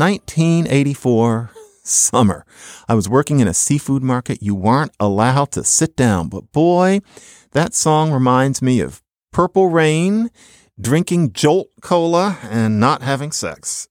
1984 0.00 1.50
summer. 1.84 2.46
I 2.88 2.94
was 2.94 3.06
working 3.06 3.40
in 3.40 3.46
a 3.46 3.52
seafood 3.52 4.02
market. 4.02 4.42
You 4.42 4.54
weren't 4.54 4.92
allowed 4.98 5.52
to 5.52 5.62
sit 5.62 5.94
down, 5.94 6.28
but 6.28 6.50
boy, 6.52 7.00
that 7.52 7.74
song 7.74 8.10
reminds 8.10 8.62
me 8.62 8.80
of 8.80 9.02
Purple 9.30 9.68
Rain, 9.68 10.30
drinking 10.80 11.34
Jolt 11.34 11.68
Cola, 11.82 12.38
and 12.44 12.80
not 12.80 13.02
having 13.02 13.30
sex. 13.30 13.88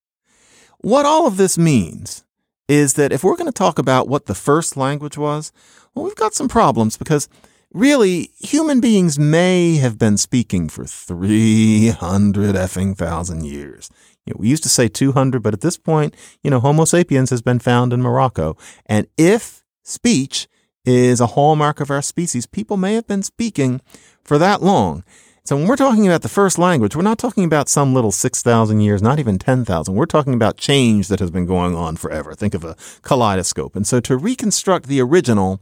What 0.80 1.06
all 1.06 1.28
of 1.28 1.38
this 1.38 1.60
means 1.60 2.24
is 2.68 2.96
that 2.96 3.12
if 3.12 3.24
we're 3.24 3.36
going 3.36 3.46
to 3.46 3.52
talk 3.52 3.78
about 3.78 4.08
what 4.08 4.26
the 4.26 4.34
first 4.34 4.76
language 4.76 5.18
was, 5.18 5.52
well, 5.94 6.06
we've 6.06 6.16
got 6.16 6.34
some 6.34 6.48
problems 6.48 6.98
because 6.98 7.30
really 7.72 8.32
human 8.40 8.82
beings 8.82 9.20
may 9.20 9.76
have 9.76 10.00
been 10.00 10.18
speaking 10.18 10.70
for 10.70 10.86
300 10.86 12.56
effing 12.56 12.98
thousand 12.98 13.46
years. 13.46 13.92
You 14.30 14.36
know, 14.36 14.42
we 14.42 14.48
used 14.48 14.62
to 14.62 14.70
say 14.70 14.88
200, 14.88 15.42
but 15.42 15.56
at 15.56 15.62
this 15.62 15.76
point, 15.76 16.16
you 16.44 16.52
know, 16.52 16.60
Homo 16.60 16.86
sapiens 16.86 17.32
has 17.32 17.42
been 17.42 17.58
found 17.58 17.92
in 17.94 18.02
Morocco. 18.04 18.56
And 18.86 19.08
if 19.18 19.64
speech 19.84 20.48
is 20.86 21.20
a 21.20 21.28
hallmark 21.28 21.80
of 21.80 21.90
our 21.90 22.04
species, 22.04 22.46
people 22.46 22.78
may 22.78 22.94
have 22.94 23.08
been 23.08 23.24
speaking 23.24 23.82
for 24.24 24.38
that 24.38 24.62
long. 24.62 25.04
So 25.46 25.56
when 25.58 25.66
we're 25.66 25.78
talking 25.78 26.06
about 26.06 26.22
the 26.22 26.30
first 26.30 26.60
language, 26.60 26.96
we're 26.96 27.02
not 27.02 27.18
talking 27.18 27.44
about 27.44 27.70
some 27.70 27.96
little 27.96 28.12
6,000 28.12 28.82
years, 28.82 29.02
not 29.02 29.18
even 29.18 29.40
10,000. 29.40 29.96
We're 29.96 30.06
talking 30.06 30.36
about 30.36 30.58
change 30.58 31.08
that 31.08 31.20
has 31.20 31.32
been 31.32 31.48
going 31.48 31.76
on 31.76 31.96
forever. 31.96 32.36
Think 32.36 32.54
of 32.54 32.64
a 32.64 32.76
kaleidoscope. 33.02 33.76
And 33.76 33.88
so 33.88 34.00
to 34.02 34.16
reconstruct 34.16 34.86
the 34.86 35.02
original, 35.02 35.60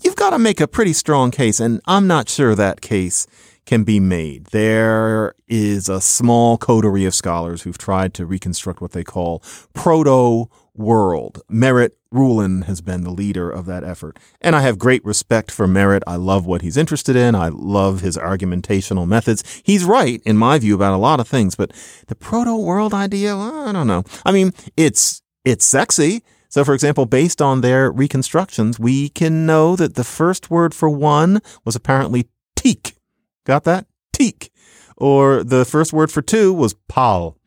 you've 0.00 0.14
got 0.14 0.30
to 0.30 0.38
make 0.38 0.60
a 0.60 0.68
pretty 0.68 0.92
strong 0.92 1.32
case. 1.32 1.58
And 1.58 1.80
I'm 1.84 2.06
not 2.06 2.28
sure 2.28 2.54
that 2.54 2.80
case 2.80 3.26
can 3.68 3.84
be 3.84 4.00
made. 4.00 4.46
There 4.46 5.34
is 5.46 5.90
a 5.90 6.00
small 6.00 6.56
coterie 6.56 7.04
of 7.04 7.14
scholars 7.14 7.62
who've 7.62 7.76
tried 7.76 8.14
to 8.14 8.24
reconstruct 8.24 8.80
what 8.80 8.92
they 8.92 9.04
call 9.04 9.42
proto 9.74 10.48
world. 10.74 11.42
Merritt 11.50 11.98
Ruhlen 12.10 12.64
has 12.64 12.80
been 12.80 13.02
the 13.04 13.10
leader 13.10 13.50
of 13.50 13.66
that 13.66 13.84
effort. 13.84 14.18
And 14.40 14.56
I 14.56 14.62
have 14.62 14.78
great 14.78 15.04
respect 15.04 15.50
for 15.50 15.66
Merritt. 15.66 16.02
I 16.06 16.16
love 16.16 16.46
what 16.46 16.62
he's 16.62 16.78
interested 16.78 17.14
in. 17.14 17.34
I 17.34 17.48
love 17.48 18.00
his 18.00 18.16
argumentational 18.16 19.06
methods. 19.06 19.60
He's 19.62 19.84
right, 19.84 20.22
in 20.24 20.38
my 20.38 20.58
view, 20.58 20.74
about 20.74 20.94
a 20.94 20.96
lot 20.96 21.20
of 21.20 21.28
things, 21.28 21.54
but 21.54 21.70
the 22.06 22.14
proto 22.14 22.56
world 22.56 22.94
idea, 22.94 23.36
well, 23.36 23.68
I 23.68 23.72
don't 23.72 23.86
know. 23.86 24.02
I 24.24 24.32
mean, 24.32 24.54
it's, 24.78 25.20
it's 25.44 25.66
sexy. 25.66 26.22
So, 26.48 26.64
for 26.64 26.72
example, 26.72 27.04
based 27.04 27.42
on 27.42 27.60
their 27.60 27.92
reconstructions, 27.92 28.80
we 28.80 29.10
can 29.10 29.44
know 29.44 29.76
that 29.76 29.94
the 29.94 30.04
first 30.04 30.50
word 30.50 30.72
for 30.72 30.88
one 30.88 31.42
was 31.66 31.76
apparently 31.76 32.30
teak. 32.56 32.94
Got 33.48 33.64
that? 33.64 33.86
Teak. 34.12 34.52
Or 34.98 35.42
the 35.42 35.64
first 35.64 35.94
word 35.94 36.12
for 36.12 36.20
two 36.20 36.52
was 36.52 36.74
pal. 36.86 37.38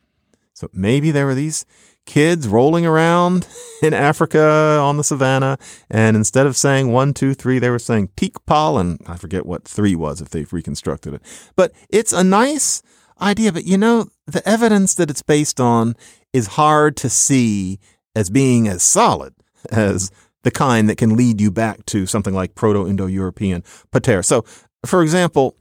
So 0.55 0.67
maybe 0.73 1.11
there 1.11 1.27
were 1.27 1.35
these 1.35 1.63
kids 2.07 2.47
rolling 2.47 2.87
around 2.87 3.47
in 3.83 3.93
Africa 3.93 4.79
on 4.81 4.97
the 4.97 5.03
savannah, 5.03 5.59
and 5.91 6.17
instead 6.17 6.47
of 6.47 6.57
saying 6.57 6.91
one, 6.91 7.13
two, 7.13 7.35
three, 7.35 7.59
they 7.59 7.69
were 7.69 7.77
saying 7.77 8.09
teak 8.17 8.43
pal, 8.47 8.79
and 8.79 8.99
I 9.05 9.15
forget 9.15 9.45
what 9.45 9.67
three 9.67 9.95
was 9.95 10.21
if 10.21 10.29
they've 10.29 10.51
reconstructed 10.51 11.13
it. 11.13 11.21
But 11.55 11.71
it's 11.89 12.13
a 12.13 12.23
nice 12.23 12.81
idea, 13.21 13.53
but 13.53 13.65
you 13.65 13.77
know, 13.77 14.07
the 14.25 14.47
evidence 14.49 14.95
that 14.95 15.11
it's 15.11 15.21
based 15.21 15.59
on 15.59 15.95
is 16.33 16.47
hard 16.47 16.97
to 16.97 17.09
see 17.09 17.79
as 18.15 18.31
being 18.31 18.67
as 18.67 18.81
solid 18.81 19.35
as 19.71 20.09
the 20.41 20.51
kind 20.51 20.89
that 20.89 20.97
can 20.97 21.15
lead 21.15 21.39
you 21.39 21.51
back 21.51 21.85
to 21.85 22.07
something 22.07 22.33
like 22.33 22.55
Proto 22.55 22.87
Indo 22.87 23.05
European 23.05 23.63
pater. 23.91 24.23
So, 24.23 24.43
for 24.83 25.03
example, 25.03 25.55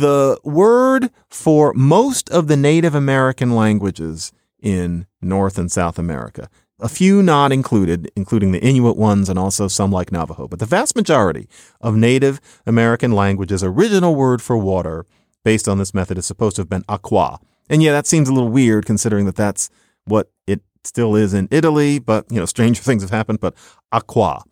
the 0.00 0.38
word 0.42 1.10
for 1.28 1.72
most 1.74 2.30
of 2.30 2.48
the 2.48 2.56
Native 2.56 2.94
American 2.94 3.54
languages 3.54 4.32
in 4.60 5.06
North 5.20 5.58
and 5.58 5.70
South 5.70 5.98
America, 5.98 6.48
a 6.80 6.88
few 6.88 7.22
not 7.22 7.52
included, 7.52 8.10
including 8.16 8.52
the 8.52 8.60
Inuit 8.60 8.96
ones 8.96 9.28
and 9.28 9.38
also 9.38 9.68
some 9.68 9.92
like 9.92 10.10
Navajo, 10.10 10.48
but 10.48 10.58
the 10.58 10.66
vast 10.66 10.96
majority 10.96 11.48
of 11.80 11.96
Native 11.96 12.40
American 12.66 13.12
languages' 13.12 13.62
original 13.62 14.14
word 14.14 14.42
for 14.42 14.56
water 14.56 15.06
based 15.44 15.68
on 15.68 15.78
this 15.78 15.94
method 15.94 16.18
is 16.18 16.26
supposed 16.26 16.56
to 16.56 16.62
have 16.62 16.68
been 16.68 16.84
aqua. 16.88 17.38
And 17.70 17.82
yeah, 17.82 17.92
that 17.92 18.06
seems 18.06 18.28
a 18.28 18.32
little 18.32 18.48
weird 18.48 18.86
considering 18.86 19.26
that 19.26 19.36
that's 19.36 19.70
what 20.04 20.30
it 20.46 20.62
still 20.82 21.14
is 21.14 21.34
in 21.34 21.48
Italy, 21.50 21.98
but 21.98 22.30
you 22.30 22.38
know, 22.38 22.46
stranger 22.46 22.82
things 22.84 23.02
have 23.02 23.10
happened, 23.10 23.40
but 23.40 23.54
aqua. 23.92 24.42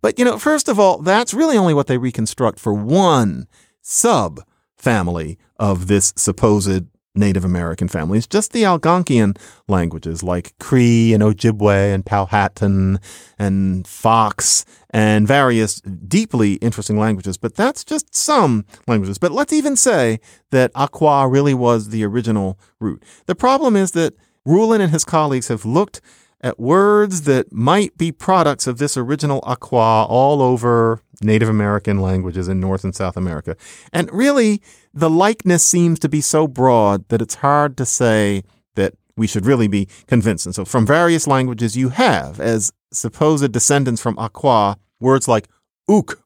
But 0.00 0.18
you 0.18 0.24
know, 0.24 0.38
first 0.38 0.68
of 0.68 0.78
all, 0.78 0.98
that's 0.98 1.32
really 1.32 1.56
only 1.56 1.74
what 1.74 1.86
they 1.86 1.98
reconstruct 1.98 2.58
for 2.58 2.74
one 2.74 3.46
sub 3.80 4.40
family 4.82 5.38
of 5.58 5.86
this 5.86 6.12
supposed 6.16 6.86
Native 7.14 7.44
American 7.44 7.88
family. 7.88 8.18
It's 8.18 8.26
just 8.26 8.52
the 8.52 8.62
Algonquian 8.62 9.36
languages 9.68 10.22
like 10.22 10.54
Cree 10.58 11.12
and 11.12 11.22
Ojibwe 11.22 11.94
and 11.94 12.04
Powhatan 12.06 12.98
and 13.38 13.86
Fox 13.86 14.64
and 14.90 15.28
various 15.28 15.80
deeply 15.82 16.54
interesting 16.54 16.98
languages. 16.98 17.36
But 17.36 17.54
that's 17.54 17.84
just 17.84 18.14
some 18.14 18.64
languages. 18.88 19.18
But 19.18 19.32
let's 19.32 19.52
even 19.52 19.76
say 19.76 20.20
that 20.50 20.72
Akwa 20.72 21.30
really 21.30 21.54
was 21.54 21.90
the 21.90 22.04
original 22.04 22.58
root. 22.80 23.02
The 23.26 23.34
problem 23.34 23.76
is 23.76 23.92
that 23.92 24.14
Ruhlen 24.46 24.80
and 24.80 24.90
his 24.90 25.04
colleagues 25.04 25.48
have 25.48 25.64
looked 25.64 26.00
at 26.42 26.58
words 26.58 27.22
that 27.22 27.52
might 27.52 27.96
be 27.96 28.10
products 28.10 28.66
of 28.66 28.78
this 28.78 28.96
original 28.96 29.40
Aqua 29.44 30.04
all 30.08 30.42
over 30.42 31.00
Native 31.20 31.48
American 31.48 32.00
languages 32.00 32.48
in 32.48 32.58
North 32.58 32.82
and 32.82 32.94
South 32.94 33.16
America. 33.16 33.56
And 33.92 34.12
really, 34.12 34.60
the 34.92 35.08
likeness 35.08 35.64
seems 35.64 35.98
to 36.00 36.08
be 36.08 36.20
so 36.20 36.48
broad 36.48 37.08
that 37.08 37.22
it's 37.22 37.36
hard 37.36 37.76
to 37.76 37.86
say 37.86 38.42
that 38.74 38.94
we 39.16 39.26
should 39.26 39.46
really 39.46 39.68
be 39.68 39.86
convinced. 40.06 40.46
And 40.46 40.54
so 40.54 40.64
from 40.64 40.84
various 40.84 41.26
languages, 41.26 41.76
you 41.76 41.90
have, 41.90 42.40
as 42.40 42.72
supposed 42.92 43.52
descendants 43.52 44.02
from 44.02 44.18
Aqua, 44.18 44.78
words 44.98 45.28
like 45.28 45.48
uk, 45.88 46.18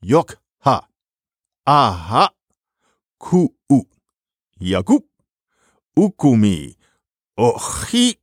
yok 0.00 0.38
ha, 0.60 0.86
aha, 1.66 2.30
ku 3.18 3.52
u, 3.70 3.84
yagup, 4.60 5.02
ukumi, 5.98 6.76
ochi. 7.38 8.16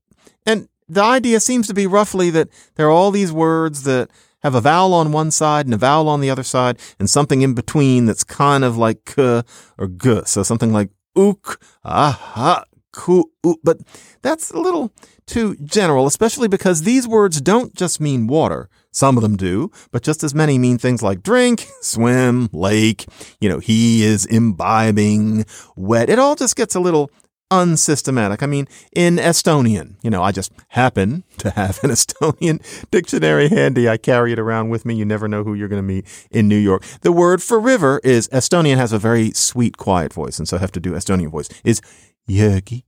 And 0.46 0.68
the 0.94 1.04
idea 1.04 1.40
seems 1.40 1.68
to 1.68 1.74
be 1.74 1.88
roughly 1.88 2.30
that 2.32 2.50
there 2.76 2.88
are 2.88 2.92
all 2.92 3.12
these 3.12 3.32
words 3.32 3.84
that 3.84 4.10
have 4.44 4.56
a 4.56 4.62
vowel 4.62 4.94
on 4.94 5.12
one 5.12 5.32
side 5.32 5.66
and 5.66 5.74
a 5.74 5.78
vowel 5.78 6.10
on 6.10 6.22
the 6.22 6.30
other 6.30 6.44
side 6.44 6.78
and 7.00 7.10
something 7.10 7.42
in 7.42 7.54
between 7.54 8.06
that's 8.06 8.24
kind 8.24 8.64
of 8.64 8.78
like 8.78 9.06
k 9.06 9.44
or 9.78 9.88
g. 9.88 10.22
So 10.26 10.44
something 10.44 10.74
like 10.74 10.90
ook, 11.16 11.60
aha, 11.84 12.66
ku, 12.92 13.26
u. 13.44 13.58
But 13.64 13.80
that's 14.22 14.52
a 14.52 14.60
little 14.60 14.94
too 15.26 15.56
general, 15.64 16.06
especially 16.08 16.48
because 16.48 16.82
these 16.82 17.08
words 17.08 17.42
don't 17.42 17.74
just 17.74 18.00
mean 18.00 18.28
water. 18.28 18.70
Some 18.92 19.18
of 19.18 19.24
them 19.24 19.38
do, 19.38 19.72
but 19.92 20.04
just 20.04 20.24
as 20.24 20.36
many 20.36 20.60
mean 20.60 20.78
things 20.78 21.02
like 21.02 21.24
drink, 21.24 21.68
swim, 21.82 22.50
lake, 22.54 23.06
you 23.42 23.50
know, 23.50 23.58
he 23.58 24.04
is 24.04 24.26
imbibing, 24.26 25.46
wet. 25.76 26.10
It 26.10 26.20
all 26.20 26.36
just 26.36 26.56
gets 26.56 26.76
a 26.76 26.80
little 26.80 27.10
unsystematic. 27.54 28.42
I 28.42 28.48
mean, 28.48 28.68
in 28.96 29.18
Estonian, 29.18 29.96
you 30.02 30.10
know, 30.10 30.24
I 30.24 30.32
just 30.32 30.52
happen 30.70 31.24
to 31.38 31.52
have 31.52 31.84
an 31.84 31.90
Estonian 31.98 32.60
dictionary 32.90 33.48
handy. 33.50 33.88
I 33.88 33.98
carry 33.98 34.34
it 34.34 34.40
around 34.40 34.70
with 34.70 34.86
me. 34.86 34.96
You 34.96 35.06
never 35.06 35.28
know 35.28 35.44
who 35.44 35.54
you're 35.54 35.68
going 35.68 35.82
to 35.82 35.94
meet 35.94 36.06
in 36.32 36.48
New 36.48 36.58
York. 36.58 36.84
The 37.02 37.12
word 37.12 37.44
for 37.44 37.60
river 37.60 38.02
is 38.04 38.28
Estonian 38.30 38.78
has 38.78 38.92
a 38.92 38.98
very 38.98 39.32
sweet, 39.32 39.78
quiet 39.78 40.12
voice, 40.12 40.40
and 40.40 40.48
so 40.48 40.58
I 40.58 40.62
have 40.62 40.72
to 40.74 40.80
do 40.80 40.94
Estonian 40.94 41.30
voice. 41.30 41.50
Is 41.64 41.80
Jõgi, 42.28 42.84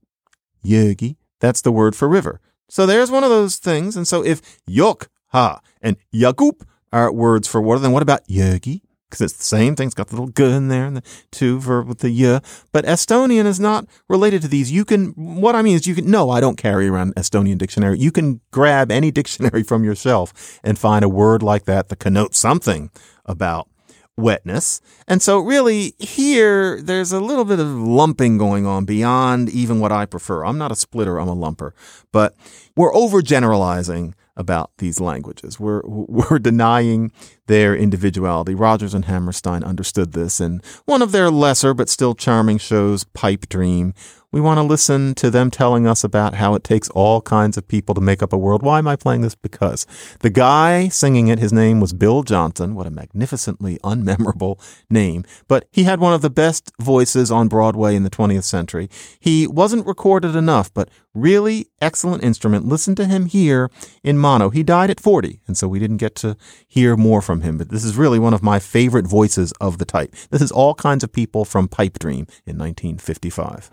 Jõgi. 0.64 1.16
That's 1.40 1.60
the 1.60 1.72
word 1.72 1.94
for 1.94 2.08
river. 2.08 2.40
So 2.68 2.86
there's 2.86 3.10
one 3.10 3.22
of 3.22 3.30
those 3.30 3.56
things. 3.56 3.96
And 3.96 4.08
so 4.08 4.24
if 4.24 4.40
yok 4.66 5.08
ha 5.28 5.60
and 5.80 5.96
yagup 6.12 6.62
are 6.92 7.12
words 7.12 7.46
for 7.46 7.60
water, 7.60 7.80
then 7.80 7.92
what 7.92 8.02
about 8.02 8.26
Jõgi? 8.26 8.80
Because 9.08 9.20
it's 9.20 9.36
the 9.36 9.44
same 9.44 9.76
thing. 9.76 9.86
It's 9.86 9.94
got 9.94 10.08
the 10.08 10.16
little 10.16 10.28
g 10.28 10.44
in 10.44 10.68
there 10.68 10.86
and 10.86 10.96
the 10.96 11.02
two 11.30 11.58
verb 11.60 11.88
with 11.88 11.98
the 11.98 12.10
y. 12.10 12.40
But 12.72 12.84
Estonian 12.84 13.46
is 13.46 13.60
not 13.60 13.86
related 14.08 14.42
to 14.42 14.48
these. 14.48 14.70
You 14.70 14.84
can, 14.84 15.08
what 15.16 15.54
I 15.54 15.62
mean 15.62 15.76
is 15.76 15.86
you 15.86 15.94
can, 15.94 16.10
no, 16.10 16.30
I 16.30 16.40
don't 16.40 16.56
carry 16.56 16.88
around 16.88 17.14
Estonian 17.14 17.58
dictionary. 17.58 17.98
You 17.98 18.12
can 18.12 18.40
grab 18.50 18.90
any 18.90 19.10
dictionary 19.20 19.62
from 19.62 19.84
yourself 19.84 20.58
and 20.62 20.78
find 20.78 21.04
a 21.04 21.08
word 21.08 21.42
like 21.42 21.64
that 21.64 21.88
that 21.88 21.98
connotes 21.98 22.38
something 22.38 22.90
about 23.24 23.68
wetness. 24.16 24.80
And 25.06 25.22
so 25.22 25.38
really 25.38 25.94
here, 25.98 26.80
there's 26.80 27.12
a 27.12 27.20
little 27.20 27.44
bit 27.44 27.60
of 27.60 27.68
lumping 27.68 28.38
going 28.38 28.66
on 28.66 28.84
beyond 28.84 29.50
even 29.50 29.78
what 29.78 29.92
I 29.92 30.06
prefer. 30.06 30.44
I'm 30.44 30.58
not 30.58 30.72
a 30.72 30.76
splitter. 30.76 31.20
I'm 31.20 31.28
a 31.28 31.36
lumper, 31.36 31.72
but 32.12 32.34
we're 32.76 32.92
overgeneralizing 32.92 34.14
about 34.36 34.70
these 34.78 35.00
languages. 35.00 35.60
We're, 35.60 35.82
we're 35.84 36.38
denying 36.42 37.12
their 37.46 37.74
individuality. 37.74 38.54
Rodgers 38.54 38.94
and 38.94 39.04
Hammerstein 39.06 39.62
understood 39.62 40.12
this 40.12 40.40
in 40.40 40.60
one 40.84 41.02
of 41.02 41.12
their 41.12 41.30
lesser 41.30 41.74
but 41.74 41.88
still 41.88 42.14
charming 42.14 42.58
shows, 42.58 43.04
Pipe 43.04 43.48
Dream. 43.48 43.94
We 44.32 44.42
want 44.42 44.58
to 44.58 44.62
listen 44.62 45.14
to 45.14 45.30
them 45.30 45.50
telling 45.50 45.86
us 45.86 46.04
about 46.04 46.34
how 46.34 46.54
it 46.54 46.62
takes 46.62 46.90
all 46.90 47.22
kinds 47.22 47.56
of 47.56 47.66
people 47.66 47.94
to 47.94 48.02
make 48.02 48.22
up 48.22 48.34
a 48.34 48.38
world. 48.38 48.62
Why 48.62 48.78
am 48.78 48.86
I 48.86 48.94
playing 48.94 49.22
this? 49.22 49.34
Because 49.34 49.86
the 50.20 50.28
guy 50.28 50.88
singing 50.88 51.28
it, 51.28 51.38
his 51.38 51.54
name 51.54 51.80
was 51.80 51.94
Bill 51.94 52.22
Johnson. 52.22 52.74
What 52.74 52.86
a 52.86 52.90
magnificently 52.90 53.78
unmemorable 53.82 54.60
name. 54.90 55.24
But 55.48 55.68
he 55.72 55.84
had 55.84 56.00
one 56.00 56.12
of 56.12 56.20
the 56.20 56.28
best 56.28 56.70
voices 56.78 57.30
on 57.30 57.48
Broadway 57.48 57.94
in 57.94 58.02
the 58.02 58.10
20th 58.10 58.44
century. 58.44 58.90
He 59.18 59.46
wasn't 59.46 59.86
recorded 59.86 60.36
enough, 60.36 60.74
but 60.74 60.90
really 61.14 61.68
excellent 61.80 62.22
instrument. 62.22 62.66
Listen 62.66 62.94
to 62.96 63.06
him 63.06 63.26
here 63.26 63.70
in 64.04 64.18
mono. 64.18 64.50
He 64.50 64.62
died 64.62 64.90
at 64.90 65.00
40, 65.00 65.40
and 65.46 65.56
so 65.56 65.66
we 65.66 65.78
didn't 65.78 65.96
get 65.96 66.14
to 66.16 66.36
hear 66.68 66.96
more 66.96 67.22
from 67.22 67.35
him, 67.42 67.58
but 67.58 67.70
this 67.70 67.84
is 67.84 67.96
really 67.96 68.18
one 68.18 68.34
of 68.34 68.42
my 68.42 68.58
favorite 68.58 69.06
voices 69.06 69.52
of 69.60 69.78
the 69.78 69.84
type. 69.84 70.14
This 70.30 70.42
is 70.42 70.50
all 70.52 70.74
kinds 70.74 71.04
of 71.04 71.12
people 71.12 71.44
from 71.44 71.68
Pipe 71.68 71.98
Dream 71.98 72.26
in 72.46 72.58
1955. 72.58 73.70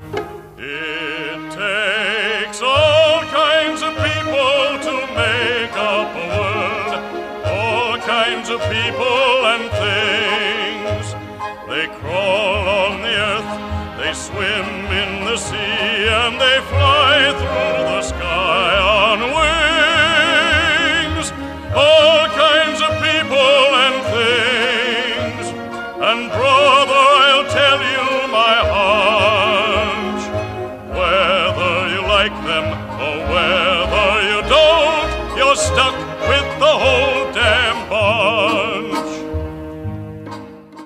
It 0.58 1.52
takes 1.52 2.62
all 2.62 3.22
kinds 3.24 3.82
of 3.82 3.94
people 3.94 4.80
to 4.88 4.94
make 5.16 5.74
up 5.74 6.10
a 6.16 6.28
world, 6.38 6.94
all 7.46 7.98
kinds 8.00 8.50
of 8.50 8.60
people 8.62 9.46
and 9.54 9.70
things. 9.84 11.16
They 11.70 11.88
crawl 12.00 12.68
on 12.68 13.02
the 13.02 13.16
earth, 13.32 13.52
they 14.00 14.14
swim 14.14 14.68
in 15.02 15.26
the 15.26 15.38
sea, 15.38 15.56
and 15.56 16.40
they 16.40 16.60
fly 16.70 17.03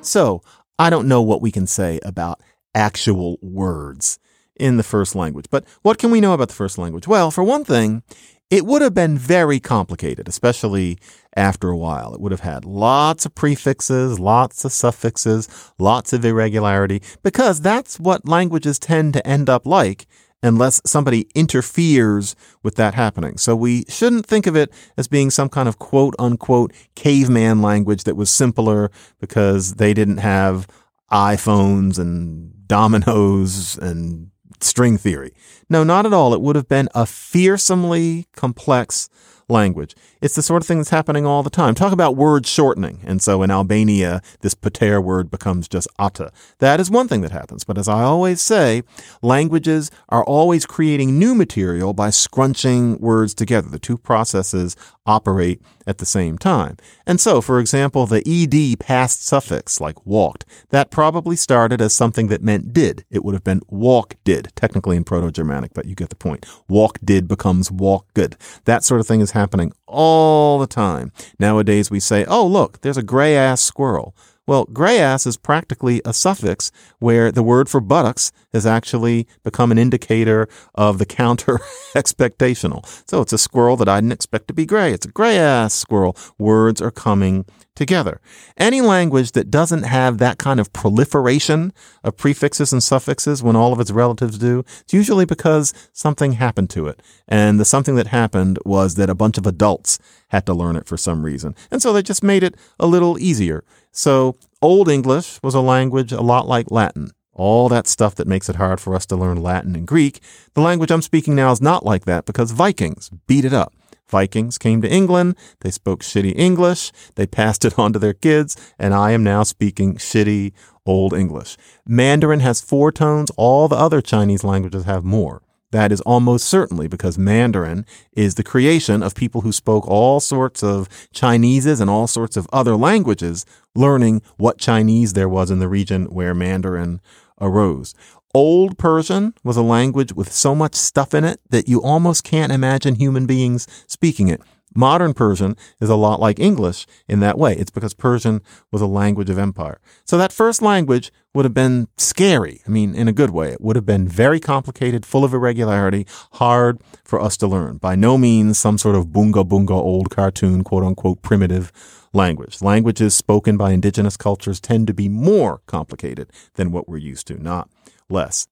So, 0.07 0.41
I 0.79 0.89
don't 0.89 1.07
know 1.07 1.21
what 1.21 1.41
we 1.41 1.51
can 1.51 1.67
say 1.67 1.99
about 2.03 2.41
actual 2.73 3.37
words 3.41 4.19
in 4.59 4.77
the 4.77 4.83
first 4.83 5.15
language. 5.15 5.45
But 5.49 5.65
what 5.81 5.97
can 5.97 6.11
we 6.11 6.21
know 6.21 6.33
about 6.33 6.49
the 6.49 6.55
first 6.55 6.77
language? 6.77 7.07
Well, 7.07 7.31
for 7.31 7.43
one 7.43 7.63
thing, 7.63 8.03
it 8.49 8.65
would 8.65 8.81
have 8.81 8.93
been 8.93 9.17
very 9.17 9.59
complicated, 9.59 10.27
especially 10.27 10.97
after 11.35 11.69
a 11.69 11.77
while. 11.77 12.13
It 12.13 12.21
would 12.21 12.31
have 12.31 12.41
had 12.41 12.63
lots 12.63 13.25
of 13.25 13.35
prefixes, 13.35 14.19
lots 14.19 14.63
of 14.63 14.71
suffixes, 14.71 15.49
lots 15.77 16.13
of 16.13 16.23
irregularity, 16.23 17.01
because 17.23 17.59
that's 17.59 17.99
what 17.99 18.27
languages 18.27 18.79
tend 18.79 19.13
to 19.13 19.27
end 19.27 19.49
up 19.49 19.65
like 19.65 20.07
unless 20.43 20.81
somebody 20.85 21.27
interferes 21.35 22.35
with 22.63 22.75
that 22.75 22.93
happening. 22.93 23.37
So 23.37 23.55
we 23.55 23.85
shouldn't 23.89 24.25
think 24.25 24.47
of 24.47 24.55
it 24.55 24.71
as 24.97 25.07
being 25.07 25.29
some 25.29 25.49
kind 25.49 25.67
of 25.67 25.79
quote 25.79 26.15
unquote 26.19 26.73
caveman 26.95 27.61
language 27.61 28.03
that 28.03 28.15
was 28.15 28.29
simpler 28.29 28.91
because 29.19 29.75
they 29.75 29.93
didn't 29.93 30.17
have 30.17 30.67
iPhones 31.11 31.97
and 31.97 32.67
dominoes 32.67 33.77
and 33.77 34.31
string 34.59 34.97
theory. 34.97 35.33
No, 35.69 35.83
not 35.83 36.05
at 36.05 36.13
all. 36.13 36.33
It 36.33 36.41
would 36.41 36.55
have 36.55 36.67
been 36.67 36.89
a 36.93 37.05
fearsomely 37.05 38.27
complex 38.35 39.09
language. 39.49 39.95
It's 40.21 40.35
the 40.35 40.41
sort 40.41 40.61
of 40.61 40.67
thing 40.67 40.77
that's 40.77 40.89
happening 40.89 41.25
all 41.25 41.43
the 41.43 41.49
time. 41.49 41.75
Talk 41.75 41.93
about 41.93 42.15
word 42.15 42.45
shortening. 42.45 42.99
And 43.03 43.21
so 43.21 43.43
in 43.43 43.51
Albania, 43.51 44.21
this 44.41 44.53
pater 44.53 44.99
word 44.99 45.31
becomes 45.31 45.67
just 45.67 45.87
ata. 45.97 46.31
That 46.59 46.79
is 46.79 46.91
one 46.91 47.07
thing 47.07 47.21
that 47.21 47.31
happens. 47.31 47.63
But 47.63 47.77
as 47.77 47.87
I 47.87 48.03
always 48.03 48.41
say, 48.41 48.83
languages 49.21 49.89
are 50.09 50.23
always 50.23 50.65
creating 50.65 51.17
new 51.17 51.33
material 51.33 51.93
by 51.93 52.09
scrunching 52.09 52.97
words 52.99 53.33
together. 53.33 53.69
The 53.69 53.79
two 53.79 53.97
processes 53.97 54.75
operate 55.05 55.61
at 55.87 55.99
the 55.99 56.05
same 56.05 56.37
time. 56.37 56.75
And 57.05 57.19
so, 57.19 57.39
for 57.39 57.59
example, 57.59 58.05
the 58.05 58.21
ed 58.27 58.79
past 58.79 59.25
suffix, 59.25 59.79
like 59.79 60.05
walked, 60.05 60.45
that 60.69 60.91
probably 60.91 61.37
started 61.37 61.81
as 61.81 61.93
something 61.93 62.27
that 62.27 62.43
meant 62.43 62.73
did. 62.73 63.05
It 63.09 63.23
would 63.23 63.33
have 63.33 63.43
been 63.43 63.61
walk 63.69 64.15
did, 64.25 64.51
technically 64.55 64.97
in 64.97 65.05
Proto 65.05 65.31
Germanic, 65.31 65.73
but 65.73 65.85
you 65.85 65.95
get 65.95 66.09
the 66.09 66.15
point. 66.15 66.45
Walk 66.67 66.99
did 67.03 67.27
becomes 67.27 67.71
walk 67.71 68.13
good. 68.13 68.35
That 68.65 68.83
sort 68.83 68.99
of 68.99 69.07
thing 69.07 69.21
is 69.21 69.31
happening 69.37 69.71
all 69.85 70.59
the 70.59 70.67
time. 70.67 71.11
Nowadays 71.39 71.91
we 71.91 71.99
say, 71.99 72.25
oh, 72.25 72.45
look, 72.45 72.81
there's 72.81 72.97
a 72.97 73.03
gray 73.03 73.35
ass 73.35 73.61
squirrel. 73.61 74.15
Well, 74.47 74.63
gray 74.71 74.99
ass 74.99 75.27
is 75.27 75.35
practically 75.35 76.01
a 76.05 76.13
suffix 76.13 76.71
where 76.99 77.33
the 77.33 77.43
word 77.43 77.67
for 77.67 77.81
buttocks 77.81 78.31
has 78.53 78.65
actually 78.65 79.27
become 79.43 79.73
an 79.73 79.77
indicator 79.77 80.47
of 80.73 80.99
the 80.99 81.05
counter 81.05 81.59
expectational. 81.95 82.85
So 83.09 83.21
it's 83.21 83.33
a 83.33 83.37
squirrel 83.37 83.75
that 83.77 83.89
I 83.89 83.99
didn't 83.99 84.13
expect 84.13 84.47
to 84.47 84.53
be 84.53 84.65
gray. 84.65 84.93
It's 84.93 85.05
a 85.05 85.11
gray 85.11 85.37
ass 85.37 85.73
squirrel. 85.73 86.15
Words 86.39 86.81
are 86.81 86.91
coming 86.91 87.45
together. 87.77 88.19
Any 88.57 88.81
language 88.81 89.31
that 89.33 89.51
doesn't 89.51 89.83
have 89.83 90.17
that 90.17 90.37
kind 90.39 90.59
of 90.59 90.73
proliferation 90.73 91.71
of 92.03 92.17
prefixes 92.17 92.73
and 92.73 92.83
suffixes 92.83 93.43
when 93.43 93.55
all 93.55 93.71
of 93.71 93.79
its 93.79 93.91
relatives 93.91 94.37
do, 94.37 94.65
it's 94.81 94.93
usually 94.93 95.25
because 95.25 95.73
something 95.93 96.33
happened 96.33 96.69
to 96.71 96.87
it. 96.87 97.01
And 97.27 97.59
the 97.59 97.65
something 97.65 97.95
that 97.95 98.07
happened 98.07 98.57
was 98.65 98.95
that 98.95 99.09
a 99.09 99.15
bunch 99.15 99.37
of 99.37 99.45
adults 99.45 99.99
had 100.29 100.45
to 100.47 100.53
learn 100.53 100.75
it 100.75 100.87
for 100.87 100.97
some 100.97 101.23
reason. 101.23 101.55
And 101.71 101.81
so 101.81 101.93
they 101.93 102.01
just 102.01 102.23
made 102.23 102.43
it 102.43 102.55
a 102.79 102.87
little 102.87 103.19
easier. 103.19 103.63
So 103.91 104.37
Old 104.61 104.89
English 104.89 105.39
was 105.43 105.53
a 105.53 105.61
language 105.61 106.11
a 106.11 106.21
lot 106.21 106.47
like 106.47 106.71
Latin. 106.71 107.11
All 107.33 107.69
that 107.69 107.85
stuff 107.85 108.15
that 108.15 108.27
makes 108.27 108.49
it 108.49 108.55
hard 108.55 108.81
for 108.81 108.95
us 108.95 109.05
to 109.05 109.15
learn 109.15 109.43
Latin 109.43 109.75
and 109.75 109.85
Greek. 109.87 110.19
The 110.55 110.61
language 110.61 110.89
I'm 110.89 111.03
speaking 111.03 111.35
now 111.35 111.51
is 111.51 111.61
not 111.61 111.85
like 111.85 112.05
that 112.05 112.25
because 112.25 112.49
Vikings 112.49 113.11
beat 113.27 113.45
it 113.45 113.53
up. 113.53 113.73
Vikings 114.09 114.57
came 114.57 114.81
to 114.81 114.91
England. 114.91 115.35
They 115.61 115.71
spoke 115.71 116.01
shitty 116.01 116.33
English. 116.35 116.91
They 117.15 117.27
passed 117.27 117.65
it 117.65 117.77
on 117.77 117.93
to 117.93 117.99
their 117.99 118.13
kids. 118.13 118.55
And 118.79 118.93
I 118.93 119.11
am 119.11 119.23
now 119.23 119.43
speaking 119.43 119.95
shitty 119.95 120.53
Old 120.85 121.13
English. 121.13 121.57
Mandarin 121.85 122.39
has 122.39 122.61
four 122.61 122.91
tones. 122.91 123.31
All 123.37 123.67
the 123.67 123.75
other 123.75 124.01
Chinese 124.01 124.43
languages 124.43 124.85
have 124.85 125.03
more. 125.03 125.41
That 125.71 125.91
is 125.91 125.99
almost 126.01 126.47
certainly 126.47 126.87
because 126.87 127.17
Mandarin 127.17 127.85
is 128.13 128.35
the 128.35 128.43
creation 128.43 129.03
of 129.03 129.15
people 129.15 129.41
who 129.41 129.51
spoke 129.51 129.85
all 129.85 130.21
sorts 130.21 130.63
of 130.63 130.87
Chineses 131.11 131.81
and 131.81 131.89
all 131.89 132.07
sorts 132.07 132.37
of 132.37 132.47
other 132.53 132.77
languages, 132.77 133.45
learning 133.75 134.21
what 134.37 134.59
Chinese 134.59 135.11
there 135.11 135.27
was 135.27 135.51
in 135.51 135.59
the 135.59 135.67
region 135.67 136.05
where 136.05 136.33
Mandarin 136.33 137.01
arose. 137.41 137.93
Old 138.33 138.77
Persian 138.77 139.33
was 139.43 139.57
a 139.57 139.61
language 139.61 140.13
with 140.13 140.31
so 140.31 140.53
much 140.53 140.75
stuff 140.75 141.13
in 141.13 141.23
it 141.23 141.39
that 141.49 141.67
you 141.67 141.81
almost 141.81 142.23
can't 142.23 142.51
imagine 142.51 142.95
human 142.95 143.25
beings 143.25 143.67
speaking 143.87 144.27
it. 144.27 144.41
Modern 144.75 145.15
Persian 145.15 145.55
is 145.81 145.89
a 145.89 145.95
lot 145.95 146.19
like 146.19 146.39
English 146.39 146.85
in 147.07 147.19
that 147.21 147.39
way. 147.39 147.55
It's 147.55 147.71
because 147.71 147.95
Persian 147.95 148.41
was 148.71 148.81
a 148.81 148.85
language 148.85 149.29
of 149.29 149.39
empire. 149.39 149.79
So 150.05 150.19
that 150.19 150.31
first 150.31 150.61
language 150.61 151.11
would 151.33 151.45
have 151.45 151.53
been 151.53 151.87
scary. 151.97 152.61
I 152.67 152.69
mean, 152.69 152.93
in 152.93 153.07
a 153.07 153.13
good 153.13 153.31
way. 153.31 153.53
It 153.53 153.61
would 153.61 153.75
have 153.75 153.87
been 153.87 154.07
very 154.07 154.39
complicated, 154.39 155.03
full 155.03 155.23
of 155.23 155.33
irregularity, 155.33 156.05
hard 156.33 156.79
for 157.03 157.19
us 157.19 157.37
to 157.37 157.47
learn. 157.47 157.77
By 157.77 157.95
no 157.95 158.19
means 158.19 158.59
some 158.59 158.77
sort 158.77 158.95
of 158.95 159.07
bunga 159.07 159.47
bunga 159.47 159.71
old 159.71 160.11
cartoon, 160.11 160.63
quote 160.63 160.83
unquote, 160.83 161.23
primitive 161.23 161.71
language. 162.13 162.61
Languages 162.61 163.15
spoken 163.15 163.57
by 163.57 163.71
indigenous 163.71 164.17
cultures 164.17 164.59
tend 164.59 164.85
to 164.87 164.93
be 164.93 165.09
more 165.09 165.61
complicated 165.65 166.31
than 166.53 166.71
what 166.71 166.87
we're 166.87 166.97
used 166.97 167.25
to, 167.27 167.41
not 167.41 167.69
less. 168.09 168.47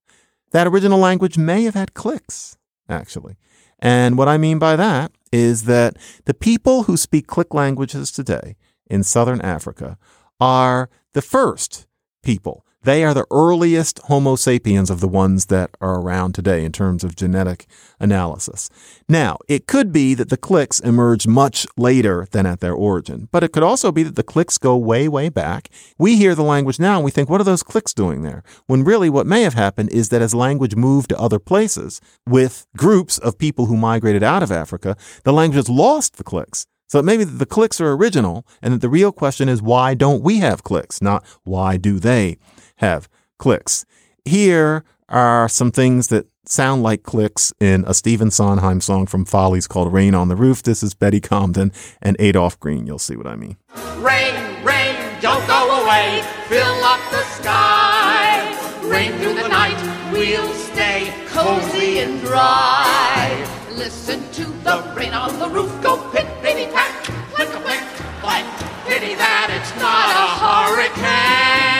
That 0.51 0.67
original 0.67 0.99
language 0.99 1.37
may 1.37 1.63
have 1.63 1.73
had 1.73 1.93
clicks, 1.93 2.57
actually. 2.87 3.35
And 3.79 4.17
what 4.17 4.27
I 4.27 4.37
mean 4.37 4.59
by 4.59 4.75
that 4.75 5.11
is 5.31 5.63
that 5.63 5.97
the 6.25 6.33
people 6.33 6.83
who 6.83 6.97
speak 6.97 7.27
click 7.27 7.53
languages 7.53 8.11
today 8.11 8.55
in 8.87 9.03
southern 9.03 9.41
Africa 9.41 9.97
are 10.39 10.89
the 11.13 11.21
first 11.21 11.87
people 12.23 12.65
they 12.85 13.03
are 13.03 13.13
the 13.13 13.25
earliest 13.31 13.99
Homo 14.05 14.35
sapiens 14.35 14.89
of 14.89 14.99
the 14.99 15.07
ones 15.07 15.47
that 15.47 15.71
are 15.81 15.99
around 15.99 16.33
today 16.33 16.63
in 16.63 16.71
terms 16.71 17.03
of 17.03 17.15
genetic 17.15 17.65
analysis. 17.99 18.69
Now, 19.09 19.37
it 19.47 19.65
could 19.65 19.91
be 19.91 20.13
that 20.13 20.29
the 20.29 20.37
clicks 20.37 20.79
emerged 20.79 21.27
much 21.27 21.65
later 21.77 22.27
than 22.31 22.45
at 22.45 22.59
their 22.59 22.73
origin, 22.73 23.27
but 23.31 23.43
it 23.43 23.51
could 23.51 23.63
also 23.63 23.91
be 23.91 24.03
that 24.03 24.15
the 24.15 24.23
clicks 24.23 24.57
go 24.57 24.77
way, 24.77 25.07
way 25.07 25.29
back. 25.29 25.69
We 25.97 26.15
hear 26.15 26.35
the 26.35 26.43
language 26.43 26.79
now 26.79 26.97
and 26.97 27.05
we 27.05 27.11
think, 27.11 27.27
what 27.27 27.41
are 27.41 27.45
those 27.45 27.63
clicks 27.63 27.93
doing 27.93 28.21
there? 28.21 28.43
When 28.67 28.83
really 28.83 29.09
what 29.09 29.25
may 29.25 29.41
have 29.41 29.55
happened 29.55 29.89
is 29.89 30.09
that 30.09 30.21
as 30.21 30.35
language 30.35 30.75
moved 30.75 31.09
to 31.09 31.19
other 31.19 31.39
places 31.39 31.99
with 32.27 32.67
groups 32.77 33.17
of 33.17 33.39
people 33.39 33.65
who 33.65 33.75
migrated 33.75 34.21
out 34.21 34.43
of 34.43 34.51
Africa, 34.51 34.95
the 35.23 35.33
language 35.33 35.69
lost 35.69 36.17
the 36.17 36.23
clicks. 36.23 36.67
So 36.87 37.01
maybe 37.01 37.23
the 37.23 37.47
clicks 37.47 37.81
are 37.81 37.93
original 37.93 38.45
and 38.61 38.73
that 38.73 38.81
the 38.81 38.89
real 38.89 39.11
question 39.11 39.49
is 39.49 39.61
why 39.61 39.95
don't 39.95 40.21
we 40.21 40.37
have 40.39 40.63
clicks, 40.63 41.01
not 41.01 41.25
why 41.43 41.77
do 41.77 41.99
they 41.99 42.37
have 42.77 43.09
clicks. 43.37 43.85
Here 44.23 44.83
are 45.09 45.47
some 45.47 45.71
things 45.71 46.07
that 46.07 46.27
sound 46.47 46.83
like 46.83 47.03
clicks 47.03 47.53
in 47.59 47.83
a 47.87 47.93
Stephen 47.93 48.31
Sondheim 48.31 48.81
song 48.81 49.05
from 49.07 49.25
Follies 49.25 49.67
called 49.67 49.91
Rain 49.91 50.15
on 50.15 50.27
the 50.27 50.35
Roof. 50.35 50.63
This 50.63 50.83
is 50.83 50.93
Betty 50.93 51.21
Comden 51.21 51.73
and 52.01 52.15
Adolph 52.19 52.59
Green. 52.59 52.85
You'll 52.87 52.99
see 52.99 53.15
what 53.15 53.27
I 53.27 53.35
mean. 53.35 53.57
Rain, 53.97 54.35
rain, 54.63 54.95
don't 55.21 55.45
go 55.47 55.83
away. 55.83 56.23
Fill 56.47 56.83
up 56.83 56.99
the 57.11 57.23
sky. 57.23 58.51
Rain 58.83 59.11
through 59.13 59.33
the 59.33 59.47
night, 59.47 60.11
we'll 60.11 60.53
stay 60.53 61.11
cozy 61.27 61.99
and 61.99 62.21
dry. 62.21 63.47
Listen 63.71 64.21
to 64.33 64.45
the 64.63 64.93
rain 64.95 65.13
on 65.13 65.39
the 65.39 65.49
roof 65.49 65.71
go 65.81 65.97
pit, 66.11 66.27
baby, 66.41 66.71
pat, 66.71 67.03
click 67.33 67.49
click, 67.49 67.83
but 68.21 68.45
pity 68.87 69.15
that 69.15 69.49
it's 69.51 69.73
not 69.81 70.13
a 70.13 70.27
hurricane 70.71 71.74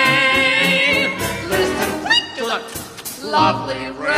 lovely 3.36 3.92
rain. 4.02 4.16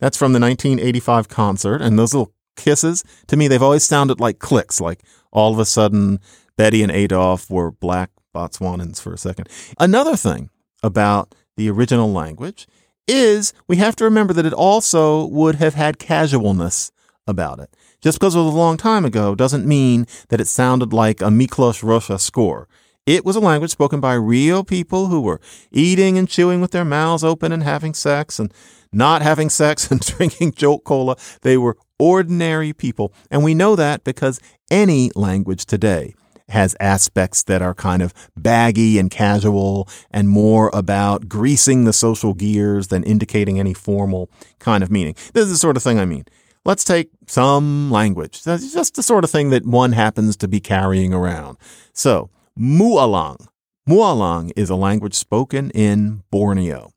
That's 0.00 0.16
from 0.16 0.32
the 0.32 0.40
1985 0.40 1.28
concert, 1.28 1.80
and 1.82 1.98
those 1.98 2.14
little 2.14 2.32
kisses, 2.56 3.04
to 3.28 3.36
me, 3.36 3.46
they've 3.46 3.62
always 3.62 3.84
sounded 3.84 4.18
like 4.18 4.40
clicks, 4.40 4.80
like 4.80 5.02
all 5.30 5.52
of 5.52 5.60
a 5.60 5.64
sudden 5.64 6.18
Betty 6.56 6.82
and 6.82 6.90
Adolph 6.90 7.48
were 7.48 7.70
black 7.70 8.10
Botswanans 8.34 9.00
for 9.00 9.12
a 9.12 9.18
second. 9.18 9.48
Another 9.78 10.16
thing 10.16 10.50
about 10.82 11.32
the 11.56 11.70
original 11.70 12.12
language 12.12 12.66
is 13.06 13.52
we 13.68 13.76
have 13.76 13.94
to 13.96 14.04
remember 14.04 14.32
that 14.32 14.46
it 14.46 14.52
also 14.52 15.26
would 15.26 15.56
have 15.56 15.74
had 15.74 15.98
casualness 16.00 16.90
about 17.26 17.60
it. 17.60 17.74
Just 18.00 18.18
because 18.18 18.36
it 18.36 18.38
was 18.38 18.54
a 18.54 18.56
long 18.56 18.76
time 18.76 19.04
ago 19.04 19.34
doesn't 19.34 19.66
mean 19.66 20.06
that 20.28 20.40
it 20.40 20.46
sounded 20.46 20.92
like 20.92 21.20
a 21.20 21.26
Miklos 21.26 21.82
Rozsa 21.82 22.20
score. 22.20 22.68
It 23.06 23.24
was 23.24 23.36
a 23.36 23.40
language 23.40 23.70
spoken 23.70 24.00
by 24.00 24.14
real 24.14 24.62
people 24.62 25.06
who 25.06 25.20
were 25.20 25.40
eating 25.72 26.16
and 26.18 26.28
chewing 26.28 26.60
with 26.60 26.70
their 26.70 26.84
mouths 26.84 27.24
open 27.24 27.50
and 27.52 27.62
having 27.62 27.94
sex 27.94 28.38
and 28.38 28.52
not 28.92 29.22
having 29.22 29.50
sex 29.50 29.90
and 29.90 30.00
drinking 30.16 30.52
jolt 30.52 30.84
cola. 30.84 31.16
They 31.42 31.56
were 31.56 31.76
ordinary 31.98 32.72
people. 32.72 33.12
And 33.30 33.42
we 33.42 33.54
know 33.54 33.74
that 33.76 34.04
because 34.04 34.40
any 34.70 35.10
language 35.16 35.66
today 35.66 36.14
has 36.50 36.76
aspects 36.80 37.42
that 37.44 37.62
are 37.62 37.74
kind 37.74 38.00
of 38.00 38.14
baggy 38.36 38.98
and 38.98 39.10
casual 39.10 39.88
and 40.10 40.28
more 40.28 40.70
about 40.72 41.28
greasing 41.28 41.84
the 41.84 41.92
social 41.92 42.32
gears 42.32 42.88
than 42.88 43.02
indicating 43.04 43.58
any 43.58 43.74
formal 43.74 44.30
kind 44.58 44.82
of 44.82 44.90
meaning. 44.90 45.14
This 45.32 45.44
is 45.44 45.50
the 45.50 45.56
sort 45.58 45.76
of 45.76 45.82
thing 45.82 45.98
I 45.98 46.04
mean. 46.04 46.24
Let's 46.64 46.84
take 46.84 47.10
some 47.26 47.90
language. 47.90 48.42
That's 48.42 48.72
just 48.72 48.94
the 48.94 49.02
sort 49.02 49.24
of 49.24 49.30
thing 49.30 49.50
that 49.50 49.66
one 49.66 49.92
happens 49.92 50.36
to 50.38 50.48
be 50.48 50.60
carrying 50.60 51.14
around. 51.14 51.56
So, 51.92 52.30
Mualang. 52.58 53.46
Mualang 53.88 54.52
is 54.56 54.68
a 54.68 54.74
language 54.74 55.14
spoken 55.14 55.70
in 55.70 56.22
Borneo. 56.30 56.90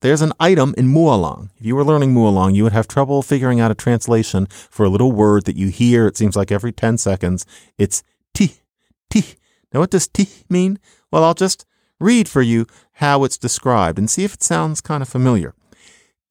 There's 0.00 0.22
an 0.22 0.32
item 0.38 0.74
in 0.76 0.92
Mualang. 0.92 1.50
If 1.58 1.66
you 1.66 1.76
were 1.76 1.84
learning 1.84 2.14
Mualang, 2.14 2.54
you 2.54 2.64
would 2.64 2.72
have 2.72 2.88
trouble 2.88 3.22
figuring 3.22 3.60
out 3.60 3.70
a 3.70 3.74
translation 3.74 4.46
for 4.46 4.84
a 4.84 4.88
little 4.88 5.12
word 5.12 5.44
that 5.44 5.56
you 5.56 5.68
hear, 5.68 6.06
it 6.06 6.16
seems 6.16 6.36
like 6.36 6.52
every 6.52 6.72
10 6.72 6.98
seconds. 6.98 7.46
It's 7.78 8.02
ti, 8.34 8.60
ti. 9.08 9.24
Now, 9.72 9.80
what 9.80 9.90
does 9.90 10.08
ti 10.08 10.28
mean? 10.48 10.78
Well, 11.10 11.24
I'll 11.24 11.34
just 11.34 11.64
read 11.98 12.28
for 12.28 12.42
you 12.42 12.66
how 12.94 13.24
it's 13.24 13.38
described 13.38 13.98
and 13.98 14.10
see 14.10 14.24
if 14.24 14.34
it 14.34 14.42
sounds 14.42 14.80
kind 14.80 15.02
of 15.02 15.08
familiar 15.08 15.54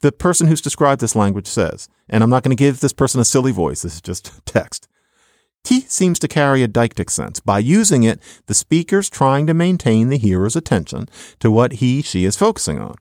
the 0.06 0.12
person 0.12 0.46
who's 0.46 0.62
described 0.62 1.02
this 1.02 1.16
language 1.16 1.48
says, 1.48 1.90
and 2.08 2.22
I'm 2.24 2.30
not 2.30 2.44
going 2.44 2.56
to 2.56 2.64
give 2.64 2.80
this 2.80 2.94
person 2.94 3.20
a 3.20 3.26
silly 3.26 3.52
voice, 3.52 3.82
this 3.82 3.96
is 3.96 4.02
just 4.02 4.32
text. 4.46 4.88
T 5.64 5.82
seems 5.82 6.20
to 6.20 6.28
carry 6.28 6.62
a 6.62 6.68
deictic 6.68 7.10
sense. 7.10 7.40
By 7.40 7.58
using 7.58 8.04
it, 8.04 8.20
the 8.46 8.54
speaker's 8.54 9.10
trying 9.10 9.48
to 9.48 9.56
maintain 9.56 10.10
the 10.10 10.20
hearer's 10.20 10.56
attention 10.56 11.10
to 11.40 11.50
what 11.50 11.74
he, 11.74 12.04
she 12.04 12.24
is 12.24 12.36
focusing 12.36 12.80
on. 12.80 12.94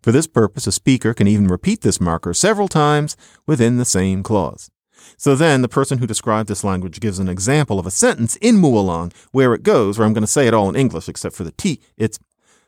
For 0.00 0.12
this 0.12 0.28
purpose, 0.28 0.68
a 0.68 0.72
speaker 0.72 1.12
can 1.12 1.26
even 1.26 1.48
repeat 1.48 1.80
this 1.80 2.00
marker 2.00 2.32
several 2.32 2.68
times 2.68 3.16
within 3.48 3.78
the 3.78 3.84
same 3.84 4.22
clause. 4.22 4.70
So 5.16 5.34
then 5.34 5.60
the 5.60 5.68
person 5.68 5.98
who 5.98 6.06
described 6.06 6.48
this 6.48 6.62
language 6.62 7.00
gives 7.00 7.18
an 7.18 7.28
example 7.28 7.80
of 7.80 7.86
a 7.86 7.90
sentence 7.90 8.36
in 8.36 8.58
Mualang 8.58 9.12
where 9.32 9.54
it 9.54 9.64
goes, 9.64 9.98
where 9.98 10.06
I'm 10.06 10.14
going 10.14 10.22
to 10.22 10.28
say 10.28 10.46
it 10.46 10.54
all 10.54 10.68
in 10.68 10.76
English 10.76 11.08
except 11.08 11.34
for 11.34 11.42
the 11.42 11.52
T. 11.52 11.80
It's 11.96 12.20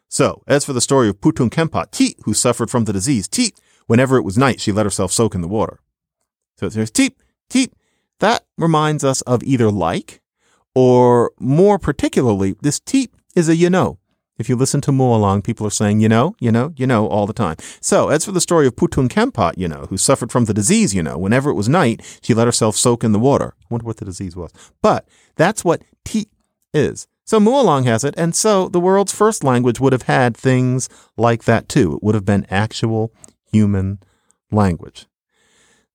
so, 0.09 0.43
as 0.47 0.65
for 0.65 0.73
the 0.73 0.81
story 0.81 1.09
of 1.09 1.21
Putun 1.21 1.51
Kempa, 1.51 1.91
T, 1.91 2.17
who 2.25 2.35
suffered 2.35 2.71
from 2.71 2.85
the 2.85 2.93
disease, 2.93 3.29
T, 3.29 3.53
Whenever 3.87 4.17
it 4.17 4.25
was 4.25 4.39
night, 4.39 4.61
she 4.61 4.73
let 4.73 4.87
herself 4.87 5.13
soak 5.13 5.35
in 5.35 5.41
the 5.41 5.49
water. 5.49 5.81
So 6.59 6.67
it 6.67 6.73
says 6.73 6.91
teep, 6.91 7.23
teep. 7.49 7.75
That 8.21 8.45
reminds 8.57 9.05
us 9.05 9.21
of 9.23 9.43
either 9.43 9.71
like, 9.71 10.21
or 10.75 11.33
more 11.39 11.79
particularly, 11.79 12.57
this 12.63 12.81
teep 12.81 13.17
is 13.35 13.49
a 13.49 13.57
you 13.57 13.71
know. 13.71 13.99
If 14.39 14.51
you 14.51 14.57
listen 14.57 14.83
to 14.83 14.91
Mualang, 14.91 15.43
people 15.43 15.67
are 15.67 15.71
saying, 15.71 16.01
you 16.01 16.09
know, 16.09 16.37
you 16.41 16.53
know, 16.53 16.73
you 16.77 16.87
know, 16.87 17.07
all 17.07 17.27
the 17.27 17.33
time. 17.33 17.57
So, 17.81 18.11
as 18.11 18.27
for 18.27 18.33
the 18.33 18.41
story 18.41 18.67
of 18.67 18.77
Putun 18.77 19.09
Kempat, 19.09 19.57
you 19.57 19.67
know, 19.67 19.87
who 19.89 19.97
suffered 19.97 20.31
from 20.31 20.45
the 20.45 20.53
disease, 20.53 20.95
you 20.95 21.03
know, 21.03 21.17
whenever 21.17 21.49
it 21.49 21.55
was 21.55 21.69
night, 21.69 22.19
she 22.23 22.35
let 22.35 22.47
herself 22.47 22.77
soak 22.77 23.03
in 23.03 23.13
the 23.13 23.19
water. 23.19 23.55
I 23.63 23.67
wonder 23.71 23.87
what 23.87 23.97
the 23.97 24.05
disease 24.05 24.37
was. 24.37 24.53
But 24.83 25.09
that's 25.37 25.65
what 25.65 25.83
teep 26.05 26.29
is. 26.75 27.07
So 27.25 27.41
Mualang 27.41 27.87
has 27.87 28.05
it, 28.05 28.15
and 28.17 28.37
so 28.37 28.69
the 28.69 28.79
world's 28.79 29.15
first 29.15 29.43
language 29.43 29.81
would 29.81 29.93
have 29.93 30.03
had 30.03 30.37
things 30.37 30.89
like 31.17 31.45
that 31.45 31.69
too. 31.69 31.95
It 31.95 32.03
would 32.03 32.15
have 32.15 32.27
been 32.27 32.47
actual 32.51 33.13
human 33.51 34.01
language. 34.51 35.07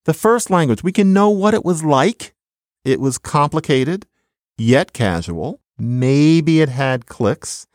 The 0.06 0.14
first 0.14 0.49
language, 0.49 0.84
we 0.84 0.91
can 0.91 1.14
know 1.14 1.30
what 1.30 1.54
it 1.54 1.64
was 1.64 1.84
like. 1.84 2.34
It 2.84 2.99
was 2.99 3.18
complicated, 3.18 4.08
yet 4.58 4.93
casual. 4.93 5.62
Maybe 5.78 6.62
it 6.62 6.70
had 6.70 7.06
clicks. 7.06 7.68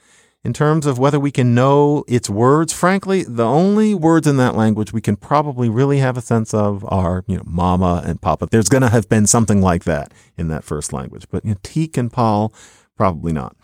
In 0.43 0.53
terms 0.53 0.87
of 0.87 0.97
whether 0.97 1.18
we 1.18 1.33
can 1.33 1.57
know 1.57 2.05
its 2.07 2.31
words, 2.31 2.72
frankly, 2.72 3.24
the 3.24 3.45
only 3.45 3.95
words 3.95 4.29
in 4.29 4.37
that 4.37 4.55
language 4.55 4.93
we 4.93 5.01
can 5.01 5.16
probably 5.16 5.68
really 5.68 5.99
have 5.99 6.16
a 6.16 6.20
sense 6.20 6.55
of 6.55 6.85
are, 6.85 7.24
you 7.27 7.37
know, 7.37 7.43
mama 7.45 8.03
and 8.07 8.22
papa. 8.22 8.47
There's 8.49 8.68
going 8.68 8.83
to 8.83 8.89
have 8.89 9.09
been 9.09 9.27
something 9.27 9.61
like 9.61 9.83
that 9.85 10.14
in 10.37 10.47
that 10.49 10.62
first 10.62 10.93
language, 10.93 11.27
but 11.33 11.45
you 11.45 11.51
know, 11.51 11.57
Teak 11.64 11.97
and 11.97 12.12
Paul, 12.12 12.55
probably 12.97 13.33
not. 13.33 13.57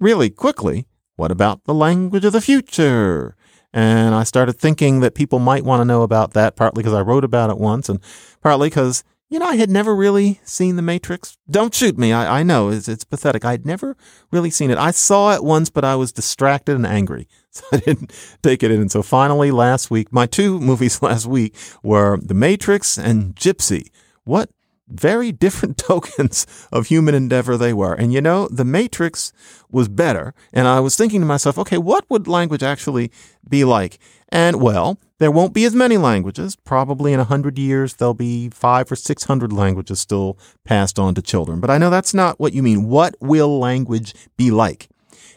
Really 0.00 0.28
quickly, 0.28 0.86
what 1.14 1.30
about 1.30 1.64
the 1.64 1.74
language 1.74 2.24
of 2.24 2.32
the 2.32 2.40
future? 2.40 3.36
And 3.76 4.14
I 4.14 4.22
started 4.22 4.52
thinking 4.54 5.00
that 5.00 5.16
people 5.16 5.40
might 5.40 5.64
want 5.64 5.80
to 5.80 5.84
know 5.84 6.02
about 6.02 6.32
that, 6.34 6.54
partly 6.54 6.82
because 6.82 6.94
I 6.94 7.00
wrote 7.02 7.24
about 7.24 7.50
it 7.50 7.58
once, 7.58 7.88
and 7.88 7.98
partly 8.40 8.68
because 8.68 9.02
You 9.30 9.40
know, 9.40 9.46
I 9.46 9.56
had 9.56 9.70
never 9.70 9.96
really 9.96 10.40
seen 10.44 10.76
The 10.76 10.82
Matrix. 10.82 11.38
Don't 11.50 11.74
shoot 11.74 11.98
me. 11.98 12.12
I, 12.12 12.40
I 12.40 12.42
know 12.44 12.68
it's, 12.68 12.88
it's 12.88 13.02
pathetic. 13.04 13.44
I'd 13.44 13.66
never 13.66 13.96
really 14.30 14.50
seen 14.50 14.70
it. 14.70 14.78
I 14.78 14.92
saw 14.92 15.34
it 15.34 15.42
once, 15.42 15.70
but 15.70 15.84
I 15.84 15.96
was 15.96 16.12
distracted 16.12 16.76
and 16.76 16.86
angry. 16.86 17.26
So 17.54 17.62
I 17.72 17.76
didn't 17.76 18.12
take 18.42 18.64
it 18.64 18.72
in. 18.72 18.80
And 18.80 18.90
so 18.90 19.00
finally, 19.00 19.52
last 19.52 19.88
week, 19.88 20.12
my 20.12 20.26
two 20.26 20.58
movies 20.70 21.00
last 21.02 21.26
week 21.26 21.54
were 21.84 22.18
The 22.20 22.34
Matrix 22.34 22.98
and 22.98 23.36
Gypsy. 23.36 23.90
What 24.24 24.50
very 24.88 25.32
different 25.32 25.76
tokens 25.78 26.46
of 26.72 26.86
human 26.86 27.14
endeavor 27.14 27.56
they 27.56 27.72
were. 27.72 27.94
And 27.94 28.12
you 28.12 28.20
know, 28.20 28.48
The 28.48 28.64
Matrix 28.64 29.32
was 29.70 29.88
better. 29.88 30.34
And 30.52 30.68
I 30.68 30.80
was 30.80 30.96
thinking 30.96 31.20
to 31.20 31.26
myself, 31.26 31.58
okay, 31.58 31.78
what 31.78 32.08
would 32.10 32.28
language 32.28 32.62
actually 32.62 33.10
be 33.48 33.64
like? 33.64 33.98
And 34.28 34.60
well, 34.60 34.98
there 35.18 35.30
won't 35.30 35.54
be 35.54 35.64
as 35.64 35.74
many 35.74 35.96
languages. 35.96 36.56
Probably 36.56 37.12
in 37.12 37.20
a 37.20 37.24
hundred 37.24 37.58
years, 37.58 37.94
there'll 37.94 38.14
be 38.14 38.50
five 38.50 38.90
or 38.90 38.96
six 38.96 39.24
hundred 39.24 39.52
languages 39.52 40.00
still 40.00 40.38
passed 40.64 40.98
on 40.98 41.14
to 41.14 41.22
children. 41.22 41.60
But 41.60 41.70
I 41.70 41.78
know 41.78 41.90
that's 41.90 42.14
not 42.14 42.40
what 42.40 42.52
you 42.52 42.62
mean. 42.62 42.88
What 42.88 43.14
will 43.20 43.58
language 43.58 44.14
be 44.36 44.50
like? 44.50 44.88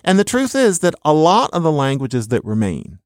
And 0.04 0.18
the 0.18 0.24
truth 0.24 0.56
is 0.56 0.80
that 0.80 0.96
a 1.04 1.14
lot 1.14 1.50
of 1.54 1.64
the 1.64 1.72
languages 1.72 2.30
that 2.30 2.44
remain 2.44 3.00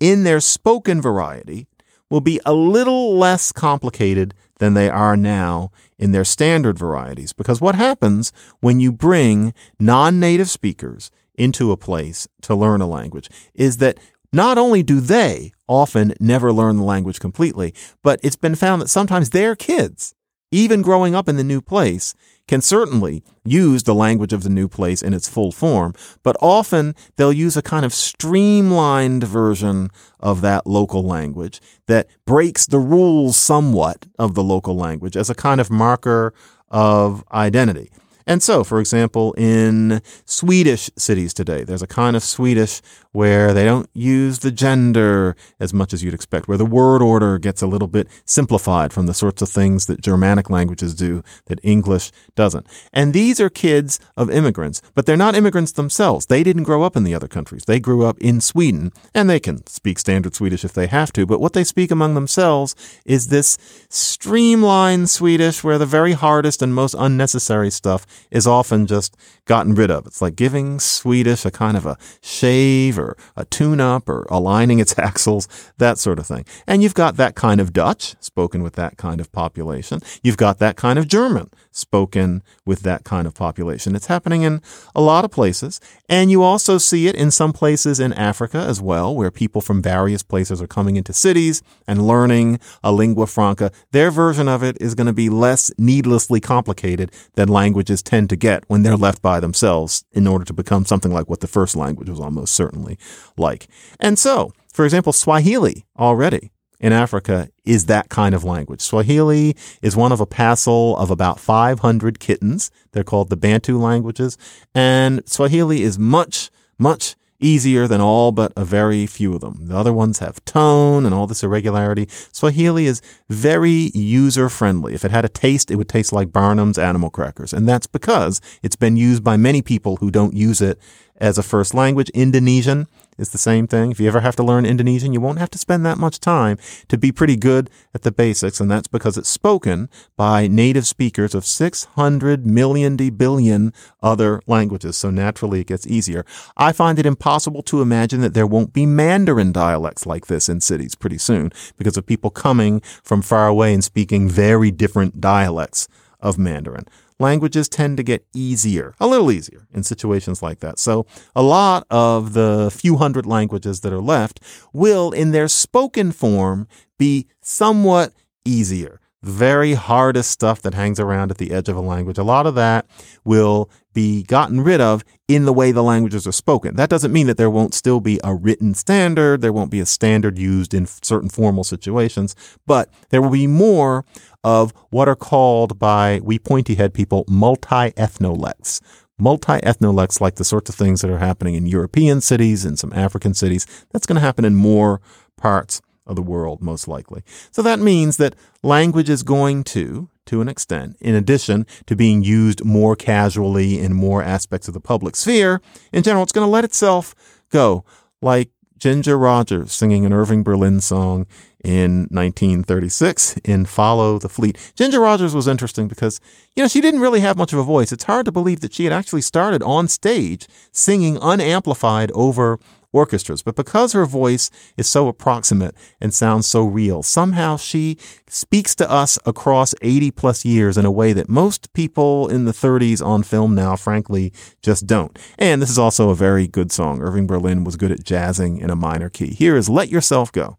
in 0.00 0.24
their 0.24 0.40
spoken 0.40 1.00
variety 1.00 1.66
will 2.10 2.20
be 2.20 2.40
a 2.44 2.52
little 2.52 3.16
less 3.16 3.50
complicated 3.50 4.34
than 4.58 4.74
they 4.74 4.88
are 4.88 5.16
now 5.16 5.70
in 5.98 6.12
their 6.12 6.24
standard 6.24 6.78
varieties. 6.78 7.32
Because 7.32 7.60
what 7.60 7.74
happens 7.74 8.32
when 8.60 8.80
you 8.80 8.92
bring 8.92 9.54
non 9.78 10.20
native 10.20 10.50
speakers 10.50 11.10
into 11.36 11.72
a 11.72 11.76
place 11.76 12.28
to 12.42 12.54
learn 12.54 12.80
a 12.80 12.86
language 12.86 13.28
is 13.54 13.78
that 13.78 13.98
not 14.32 14.58
only 14.58 14.82
do 14.82 15.00
they 15.00 15.52
often 15.68 16.12
never 16.20 16.52
learn 16.52 16.76
the 16.76 16.82
language 16.82 17.20
completely, 17.20 17.72
but 18.02 18.20
it's 18.22 18.36
been 18.36 18.54
found 18.54 18.82
that 18.82 18.88
sometimes 18.90 19.30
their 19.30 19.54
kids, 19.54 20.14
even 20.50 20.82
growing 20.82 21.14
up 21.14 21.28
in 21.28 21.36
the 21.36 21.44
new 21.44 21.60
place, 21.60 22.14
can 22.46 22.60
certainly 22.60 23.22
use 23.44 23.84
the 23.84 23.94
language 23.94 24.32
of 24.32 24.42
the 24.42 24.50
new 24.50 24.68
place 24.68 25.02
in 25.02 25.14
its 25.14 25.28
full 25.28 25.52
form, 25.52 25.94
but 26.22 26.36
often 26.40 26.94
they'll 27.16 27.32
use 27.32 27.56
a 27.56 27.62
kind 27.62 27.84
of 27.84 27.94
streamlined 27.94 29.24
version 29.24 29.90
of 30.20 30.40
that 30.42 30.66
local 30.66 31.02
language 31.02 31.60
that 31.86 32.08
breaks 32.26 32.66
the 32.66 32.78
rules 32.78 33.36
somewhat 33.36 34.06
of 34.18 34.34
the 34.34 34.42
local 34.42 34.76
language 34.76 35.16
as 35.16 35.30
a 35.30 35.34
kind 35.34 35.60
of 35.60 35.70
marker 35.70 36.34
of 36.70 37.24
identity. 37.32 37.90
And 38.26 38.42
so, 38.42 38.64
for 38.64 38.80
example, 38.80 39.34
in 39.34 40.00
Swedish 40.24 40.90
cities 40.96 41.34
today, 41.34 41.62
there's 41.62 41.82
a 41.82 41.86
kind 41.86 42.16
of 42.16 42.22
Swedish 42.22 42.80
where 43.14 43.54
they 43.54 43.64
don't 43.64 43.88
use 43.94 44.40
the 44.40 44.50
gender 44.50 45.36
as 45.60 45.72
much 45.72 45.92
as 45.92 46.02
you'd 46.02 46.12
expect, 46.12 46.48
where 46.48 46.58
the 46.58 46.66
word 46.66 47.00
order 47.00 47.38
gets 47.38 47.62
a 47.62 47.66
little 47.68 47.86
bit 47.86 48.08
simplified 48.24 48.92
from 48.92 49.06
the 49.06 49.14
sorts 49.14 49.40
of 49.40 49.48
things 49.48 49.86
that 49.86 50.00
Germanic 50.00 50.50
languages 50.50 50.96
do 50.96 51.22
that 51.46 51.60
English 51.62 52.10
doesn't. 52.34 52.66
And 52.92 53.12
these 53.14 53.38
are 53.38 53.48
kids 53.48 54.00
of 54.16 54.28
immigrants, 54.28 54.82
but 54.96 55.06
they're 55.06 55.16
not 55.16 55.36
immigrants 55.36 55.70
themselves. 55.70 56.26
They 56.26 56.42
didn't 56.42 56.64
grow 56.64 56.82
up 56.82 56.96
in 56.96 57.04
the 57.04 57.14
other 57.14 57.28
countries. 57.28 57.66
They 57.66 57.78
grew 57.78 58.04
up 58.04 58.18
in 58.18 58.40
Sweden, 58.40 58.92
and 59.14 59.30
they 59.30 59.38
can 59.38 59.64
speak 59.68 60.00
standard 60.00 60.34
Swedish 60.34 60.64
if 60.64 60.72
they 60.72 60.88
have 60.88 61.12
to, 61.12 61.24
but 61.24 61.40
what 61.40 61.52
they 61.52 61.62
speak 61.62 61.92
among 61.92 62.14
themselves 62.14 62.74
is 63.04 63.28
this 63.28 63.56
streamlined 63.88 65.08
Swedish 65.08 65.62
where 65.62 65.78
the 65.78 65.86
very 65.86 66.14
hardest 66.14 66.62
and 66.62 66.74
most 66.74 66.96
unnecessary 66.98 67.70
stuff 67.70 68.06
is 68.32 68.44
often 68.44 68.88
just 68.88 69.16
gotten 69.46 69.74
rid 69.74 69.90
of. 69.90 70.06
It's 70.06 70.22
like 70.22 70.36
giving 70.36 70.80
Swedish 70.80 71.44
a 71.44 71.50
kind 71.50 71.76
of 71.76 71.86
a 71.86 71.98
shave 72.22 72.98
or 72.98 73.16
a 73.36 73.44
tune 73.44 73.80
up 73.80 74.08
or 74.08 74.26
aligning 74.30 74.78
its 74.78 74.98
axles, 74.98 75.48
that 75.78 75.98
sort 75.98 76.18
of 76.18 76.26
thing. 76.26 76.44
And 76.66 76.82
you've 76.82 76.94
got 76.94 77.16
that 77.16 77.34
kind 77.34 77.60
of 77.60 77.72
Dutch 77.72 78.16
spoken 78.20 78.62
with 78.62 78.74
that 78.74 78.96
kind 78.96 79.20
of 79.20 79.30
population. 79.32 80.00
You've 80.22 80.36
got 80.36 80.58
that 80.58 80.76
kind 80.76 80.98
of 80.98 81.08
German 81.08 81.50
spoken 81.70 82.42
with 82.64 82.80
that 82.80 83.04
kind 83.04 83.26
of 83.26 83.34
population. 83.34 83.96
It's 83.96 84.06
happening 84.06 84.42
in 84.42 84.62
a 84.94 85.00
lot 85.00 85.24
of 85.24 85.30
places. 85.30 85.80
And 86.08 86.30
you 86.30 86.42
also 86.42 86.78
see 86.78 87.08
it 87.08 87.16
in 87.16 87.30
some 87.30 87.52
places 87.52 87.98
in 88.00 88.12
Africa 88.12 88.58
as 88.58 88.80
well, 88.80 89.14
where 89.14 89.30
people 89.30 89.60
from 89.60 89.82
various 89.82 90.22
places 90.22 90.62
are 90.62 90.66
coming 90.66 90.96
into 90.96 91.12
cities 91.12 91.62
and 91.86 92.06
learning 92.06 92.60
a 92.82 92.92
lingua 92.92 93.26
franca. 93.26 93.72
Their 93.90 94.10
version 94.10 94.48
of 94.48 94.62
it 94.62 94.76
is 94.80 94.94
going 94.94 95.06
to 95.06 95.12
be 95.12 95.28
less 95.28 95.70
needlessly 95.78 96.40
complicated 96.40 97.10
than 97.34 97.48
languages 97.48 98.02
tend 98.02 98.30
to 98.30 98.36
get 98.36 98.64
when 98.68 98.82
they're 98.82 98.96
left 98.96 99.20
by 99.20 99.33
themselves 99.40 100.04
in 100.12 100.26
order 100.26 100.44
to 100.44 100.52
become 100.52 100.84
something 100.84 101.12
like 101.12 101.28
what 101.28 101.40
the 101.40 101.46
first 101.46 101.76
language 101.76 102.08
was 102.08 102.20
almost 102.20 102.54
certainly 102.54 102.98
like. 103.36 103.66
And 104.00 104.18
so, 104.18 104.52
for 104.72 104.84
example, 104.84 105.12
Swahili 105.12 105.86
already 105.98 106.52
in 106.80 106.92
Africa 106.92 107.48
is 107.64 107.86
that 107.86 108.08
kind 108.08 108.34
of 108.34 108.44
language. 108.44 108.80
Swahili 108.80 109.56
is 109.80 109.96
one 109.96 110.12
of 110.12 110.20
a 110.20 110.26
passel 110.26 110.96
of 110.98 111.10
about 111.10 111.40
500 111.40 112.20
kittens. 112.20 112.70
They're 112.92 113.04
called 113.04 113.30
the 113.30 113.36
Bantu 113.36 113.78
languages. 113.78 114.36
And 114.74 115.22
Swahili 115.26 115.82
is 115.82 115.98
much, 115.98 116.50
much 116.78 117.16
easier 117.44 117.86
than 117.86 118.00
all 118.00 118.32
but 118.32 118.52
a 118.56 118.64
very 118.64 119.06
few 119.06 119.34
of 119.34 119.40
them. 119.40 119.66
The 119.66 119.76
other 119.76 119.92
ones 119.92 120.18
have 120.18 120.44
tone 120.44 121.04
and 121.04 121.14
all 121.14 121.26
this 121.26 121.42
irregularity. 121.42 122.08
Swahili 122.32 122.86
is 122.86 123.02
very 123.28 123.90
user 123.94 124.48
friendly. 124.48 124.94
If 124.94 125.04
it 125.04 125.10
had 125.10 125.24
a 125.24 125.28
taste, 125.28 125.70
it 125.70 125.76
would 125.76 125.88
taste 125.88 126.12
like 126.12 126.32
Barnum's 126.32 126.78
animal 126.78 127.10
crackers. 127.10 127.52
And 127.52 127.68
that's 127.68 127.86
because 127.86 128.40
it's 128.62 128.76
been 128.76 128.96
used 128.96 129.22
by 129.22 129.36
many 129.36 129.62
people 129.62 129.96
who 129.96 130.10
don't 130.10 130.34
use 130.34 130.60
it 130.60 130.78
as 131.16 131.38
a 131.38 131.42
first 131.42 131.74
language. 131.74 132.10
Indonesian 132.10 132.86
is 133.16 133.30
the 133.30 133.38
same 133.38 133.66
thing. 133.66 133.90
If 133.90 134.00
you 134.00 134.08
ever 134.08 134.20
have 134.20 134.36
to 134.36 134.42
learn 134.42 134.66
Indonesian, 134.66 135.12
you 135.12 135.20
won't 135.20 135.38
have 135.38 135.50
to 135.50 135.58
spend 135.58 135.86
that 135.86 135.98
much 135.98 136.18
time 136.18 136.58
to 136.88 136.98
be 136.98 137.12
pretty 137.12 137.36
good 137.36 137.70
at 137.94 138.02
the 138.02 138.10
basics. 138.10 138.60
And 138.60 138.70
that's 138.70 138.88
because 138.88 139.16
it's 139.16 139.28
spoken 139.28 139.88
by 140.16 140.48
native 140.48 140.86
speakers 140.86 141.34
of 141.34 141.46
600 141.46 142.46
million 142.46 142.96
billion 142.96 143.72
other 144.02 144.40
languages. 144.46 144.96
So 144.96 145.10
naturally 145.10 145.60
it 145.60 145.68
gets 145.68 145.86
easier. 145.86 146.24
I 146.56 146.72
find 146.72 146.98
it 146.98 147.06
impossible 147.06 147.62
to 147.64 147.82
imagine 147.82 148.20
that 148.22 148.34
there 148.34 148.46
won't 148.46 148.72
be 148.72 148.86
Mandarin 148.86 149.52
dialects 149.52 150.06
like 150.06 150.26
this 150.26 150.48
in 150.48 150.60
cities 150.60 150.94
pretty 150.94 151.18
soon 151.18 151.52
because 151.76 151.96
of 151.96 152.06
people 152.06 152.30
coming 152.30 152.80
from 153.02 153.22
far 153.22 153.46
away 153.46 153.72
and 153.72 153.84
speaking 153.84 154.28
very 154.28 154.70
different 154.70 155.20
dialects 155.20 155.88
of 156.20 156.38
Mandarin 156.38 156.86
languages 157.20 157.68
tend 157.68 157.96
to 157.96 158.02
get 158.02 158.26
easier, 158.34 158.94
a 158.98 159.06
little 159.06 159.30
easier 159.30 159.66
in 159.72 159.82
situations 159.82 160.42
like 160.42 160.60
that. 160.60 160.78
So 160.78 161.06
a 161.34 161.42
lot 161.42 161.86
of 161.90 162.32
the 162.32 162.70
few 162.72 162.96
hundred 162.96 163.26
languages 163.26 163.80
that 163.80 163.92
are 163.92 164.00
left 164.00 164.40
will, 164.72 165.12
in 165.12 165.30
their 165.30 165.48
spoken 165.48 166.12
form, 166.12 166.66
be 166.98 167.26
somewhat 167.40 168.12
easier. 168.44 169.00
Very 169.24 169.72
hardest 169.72 170.30
stuff 170.30 170.60
that 170.60 170.74
hangs 170.74 171.00
around 171.00 171.30
at 171.30 171.38
the 171.38 171.50
edge 171.50 171.70
of 171.70 171.76
a 171.76 171.80
language, 171.80 172.18
a 172.18 172.22
lot 172.22 172.46
of 172.46 172.54
that 172.56 172.84
will 173.24 173.70
be 173.94 174.22
gotten 174.22 174.60
rid 174.60 174.82
of 174.82 175.02
in 175.28 175.46
the 175.46 175.52
way 175.52 175.72
the 175.72 175.82
languages 175.82 176.26
are 176.26 176.32
spoken. 176.32 176.76
That 176.76 176.90
doesn't 176.90 177.10
mean 177.10 177.26
that 177.28 177.38
there 177.38 177.48
won't 177.48 177.72
still 177.72 178.00
be 178.00 178.20
a 178.22 178.34
written 178.34 178.74
standard. 178.74 179.40
There 179.40 179.52
won't 179.52 179.70
be 179.70 179.80
a 179.80 179.86
standard 179.86 180.36
used 180.38 180.74
in 180.74 180.84
certain 180.84 181.30
formal 181.30 181.64
situations, 181.64 182.36
but 182.66 182.90
there 183.08 183.22
will 183.22 183.30
be 183.30 183.46
more 183.46 184.04
of 184.42 184.74
what 184.90 185.08
are 185.08 185.16
called 185.16 185.78
by 185.78 186.20
we 186.22 186.38
pointy 186.38 186.74
head 186.74 186.92
people 186.92 187.24
multi-ethnolects. 187.26 188.82
Multi-ethnolects 189.18 190.20
like 190.20 190.34
the 190.34 190.44
sorts 190.44 190.68
of 190.68 190.74
things 190.74 191.00
that 191.00 191.10
are 191.10 191.16
happening 191.16 191.54
in 191.54 191.64
European 191.64 192.20
cities 192.20 192.66
and 192.66 192.78
some 192.78 192.92
African 192.92 193.32
cities. 193.32 193.66
That's 193.90 194.04
going 194.04 194.16
to 194.16 194.20
happen 194.20 194.44
in 194.44 194.54
more 194.54 195.00
parts 195.38 195.80
of 196.06 196.16
the 196.16 196.22
world, 196.22 196.62
most 196.62 196.88
likely. 196.88 197.22
So 197.50 197.62
that 197.62 197.78
means 197.78 198.16
that 198.18 198.34
language 198.62 199.08
is 199.08 199.22
going 199.22 199.64
to, 199.64 200.08
to 200.26 200.40
an 200.40 200.48
extent, 200.48 200.96
in 201.00 201.14
addition 201.14 201.66
to 201.86 201.96
being 201.96 202.22
used 202.22 202.64
more 202.64 202.96
casually 202.96 203.78
in 203.78 203.94
more 203.94 204.22
aspects 204.22 204.68
of 204.68 204.74
the 204.74 204.80
public 204.80 205.16
sphere, 205.16 205.60
in 205.92 206.02
general, 206.02 206.22
it's 206.22 206.32
going 206.32 206.46
to 206.46 206.50
let 206.50 206.64
itself 206.64 207.14
go. 207.50 207.84
Like 208.20 208.50
Ginger 208.78 209.16
Rogers 209.16 209.72
singing 209.72 210.04
an 210.04 210.12
Irving 210.12 210.42
Berlin 210.42 210.80
song 210.80 211.26
in 211.62 212.06
1936 212.10 213.38
in 213.44 213.64
Follow 213.64 214.18
the 214.18 214.28
Fleet. 214.28 214.72
Ginger 214.76 215.00
Rogers 215.00 215.34
was 215.34 215.48
interesting 215.48 215.88
because, 215.88 216.20
you 216.54 216.62
know, 216.62 216.68
she 216.68 216.82
didn't 216.82 217.00
really 217.00 217.20
have 217.20 217.38
much 217.38 217.54
of 217.54 217.58
a 217.58 217.62
voice. 217.62 217.92
It's 217.92 218.04
hard 218.04 218.26
to 218.26 218.32
believe 218.32 218.60
that 218.60 218.74
she 218.74 218.84
had 218.84 218.92
actually 218.92 219.22
started 219.22 219.62
on 219.62 219.88
stage 219.88 220.46
singing 220.72 221.18
unamplified 221.18 222.10
over 222.12 222.58
orchestras. 222.94 223.42
But 223.42 223.56
because 223.56 223.92
her 223.92 224.06
voice 224.06 224.50
is 224.76 224.88
so 224.88 225.08
approximate 225.08 225.74
and 226.00 226.14
sounds 226.14 226.46
so 226.46 226.64
real, 226.64 227.02
somehow 227.02 227.56
she 227.56 227.98
speaks 228.28 228.74
to 228.76 228.90
us 228.90 229.18
across 229.26 229.74
80 229.82 230.12
plus 230.12 230.44
years 230.44 230.78
in 230.78 230.84
a 230.84 230.90
way 230.90 231.12
that 231.12 231.28
most 231.28 231.72
people 231.72 232.28
in 232.28 232.44
the 232.44 232.52
30s 232.52 233.04
on 233.04 233.22
film 233.22 233.54
now, 233.54 233.76
frankly, 233.76 234.32
just 234.62 234.86
don't. 234.86 235.18
And 235.38 235.60
this 235.60 235.70
is 235.70 235.78
also 235.78 236.10
a 236.10 236.14
very 236.14 236.46
good 236.46 236.70
song. 236.72 237.02
Irving 237.02 237.26
Berlin 237.26 237.64
was 237.64 237.76
good 237.76 237.90
at 237.92 238.04
jazzing 238.04 238.58
in 238.58 238.70
a 238.70 238.76
minor 238.76 239.10
key. 239.10 239.34
Here 239.34 239.56
is 239.56 239.68
Let 239.68 239.88
Yourself 239.88 240.30
Go. 240.32 240.58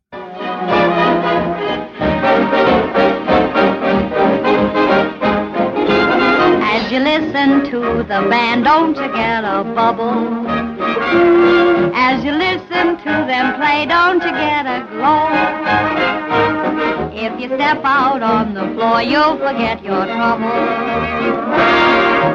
As 6.68 6.92
you 6.92 7.00
listen 7.00 7.64
to 7.72 8.04
the 8.04 8.28
band, 8.30 8.66
don't 8.66 8.96
you 8.98 9.08
get 9.14 9.44
a 9.44 9.64
bubble? 9.64 10.75
As 11.96 12.24
you 12.24 12.32
listen 12.32 12.98
to 12.98 13.12
them 13.28 13.56
play, 13.56 13.86
don't 13.86 14.22
you 14.24 14.32
get 14.32 14.66
a 14.66 14.86
glow? 14.92 15.30
If 17.14 17.40
you 17.40 17.48
step 17.56 17.82
out 17.84 18.22
on 18.22 18.54
the 18.54 18.68
floor, 18.76 19.02
you'll 19.02 19.38
forget 19.38 19.84
your 19.84 20.06
trouble. 20.06 20.52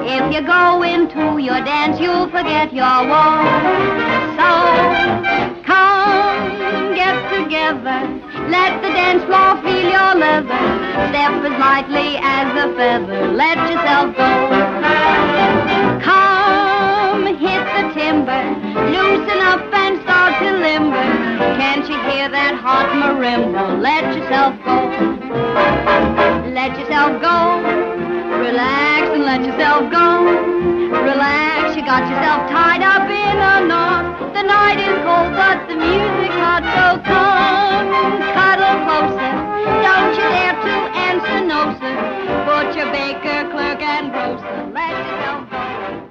If 0.06 0.34
you 0.34 0.40
go 0.46 0.82
into 0.82 1.38
your 1.38 1.62
dance, 1.64 2.00
you'll 2.00 2.30
forget 2.30 2.72
your 2.72 3.06
woes. 3.06 3.46
So 4.38 4.50
come 5.64 6.94
get 6.94 7.16
together. 7.36 8.00
Let 8.48 8.82
the 8.82 8.88
dance 8.88 9.22
floor 9.24 9.60
feel 9.62 9.90
your 9.90 10.14
leather. 10.14 10.64
Step 11.10 11.32
as 11.44 11.58
lightly 11.60 12.16
as 12.20 12.48
a 12.56 12.74
feather. 12.74 13.32
Let 13.32 13.56
yourself 13.70 14.16
go. 14.16 14.69
Timber. 18.10 18.42
Loosen 18.90 19.38
up 19.38 19.62
and 19.72 20.02
start 20.02 20.34
to 20.42 20.50
limber. 20.58 21.10
Can't 21.62 21.86
you 21.86 21.94
hear 22.10 22.26
that 22.28 22.58
hot 22.58 22.90
marimba? 22.98 23.78
Let 23.78 24.02
yourself 24.18 24.58
go. 24.66 24.78
Let 26.50 26.74
yourself 26.74 27.22
go. 27.22 27.38
Relax 28.42 29.02
and 29.14 29.22
let 29.22 29.40
yourself 29.46 29.86
go. 29.94 30.08
Relax, 30.90 31.76
you 31.76 31.86
got 31.86 32.02
yourself 32.10 32.50
tied 32.50 32.82
up 32.82 33.06
in 33.06 33.36
a 33.38 33.54
knot. 33.70 34.34
The 34.34 34.42
night 34.42 34.80
is 34.82 34.96
cold, 35.06 35.30
but 35.38 35.70
the 35.70 35.78
music's 35.78 36.38
hot, 36.42 36.66
so 36.66 36.98
come 37.06 37.94
cuddle 38.34 38.78
closer. 38.90 39.32
Don't 39.86 40.14
you 40.18 40.26
dare 40.34 40.58
to 40.66 40.74
answer 41.06 41.36
no, 41.46 41.78
sir. 41.78 41.96
Your 42.76 42.90
baker, 42.92 43.50
clerk, 43.50 43.82
and 43.82 44.12
grocer. 44.12 44.70
Let 44.72 44.94
yourself 44.94 45.50
go. 45.50 46.09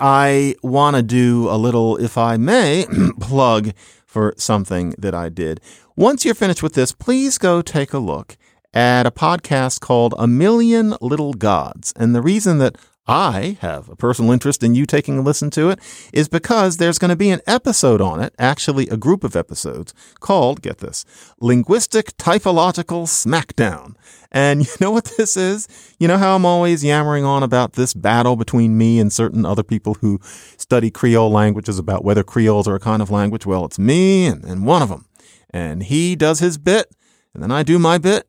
I 0.00 0.54
want 0.62 0.96
to 0.96 1.02
do 1.02 1.48
a 1.50 1.56
little, 1.56 1.96
if 1.96 2.16
I 2.16 2.36
may, 2.36 2.86
plug 3.20 3.72
for 4.06 4.34
something 4.36 4.94
that 4.98 5.14
I 5.14 5.28
did. 5.28 5.60
Once 5.94 6.24
you're 6.24 6.34
finished 6.34 6.62
with 6.62 6.72
this, 6.74 6.92
please 6.92 7.36
go 7.36 7.60
take 7.60 7.92
a 7.92 7.98
look 7.98 8.36
at 8.72 9.06
a 9.06 9.10
podcast 9.10 9.80
called 9.80 10.14
A 10.16 10.26
Million 10.26 10.94
Little 11.00 11.34
Gods. 11.34 11.92
And 11.96 12.14
the 12.14 12.22
reason 12.22 12.58
that 12.58 12.76
I 13.10 13.56
have 13.60 13.88
a 13.88 13.96
personal 13.96 14.30
interest 14.30 14.62
in 14.62 14.76
you 14.76 14.86
taking 14.86 15.18
a 15.18 15.20
listen 15.20 15.50
to 15.50 15.68
it 15.68 15.80
is 16.12 16.28
because 16.28 16.76
there's 16.76 16.96
going 16.96 17.08
to 17.08 17.16
be 17.16 17.30
an 17.30 17.40
episode 17.44 18.00
on 18.00 18.20
it, 18.22 18.32
actually 18.38 18.86
a 18.86 18.96
group 18.96 19.24
of 19.24 19.34
episodes 19.34 19.92
called, 20.20 20.62
get 20.62 20.78
this, 20.78 21.04
Linguistic 21.40 22.16
Typological 22.18 23.08
Smackdown. 23.08 23.96
And 24.30 24.60
you 24.64 24.72
know 24.80 24.92
what 24.92 25.06
this 25.16 25.36
is? 25.36 25.66
You 25.98 26.06
know 26.06 26.18
how 26.18 26.36
I'm 26.36 26.46
always 26.46 26.84
yammering 26.84 27.24
on 27.24 27.42
about 27.42 27.72
this 27.72 27.94
battle 27.94 28.36
between 28.36 28.78
me 28.78 29.00
and 29.00 29.12
certain 29.12 29.44
other 29.44 29.64
people 29.64 29.94
who 29.94 30.20
study 30.22 30.92
Creole 30.92 31.32
languages 31.32 31.80
about 31.80 32.04
whether 32.04 32.22
Creoles 32.22 32.68
are 32.68 32.76
a 32.76 32.80
kind 32.80 33.02
of 33.02 33.10
language? 33.10 33.44
Well, 33.44 33.64
it's 33.64 33.78
me 33.80 34.26
and, 34.26 34.44
and 34.44 34.64
one 34.64 34.82
of 34.82 34.88
them. 34.88 35.06
And 35.50 35.82
he 35.82 36.14
does 36.14 36.38
his 36.38 36.58
bit, 36.58 36.94
and 37.34 37.42
then 37.42 37.50
I 37.50 37.64
do 37.64 37.80
my 37.80 37.98
bit, 37.98 38.28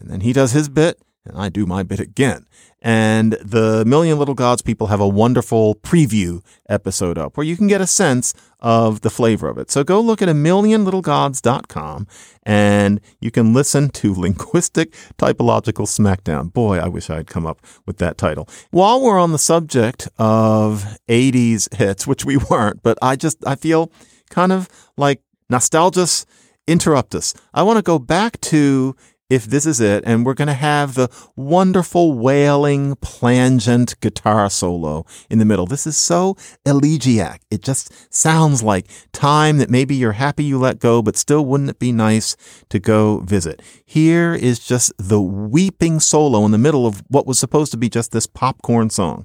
and 0.00 0.10
then 0.10 0.22
he 0.22 0.32
does 0.32 0.52
his 0.52 0.70
bit, 0.70 0.98
and 1.26 1.36
I 1.36 1.50
do 1.50 1.66
my 1.66 1.82
bit 1.82 2.00
again. 2.00 2.46
And 2.84 3.32
the 3.40 3.82
Million 3.86 4.18
Little 4.18 4.34
Gods 4.34 4.60
people 4.60 4.88
have 4.88 5.00
a 5.00 5.08
wonderful 5.08 5.74
preview 5.76 6.44
episode 6.68 7.16
up 7.16 7.34
where 7.38 7.46
you 7.46 7.56
can 7.56 7.66
get 7.66 7.80
a 7.80 7.86
sense 7.86 8.34
of 8.60 9.00
the 9.00 9.08
flavor 9.08 9.48
of 9.48 9.56
it. 9.56 9.70
So 9.70 9.84
go 9.84 10.02
look 10.02 10.20
at 10.20 10.28
a 10.28 10.34
millionlittlegods.com 10.34 12.06
and 12.42 13.00
you 13.20 13.30
can 13.30 13.54
listen 13.54 13.88
to 13.88 14.12
Linguistic 14.20 14.92
Typological 15.16 15.86
Smackdown. 15.86 16.52
Boy, 16.52 16.78
I 16.78 16.88
wish 16.88 17.08
I 17.08 17.16
had 17.16 17.26
come 17.26 17.46
up 17.46 17.64
with 17.86 17.96
that 17.98 18.18
title. 18.18 18.46
While 18.70 19.00
we're 19.00 19.18
on 19.18 19.32
the 19.32 19.38
subject 19.38 20.06
of 20.18 20.84
80s 21.08 21.74
hits, 21.74 22.06
which 22.06 22.26
we 22.26 22.36
weren't, 22.36 22.82
but 22.82 22.98
I 23.00 23.16
just, 23.16 23.38
I 23.46 23.54
feel 23.54 23.90
kind 24.28 24.52
of 24.52 24.68
like 24.98 25.22
nostalgia 25.48 26.06
interrupt 26.66 27.14
us. 27.14 27.34
I 27.52 27.62
want 27.62 27.78
to 27.78 27.82
go 27.82 27.98
back 27.98 28.40
to 28.42 28.96
if 29.30 29.44
this 29.46 29.64
is 29.64 29.80
it, 29.80 30.04
and 30.06 30.26
we're 30.26 30.34
going 30.34 30.48
to 30.48 30.54
have 30.54 30.94
the 30.94 31.08
wonderful 31.34 32.12
wailing, 32.12 32.94
plangent 32.96 33.98
guitar 34.00 34.50
solo 34.50 35.06
in 35.30 35.38
the 35.38 35.44
middle. 35.44 35.66
This 35.66 35.86
is 35.86 35.96
so 35.96 36.36
elegiac. 36.66 37.40
It 37.50 37.62
just 37.62 38.12
sounds 38.12 38.62
like 38.62 38.86
time 39.12 39.58
that 39.58 39.70
maybe 39.70 39.94
you're 39.94 40.12
happy 40.12 40.44
you 40.44 40.58
let 40.58 40.78
go, 40.78 41.00
but 41.02 41.16
still 41.16 41.44
wouldn't 41.44 41.70
it 41.70 41.78
be 41.78 41.92
nice 41.92 42.36
to 42.68 42.78
go 42.78 43.20
visit? 43.20 43.62
Here 43.84 44.34
is 44.34 44.58
just 44.58 44.92
the 44.98 45.20
weeping 45.20 46.00
solo 46.00 46.44
in 46.44 46.52
the 46.52 46.58
middle 46.58 46.86
of 46.86 47.02
what 47.08 47.26
was 47.26 47.38
supposed 47.38 47.72
to 47.72 47.78
be 47.78 47.88
just 47.88 48.12
this 48.12 48.26
popcorn 48.26 48.90
song. 48.90 49.24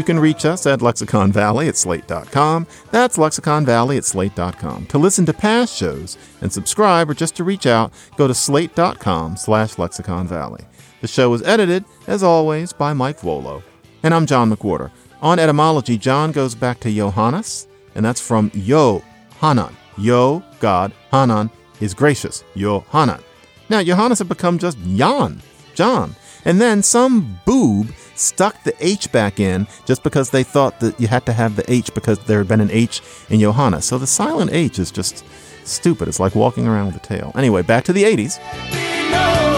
You 0.00 0.04
can 0.04 0.18
reach 0.18 0.46
us 0.46 0.64
at 0.64 0.80
Lexicon 0.80 1.30
Valley 1.30 1.68
at 1.68 1.76
slate.com. 1.76 2.66
That's 2.90 3.18
Lexicon 3.18 3.66
Valley 3.66 3.98
at 3.98 4.06
slate.com. 4.06 4.86
To 4.86 4.96
listen 4.96 5.26
to 5.26 5.34
past 5.34 5.76
shows 5.76 6.16
and 6.40 6.50
subscribe 6.50 7.10
or 7.10 7.12
just 7.12 7.36
to 7.36 7.44
reach 7.44 7.66
out, 7.66 7.92
go 8.16 8.26
to 8.26 8.32
slate.com 8.32 9.36
slash 9.36 9.76
lexicon 9.76 10.26
valley. 10.26 10.64
The 11.02 11.06
show 11.06 11.34
is 11.34 11.42
edited, 11.42 11.84
as 12.06 12.22
always, 12.22 12.72
by 12.72 12.94
Mike 12.94 13.20
Vuolo. 13.20 13.62
And 14.02 14.14
I'm 14.14 14.24
John 14.24 14.50
McWhorter. 14.50 14.90
On 15.20 15.38
etymology, 15.38 15.98
John 15.98 16.32
goes 16.32 16.54
back 16.54 16.80
to 16.80 16.90
Johannes, 16.90 17.68
and 17.94 18.02
that's 18.02 18.22
from 18.22 18.50
Yo 18.54 19.04
Hanan. 19.42 19.76
Yo, 19.98 20.42
God, 20.60 20.92
Hanan 21.10 21.50
is 21.82 21.92
gracious. 21.92 22.42
Yo 22.54 22.86
Hanan. 22.90 23.20
Now, 23.68 23.82
Johannes 23.82 24.20
had 24.20 24.30
become 24.30 24.58
just 24.58 24.78
Jan, 24.96 25.42
John. 25.74 26.16
And 26.44 26.60
then 26.60 26.82
some 26.82 27.40
boob 27.44 27.92
stuck 28.14 28.62
the 28.64 28.74
H 28.84 29.10
back 29.12 29.40
in 29.40 29.66
just 29.86 30.02
because 30.02 30.30
they 30.30 30.42
thought 30.42 30.80
that 30.80 31.00
you 31.00 31.08
had 31.08 31.26
to 31.26 31.32
have 31.32 31.56
the 31.56 31.70
H 31.70 31.92
because 31.94 32.18
there 32.20 32.38
had 32.38 32.48
been 32.48 32.60
an 32.60 32.70
H 32.70 33.02
in 33.28 33.40
Johanna. 33.40 33.82
So 33.82 33.98
the 33.98 34.06
silent 34.06 34.52
H 34.52 34.78
is 34.78 34.90
just 34.90 35.24
stupid. 35.64 36.08
It's 36.08 36.20
like 36.20 36.34
walking 36.34 36.66
around 36.66 36.86
with 36.86 36.96
a 36.96 37.00
tail. 37.00 37.32
Anyway, 37.34 37.62
back 37.62 37.84
to 37.84 37.92
the 37.92 38.04
80s. 38.04 39.49